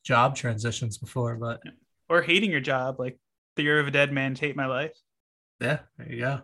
[0.05, 1.61] job transitions before, but
[2.09, 3.19] or hating your job, like
[3.57, 4.93] Theory of a Dead Man, hate my life.
[5.61, 6.41] Yeah, there you go.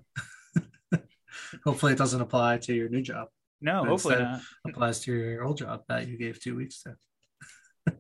[1.64, 3.28] Hopefully, it doesn't apply to your new job.
[3.60, 4.40] No, hopefully not.
[4.66, 6.96] applies to your old job that you gave two weeks to.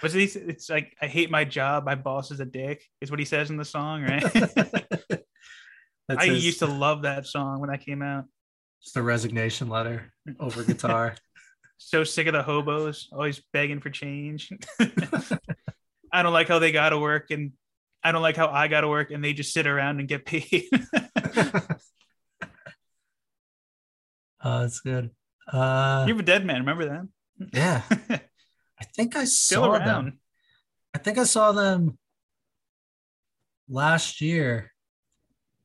[0.00, 0.34] What's these?
[0.34, 1.84] It's like I hate my job.
[1.84, 2.82] My boss is a dick.
[3.00, 4.24] Is what he says in the song, right?
[6.08, 8.24] I his- used to love that song when that came out.
[8.82, 11.14] just a resignation letter over guitar.
[11.76, 14.50] So sick of the hobos, always begging for change.
[16.12, 17.52] I don't like how they got to work, and
[18.02, 20.24] I don't like how I got to work, and they just sit around and get
[20.24, 20.68] paid.
[24.42, 25.10] oh, that's good.
[25.52, 26.60] Uh, you have a dead man.
[26.60, 27.10] Remember them?
[27.52, 30.04] yeah, I think I Still saw around.
[30.06, 30.18] them.
[30.94, 31.98] I think I saw them
[33.68, 34.72] last year.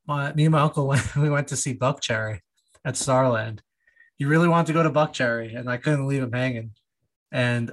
[0.07, 2.39] My me and my uncle went, we went to see Buckcherry
[2.85, 3.61] at Starland.
[4.17, 6.71] He really wanted to go to Buckcherry, and I couldn't leave him hanging.
[7.31, 7.71] And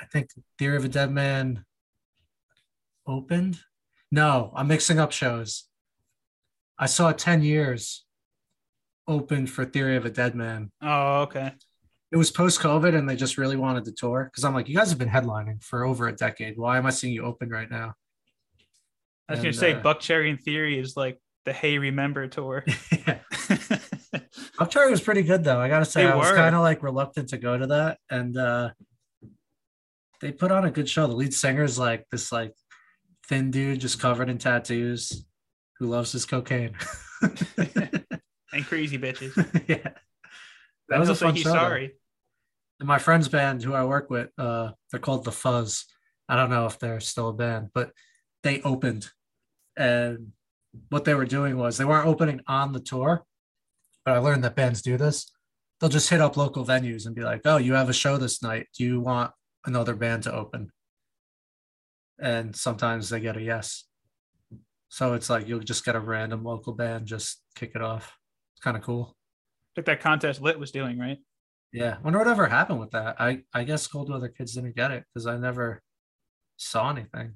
[0.00, 1.64] I think Theory of a Dead Man
[3.06, 3.58] opened.
[4.10, 5.64] No, I'm mixing up shows.
[6.78, 8.04] I saw 10 years
[9.06, 10.70] opened for Theory of a Dead Man.
[10.82, 11.52] Oh, okay.
[12.12, 14.30] It was post COVID and they just really wanted to tour.
[14.34, 16.56] Cause I'm like, you guys have been headlining for over a decade.
[16.56, 17.94] Why am I seeing you open right now?
[19.28, 22.64] I was And, gonna say uh, Buckcherry in Theory is like the Hey Remember tour.
[23.06, 23.18] yeah.
[24.58, 25.60] Buckcherry was pretty good though.
[25.60, 28.36] I gotta say, They I was kind of like reluctant to go to that, and
[28.36, 28.70] uh
[30.20, 31.06] they put on a good show.
[31.06, 32.52] The lead singer is like this like
[33.28, 35.24] thin dude just covered in tattoos
[35.78, 36.74] who loves his cocaine.
[37.22, 39.34] and crazy bitches.
[39.68, 39.96] yeah, That
[40.88, 41.92] That was a fun he's show, sorry.
[42.80, 45.86] And my friend's band, who I work with, uh, they're called the Fuzz.
[46.28, 47.92] I don't know if they're still a band, but
[48.42, 49.10] they opened,
[49.76, 50.32] and
[50.88, 53.24] what they were doing was they weren't opening on the tour.
[54.04, 55.30] But I learned that bands do this.
[55.80, 58.42] They'll just hit up local venues and be like, "Oh, you have a show this
[58.42, 58.68] night.
[58.76, 59.32] Do you want
[59.66, 60.70] another band to open?"
[62.20, 63.84] And sometimes they get a yes.
[64.88, 68.16] So it's like you'll just get a random local band just kick it off.
[68.54, 69.16] It's kind of cool.
[69.76, 71.18] Like that contest Lit was doing, right?
[71.72, 73.16] Yeah, wonder whatever happened with that.
[73.18, 75.82] I I guess Cold Weather Kids didn't get it because I never
[76.56, 77.34] saw anything.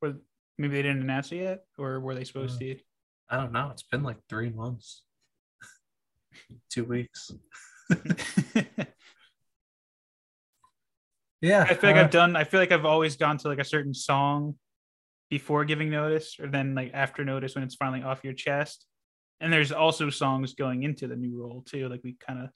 [0.00, 0.14] Or
[0.58, 2.76] maybe they didn't announce it yet, or were they supposed uh, to?
[3.28, 3.70] I don't know.
[3.72, 5.02] It's been like three months,
[6.70, 7.32] two weeks.
[11.42, 12.36] Yeah, I feel like uh, I've done.
[12.36, 14.54] I feel like I've always gone to like a certain song
[15.28, 18.86] before giving notice, or then like after notice when it's finally off your chest.
[19.40, 22.50] And there's also songs going into the new role too, like we kind of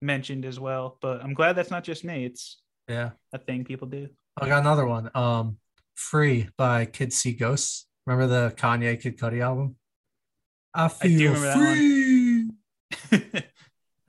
[0.00, 0.98] mentioned as well.
[1.02, 3.10] But I'm glad that's not just me; it's yeah.
[3.32, 4.08] a thing people do.
[4.40, 5.10] I got another one.
[5.16, 5.58] Um,
[5.94, 7.88] "Free" by Kid See Ghosts.
[8.06, 9.74] Remember the Kanye Kid Cudi album?
[10.72, 12.58] I I feel that one.
[13.10, 13.42] free.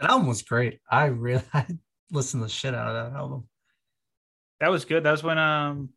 [0.03, 0.79] That album was great.
[0.91, 1.65] I really I
[2.11, 3.47] listened to the shit out of that album.
[4.63, 5.03] That was good.
[5.03, 5.89] That was when um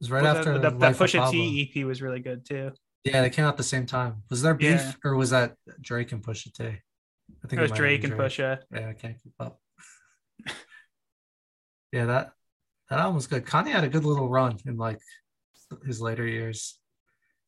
[0.00, 2.70] It was right was after that, that, that Pusha T EP was really good too.
[3.04, 4.22] Yeah, they came out the same time.
[4.30, 4.92] Was there beef Yeah.
[5.04, 6.64] or was that Drake and Pusha T?
[6.64, 6.68] I
[7.48, 8.60] think It was have Drake and Pusha.
[8.72, 9.58] Yeah, I can't keep up.
[11.92, 12.32] yeah, that
[12.88, 13.44] that album was good.
[13.44, 15.00] Kanye had a good little run in like
[15.84, 16.78] his later years.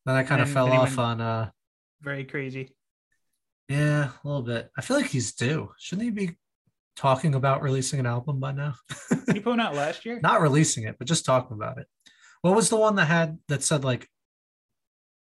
[0.05, 1.51] Then I kind of fell off on uh
[2.01, 2.75] Very crazy.
[3.69, 4.69] yeah, a little bit.
[4.77, 5.71] I feel like he's due.
[5.79, 6.35] Shouldn't he be
[6.95, 8.75] talking about releasing an album by now?
[9.33, 10.19] He put one out last year?
[10.21, 11.87] Not releasing it, but just talking about it.
[12.41, 14.07] What was the one that had that said like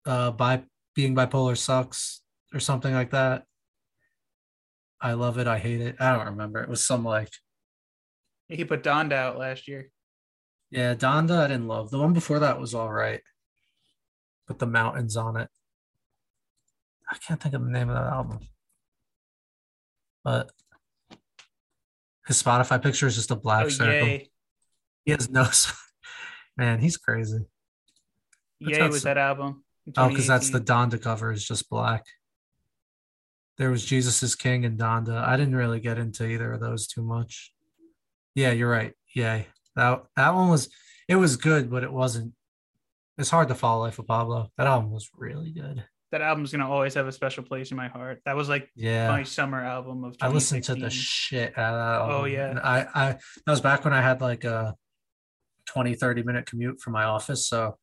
[0.07, 0.63] uh by
[0.95, 2.23] being bipolar sucks
[2.53, 3.45] or something like that?
[5.01, 5.97] I love it, I hate it.
[6.01, 6.63] I don't remember.
[6.63, 7.31] It was some like
[8.49, 9.91] He put Donda out last year.
[10.71, 11.91] Yeah, Donda I didn't love.
[11.91, 13.21] The one before that was all right.
[14.47, 15.49] Put the mountains on it.
[17.11, 18.41] I can't think of the name of that album.
[20.23, 20.51] But
[22.27, 24.09] his Spotify picture is just a black oh circle.
[24.09, 24.31] yay!
[25.05, 25.47] He has no
[26.57, 27.45] man, he's crazy.
[28.61, 29.65] That's Yay was that album.
[29.97, 32.05] Oh, because that's the Donda cover is just black.
[33.59, 35.23] There was Jesus is King and Donda.
[35.23, 37.53] I didn't really get into either of those too much.
[38.35, 38.95] Yeah, you're right.
[39.15, 39.47] Yay.
[39.77, 40.71] That that one was
[41.09, 42.33] it was good, but it wasn't
[43.19, 44.51] it's hard to follow Life of Pablo.
[44.57, 45.85] That album was really good.
[46.15, 48.21] That album's gonna always have a special place in my heart.
[48.25, 49.09] That was like Yeah.
[49.09, 50.17] my summer album of.
[50.21, 52.15] I listened to the shit out of that.
[52.15, 52.51] Oh, yeah.
[52.51, 54.77] And I I that was back when I had like a
[55.67, 57.77] 20 30 minute commute from my office, so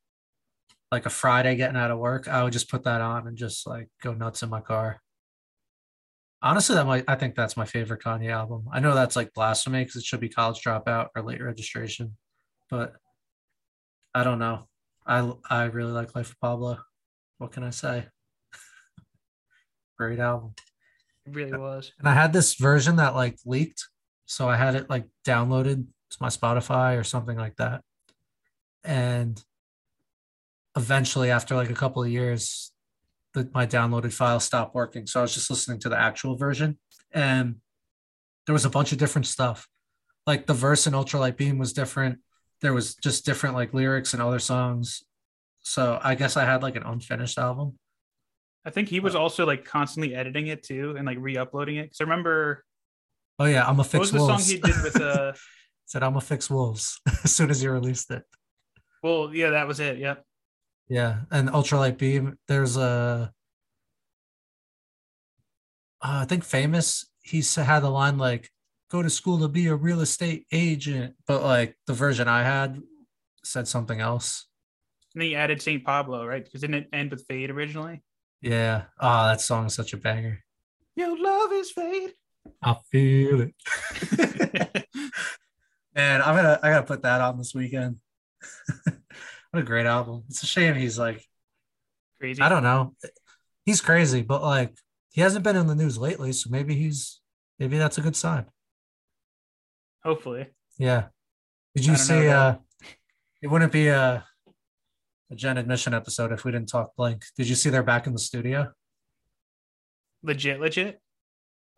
[0.93, 3.67] like a Friday getting out of work, I would just put that on and just
[3.67, 5.01] like go nuts in my car.
[6.41, 8.65] Honestly, that might I think that's my favorite Kanye album.
[8.71, 12.15] I know that's like blasphemy because it should be college dropout or late registration,
[12.69, 12.93] but
[14.15, 14.67] I don't know.
[15.05, 16.79] I I really like Life of Pablo.
[17.39, 18.05] What can I say?
[20.02, 20.56] Great album.
[21.28, 21.91] It really was.
[21.99, 23.88] And I had this version that like leaked.
[24.26, 27.84] So I had it like downloaded to my Spotify or something like that.
[28.84, 29.40] And
[30.76, 32.72] eventually, after like a couple of years,
[33.36, 35.06] the, my downloaded file stopped working.
[35.06, 36.80] So I was just listening to the actual version.
[37.14, 37.57] And
[38.48, 39.68] there was a bunch of different stuff.
[40.26, 42.18] Like the verse in Ultralight Beam was different.
[42.61, 45.03] There was just different like lyrics and other songs.
[45.60, 47.78] So I guess I had like an unfinished album.
[48.65, 51.83] I think he was also like constantly editing it too and like re-uploading it.
[51.83, 52.63] Because I remember
[53.39, 54.11] Oh yeah, I'm a fix.
[54.11, 55.33] what was the song he did with uh
[55.85, 58.23] Said I'm a fix wolves as soon as he released it.
[59.03, 59.97] well, yeah, that was it.
[59.97, 60.23] Yep.
[60.88, 62.38] Yeah, and ultralight beam.
[62.47, 63.33] There's a,
[66.01, 67.05] uh, I think famous.
[67.23, 68.49] He had a line like,
[68.89, 72.81] "Go to school to be a real estate agent," but like the version I had
[73.43, 74.47] said something else.
[75.13, 76.43] And then he added Saint Pablo, right?
[76.43, 78.01] Because didn't it end with Fade originally?
[78.41, 78.84] Yeah.
[78.99, 80.43] Oh, that song is such a banger.
[80.95, 82.13] Your love is fade.
[82.61, 83.53] I feel it.
[85.95, 87.97] Man, I'm gonna I gotta put that on this weekend.
[89.51, 90.23] what a great album.
[90.30, 91.23] It's a shame he's like
[92.19, 92.41] Crazy.
[92.41, 92.95] I don't know.
[93.65, 94.76] He's crazy, but like
[95.09, 97.19] he hasn't been in the news lately, so maybe he's
[97.59, 98.45] maybe that's a good sign.
[100.03, 100.47] Hopefully.
[100.77, 101.05] Yeah.
[101.76, 102.55] Did you don't know see uh
[103.41, 104.23] it wouldn't be a
[105.31, 107.23] a Gen admission episode if we didn't talk Blink.
[107.37, 108.71] Did you see they're back in the studio?
[110.23, 110.99] Legit, legit.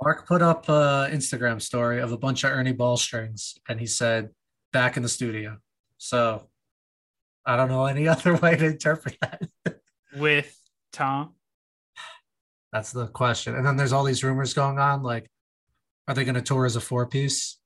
[0.02, 3.86] Mark put up a Instagram story of a bunch of Ernie Ball strings, and he
[3.86, 4.32] said,
[4.74, 5.58] "Back in the studio."
[5.98, 6.50] So,
[7.46, 9.80] I don't know any other way to interpret that.
[10.18, 10.60] with
[10.92, 11.36] Tom.
[12.74, 13.56] That's the question.
[13.56, 15.30] And then there's all these rumors going on, like,
[16.08, 17.60] are they going to tour as a four piece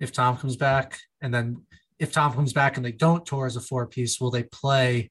[0.00, 0.98] if Tom comes back?
[1.20, 1.66] And then
[1.98, 5.10] if Tom comes back and they don't tour as a four piece, will they play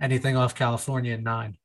[0.00, 1.56] anything off California in nine?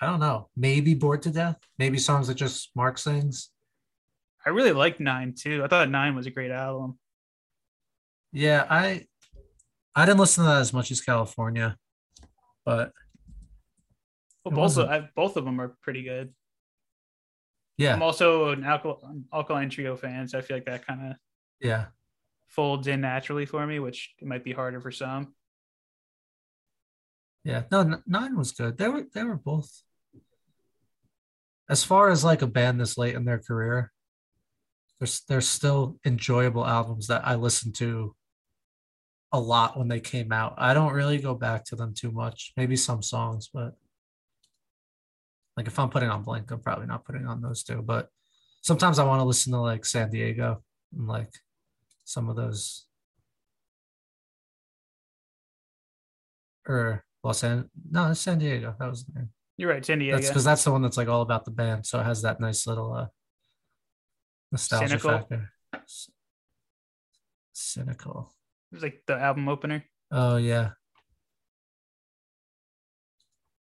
[0.00, 0.48] I don't know.
[0.56, 1.56] Maybe bored to death.
[1.78, 3.50] Maybe songs that just Mark sings.
[4.44, 5.64] I really liked Nine too.
[5.64, 6.98] I thought Nine was a great album.
[8.32, 9.06] Yeah, I
[9.94, 11.78] I didn't listen to that as much as California,
[12.64, 12.92] but
[14.44, 16.34] Well, both of, I, both of them are pretty good.
[17.78, 21.16] yeah, I'm also an alkal- Alkaline Trio fan, so I feel like that kind of
[21.60, 21.86] yeah,
[22.48, 25.32] folds in naturally for me, which might be harder for some.
[27.44, 27.64] Yeah.
[27.70, 28.78] No, nine was good.
[28.78, 29.82] They were they were both.
[31.68, 33.92] As far as like a band this late in their career,
[34.98, 38.14] there's there's still enjoyable albums that I listened to
[39.32, 40.54] a lot when they came out.
[40.58, 42.52] I don't really go back to them too much.
[42.56, 43.74] Maybe some songs, but
[45.56, 47.82] like if I'm putting on Blink, I'm probably not putting on those two.
[47.82, 48.08] But
[48.62, 50.62] sometimes I want to listen to like San Diego
[50.96, 51.32] and like
[52.04, 52.86] some of those
[56.66, 57.70] or Los Angeles.
[57.90, 58.74] No, it's San Diego.
[58.78, 59.30] That was the name.
[59.56, 60.16] You're right, San Diego.
[60.16, 61.86] That's because that's the one that's like all about the band.
[61.86, 63.06] So it has that nice little uh
[64.52, 65.10] nostalgia Cynical.
[65.10, 65.50] factor.
[67.54, 68.32] Cynical.
[68.70, 69.84] It was like the album opener.
[70.10, 70.70] Oh yeah.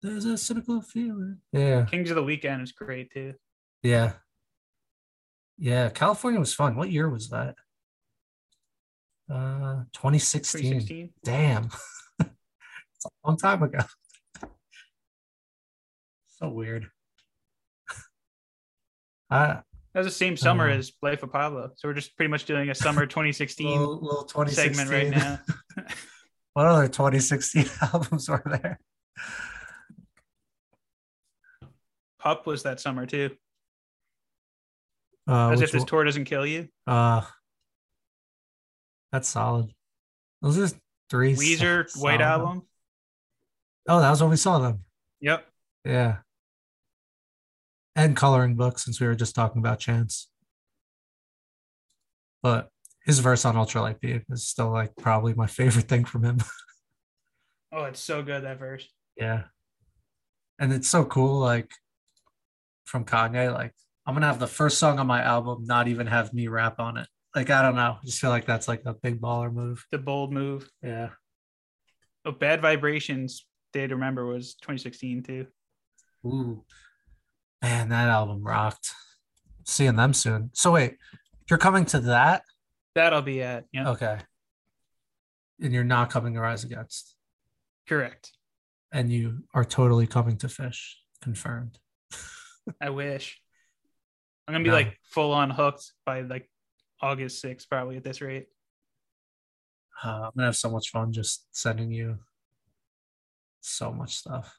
[0.03, 1.39] There's a cynical feeling.
[1.51, 1.85] Yeah.
[1.85, 3.33] Kings of the Weekend is great too.
[3.81, 4.13] Yeah.
[5.57, 5.89] Yeah.
[5.89, 6.75] California was fun.
[6.75, 7.55] What year was that?
[9.29, 10.61] Uh 2016.
[10.61, 11.09] 2016.
[11.23, 11.69] Damn.
[13.07, 13.79] a long time ago.
[16.27, 16.87] so weird.
[19.29, 19.63] I That
[19.95, 21.71] was the same summer Uh, as Life of Pablo.
[21.75, 25.39] So we're just pretty much doing a summer 2016 little, little 2016 segment right now.
[26.53, 28.79] What other 2016 albums were there?
[32.19, 33.31] Pup was that summer too.
[35.29, 36.67] Uh, As if this tour doesn't kill you.
[36.87, 37.21] uh,
[39.11, 39.73] that's solid.
[40.41, 40.77] Those are
[41.09, 41.35] three.
[41.35, 42.21] Weezer, White.
[42.21, 42.63] Album.
[43.87, 44.81] Oh, that was when we saw them.
[45.21, 45.45] Yep.
[45.85, 46.17] Yeah.
[47.95, 50.29] And coloring book, since we were just talking about Chance.
[52.43, 52.69] But
[53.05, 56.37] his verse on Ultralight Beam is still like probably my favorite thing from him.
[57.69, 58.87] Oh, it's so good that verse.
[59.17, 59.43] Yeah.
[60.57, 61.69] And it's so cool, like
[62.85, 63.73] from Kanye, like
[64.05, 66.97] I'm gonna have the first song on my album not even have me rap on
[66.97, 67.07] it.
[67.35, 67.97] Like I don't know.
[68.01, 69.85] I just feel like that's like a big baller move.
[69.91, 70.69] The bold move.
[70.81, 71.09] Yeah.
[72.23, 73.45] Oh, Bad Vibrations.
[73.77, 75.45] Day to Remember was 2016 too.
[76.25, 76.63] Ooh.
[77.61, 78.89] Man, that album rocked.
[79.65, 80.49] Seeing them soon.
[80.53, 80.95] So wait,
[81.47, 82.41] you're coming to that?
[82.95, 83.65] That'll be at.
[83.71, 83.89] Yeah.
[83.91, 84.17] Okay.
[85.61, 87.15] And you're not coming to Rise Against.
[87.87, 88.31] Correct.
[88.91, 90.93] And you are totally coming to Phish.
[91.21, 91.77] Confirmed.
[92.81, 93.39] I wish.
[94.47, 94.75] I'm gonna be No.
[94.75, 96.49] like full on hooked by like
[96.99, 98.47] August 6th, probably at this rate.
[100.03, 102.17] Uh, I'm gonna have so much fun just sending you
[103.61, 104.55] so much stuff.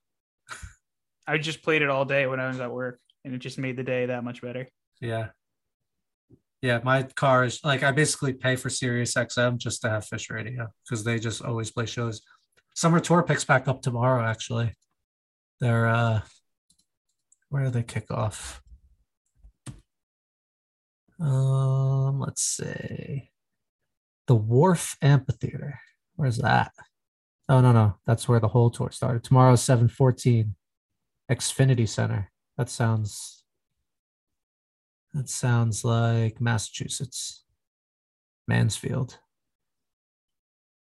[1.27, 3.77] I just played it all day when I was at work, and it just made
[3.77, 4.69] the day that much better.
[5.01, 5.29] Yeah.
[6.61, 10.29] Yeah, my car is like I basically pay for Sirius XM just to have Phish
[10.29, 12.21] Radio because they just always play shows.
[12.75, 14.75] Summer tour picks back up tomorrow, actually.
[15.61, 16.21] They're uh
[17.49, 18.61] where do they kick off?
[21.21, 23.31] Um, let's see.
[24.27, 25.81] The Wharf Amphitheater.
[26.17, 26.73] Where's that?
[27.49, 29.25] Oh no, no, that's where the whole tour started.
[29.25, 30.55] Tomorrow, 714.
[31.31, 32.31] Xfinity Center.
[32.57, 33.45] That sounds
[35.15, 37.45] that sounds like Massachusetts.
[38.47, 39.19] Mansfield.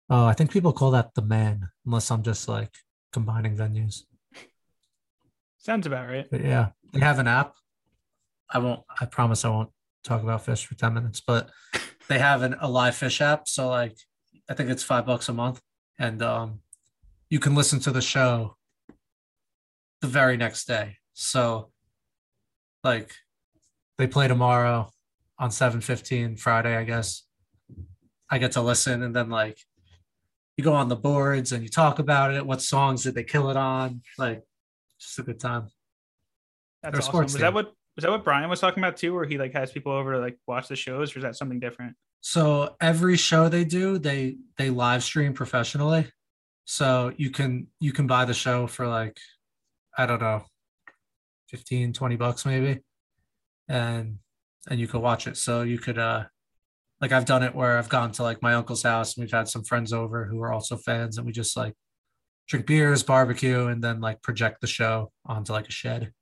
[0.09, 2.71] Oh, I think people call that the man, unless I'm just like
[3.13, 4.01] combining venues.
[5.57, 6.27] Sounds about right.
[6.29, 7.53] But yeah, they have an app.
[8.49, 9.69] I won't, I promise I won't
[10.03, 11.49] talk about Phish for 10 minutes, but
[12.09, 13.47] they have an, a live Phish app.
[13.47, 13.95] So, like,
[14.49, 15.61] I think it's five bucks a month.
[15.99, 16.59] And um,
[17.29, 18.57] you can listen to the show
[20.01, 20.97] the very next day.
[21.13, 21.71] So,
[22.83, 23.11] like,
[23.97, 24.91] they play tomorrow
[25.37, 27.23] on 7:15 Friday, I guess.
[28.29, 29.59] I get to listen and then like
[30.57, 32.45] you go on the boards and you talk about it.
[32.45, 34.01] What songs did they kill it on?
[34.17, 34.43] Like
[34.99, 35.69] just a good time.
[36.81, 37.23] That's They're awesome.
[37.23, 39.71] Was that what was that what Brian was talking about too, where he like has
[39.71, 41.95] people over to like watch the shows, or is that something different?
[42.21, 46.07] So every show they do, they they live stream professionally.
[46.65, 49.17] So you can you can buy the show for like
[49.97, 50.43] I don't know
[51.49, 52.81] 15 20 bucks maybe.
[53.67, 54.17] and
[54.69, 55.37] and you could watch it.
[55.37, 56.25] So you could uh
[57.01, 59.49] like I've done it where I've gone to like my uncle's house and we've had
[59.49, 61.73] some friends over who are also fans and we just like
[62.47, 66.13] drink beers, barbecue, and then like project the show onto like a shed.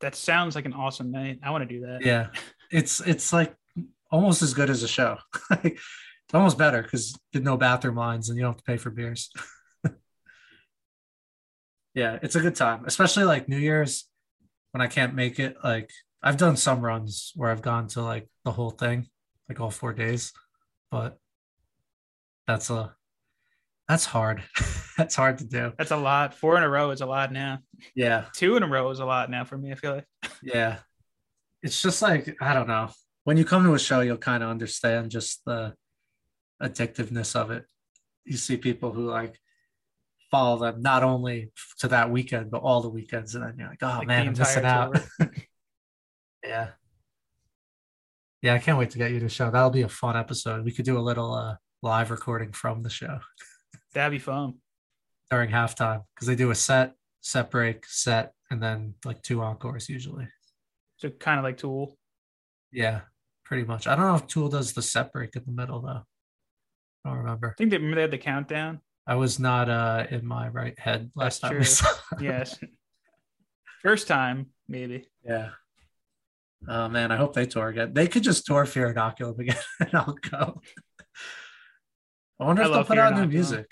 [0.00, 1.40] That sounds like an awesome night.
[1.42, 2.04] I want to do that.
[2.04, 2.28] Yeah.
[2.70, 3.54] It's it's like
[4.10, 5.18] almost as good as a show.
[6.36, 9.30] almost better because there's no bathroom lines and you don't have to pay for beers.
[11.94, 14.08] yeah, it's a good time, especially like New Year's
[14.72, 15.56] when I can't make it.
[15.62, 15.90] Like
[16.22, 19.08] I've done some runs where I've gone to like the whole thing,
[19.48, 20.32] like all four days,
[20.90, 21.18] but
[22.46, 22.94] that's a
[23.88, 24.42] that's hard.
[24.96, 25.72] that's hard to do.
[25.78, 26.34] That's a lot.
[26.34, 27.60] Four in a row is a lot now.
[27.94, 28.24] Yeah.
[28.34, 29.72] Two in a row is a lot now for me.
[29.72, 30.06] I feel like.
[30.42, 30.78] yeah.
[31.62, 32.90] It's just like, I don't know.
[33.24, 35.74] When you come to a show, you'll kind of understand just the
[36.62, 37.64] addictiveness of it.
[38.24, 39.38] You see people who like
[40.30, 43.34] follow them not only to that weekend, but all the weekends.
[43.34, 44.98] And then you're like, oh Like man, I'm missing out.
[46.44, 46.68] yeah.
[48.42, 49.50] Yeah, I can't wait to get you to show.
[49.50, 50.64] That'll be a fun episode.
[50.64, 53.18] We could do a little uh, live recording from the show
[53.94, 54.54] That'd be fun.
[55.30, 59.88] during halftime because they do a set, set break, set, and then like two encores
[59.88, 60.28] usually.
[60.98, 61.96] So kind of like Tool.
[62.72, 63.00] Yeah,
[63.44, 63.86] pretty much.
[63.86, 66.02] I don't know if Tool does the set break in the middle though.
[67.06, 67.50] I don't remember.
[67.50, 68.80] I think they remember they had the countdown.
[69.06, 72.24] I was not uh in my right head last That's time true.
[72.26, 72.58] Yes.
[73.82, 75.08] First time, maybe.
[75.24, 75.50] Yeah.
[76.68, 77.92] Oh man, I hope they tour again.
[77.92, 80.60] They could just tour Fear Inoculum again and I'll go.
[82.40, 83.30] I wonder I if they'll put Fear out new Inoculum.
[83.30, 83.66] music.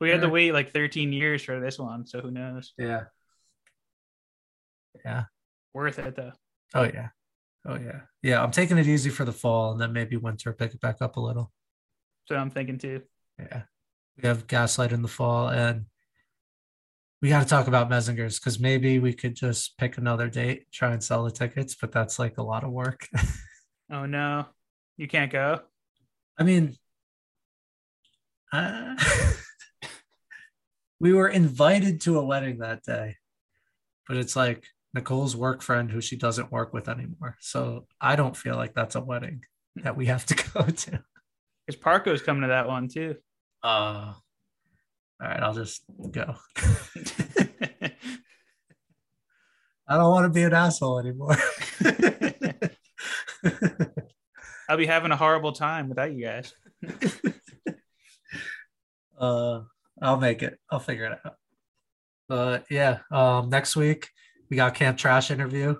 [0.00, 2.72] We had to wait like 13 years for this one, so who knows?
[2.78, 3.04] Yeah.
[5.04, 5.24] Yeah.
[5.74, 6.32] Worth it though.
[6.74, 7.08] Oh yeah.
[7.66, 8.00] Oh yeah.
[8.22, 8.42] Yeah.
[8.42, 11.16] I'm taking it easy for the fall and then maybe winter pick it back up
[11.16, 11.52] a little.
[12.30, 13.02] So I'm thinking too.
[13.40, 13.62] Yeah.
[14.16, 15.86] We have Gaslight in the fall and
[17.20, 20.92] we got to talk about Messengers because maybe we could just pick another date, try
[20.92, 23.08] and sell the tickets, but that's like a lot of work.
[23.92, 24.46] Oh no,
[24.96, 25.62] you can't go.
[26.38, 26.76] I mean,
[28.52, 28.94] uh,
[31.00, 33.16] we were invited to a wedding that day,
[34.06, 34.62] but it's like
[34.94, 37.36] Nicole's work friend who she doesn't work with anymore.
[37.40, 39.42] So I don't feel like that's a wedding
[39.82, 41.02] that we have to go to.
[41.70, 43.14] Because Parko's coming to that one too.
[43.62, 44.12] Uh,
[45.22, 46.34] all right, I'll just go.
[49.86, 51.36] I don't want to be an asshole anymore.
[54.68, 56.52] I'll be having a horrible time without you guys.
[59.18, 59.60] uh,
[60.02, 60.58] I'll make it.
[60.70, 61.34] I'll figure it out.
[62.28, 64.08] But yeah, um, next week
[64.48, 65.76] we got Camp Trash interview.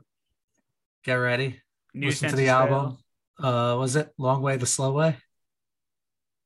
[1.04, 1.60] Get ready.
[1.94, 2.98] New Listen to the album.
[3.42, 5.16] Uh, was it Long Way the Slow Way?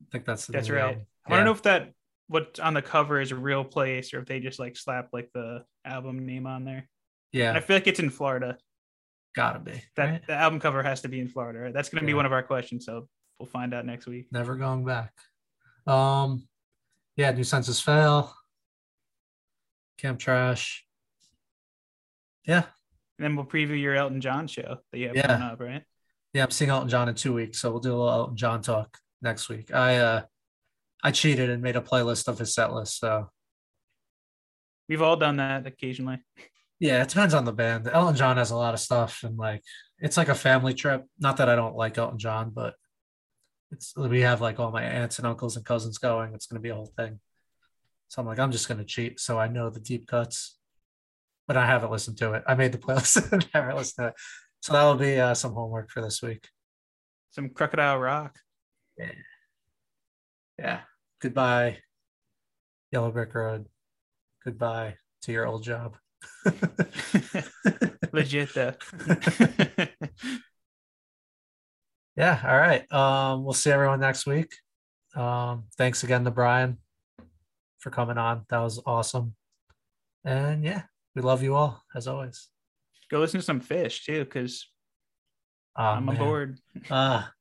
[0.04, 0.84] I think that's the That's name right.
[0.84, 1.06] album.
[1.26, 1.44] I Yeah.
[1.44, 1.92] know if that
[2.28, 5.30] what's on the cover is a real place or if they just like slap like
[5.34, 6.88] the album name on there.
[7.34, 8.56] And I feel like it's in Florida.
[9.34, 9.82] gotta be.
[9.96, 10.26] That right?
[10.26, 11.58] the album cover has to be in Florida.
[11.58, 11.74] Right?
[11.74, 12.84] That's going to be one of our questions.
[12.86, 13.08] So
[13.40, 14.28] we'll find out next week.
[14.30, 15.12] Never going back.
[15.88, 16.46] Um,
[17.16, 18.32] yeah, New Senses Fail.
[19.98, 20.86] Camp Trash.
[22.46, 22.64] Yeah,
[23.18, 25.26] And then we'll preview your Elton John show that you have Yeah.
[25.26, 25.82] coming up, right?
[26.34, 28.60] Yeah, I'm seeing Elton John in two weeks, so we'll do a little Elton John
[28.62, 29.74] talk next week.
[29.74, 30.22] I uh
[31.02, 32.98] I cheated and made a playlist of his set list.
[33.00, 33.30] So
[34.88, 36.18] We've all done that occasionally.
[36.78, 37.88] yeah, it depends on the band.
[37.88, 39.62] Elton John has a lot of stuff and like
[39.98, 41.04] it's like a family trip.
[41.18, 42.74] Not that I don't like Elton John, but
[43.70, 46.34] it's we have like all my aunts and uncles and cousins going.
[46.34, 47.18] It's gonna be a whole thing.
[48.08, 50.58] So I'm like, I'm just gonna cheat so I know the deep cuts.
[51.46, 52.42] But I haven't listened to it.
[52.46, 54.14] I made the playlist and never listened to it.
[54.60, 56.48] So that'll be uh, some homework for this week.
[57.32, 58.38] Some Crocodile Rock.
[58.98, 59.12] Yeah.
[60.58, 60.80] Yeah.
[61.20, 61.78] Goodbye,
[62.92, 63.66] Yellow Brick Road.
[64.44, 65.96] Goodbye to your old job.
[68.12, 68.74] Legit though.
[72.16, 72.40] yeah.
[72.44, 72.90] All right.
[72.92, 74.52] Um, we'll see everyone next week.
[75.16, 76.78] Um, thanks again to Brian
[77.78, 78.44] for coming on.
[78.50, 79.34] That was awesome.
[80.24, 80.82] And yeah,
[81.14, 82.48] we love you all as always.
[83.10, 84.68] Go listen to some Phish too, because
[85.76, 86.14] Oh, I'm man.
[86.16, 86.58] aboard.
[86.90, 87.32] Ah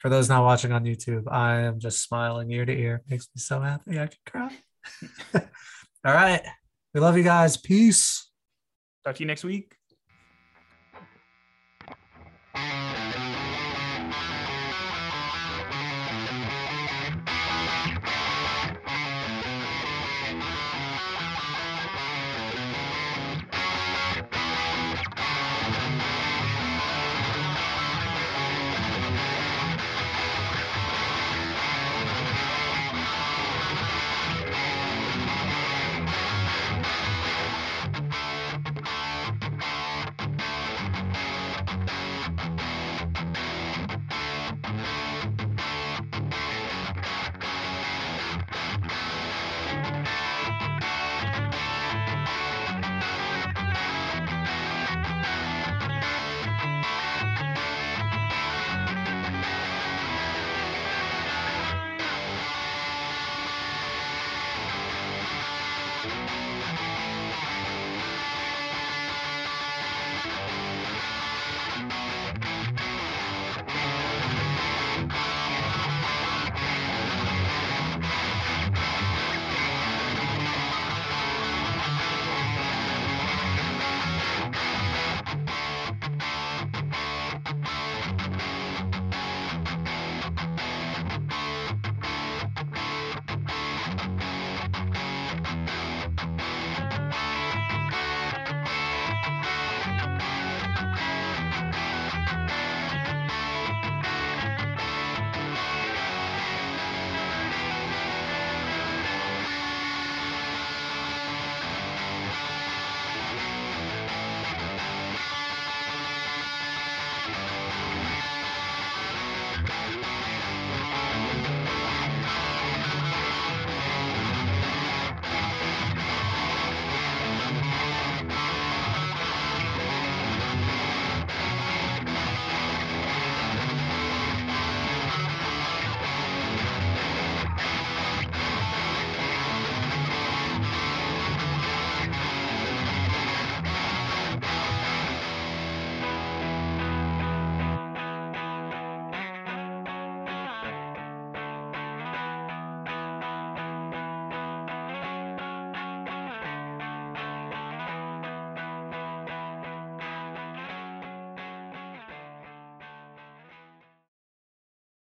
[0.00, 3.02] for those not watching on YouTube, I am just smiling ear to ear.
[3.08, 4.50] Makes me so happy I could cry.
[6.04, 6.42] All right.
[6.94, 7.58] We love you guys.
[7.58, 8.30] Peace.
[9.04, 9.76] Talk to you next week.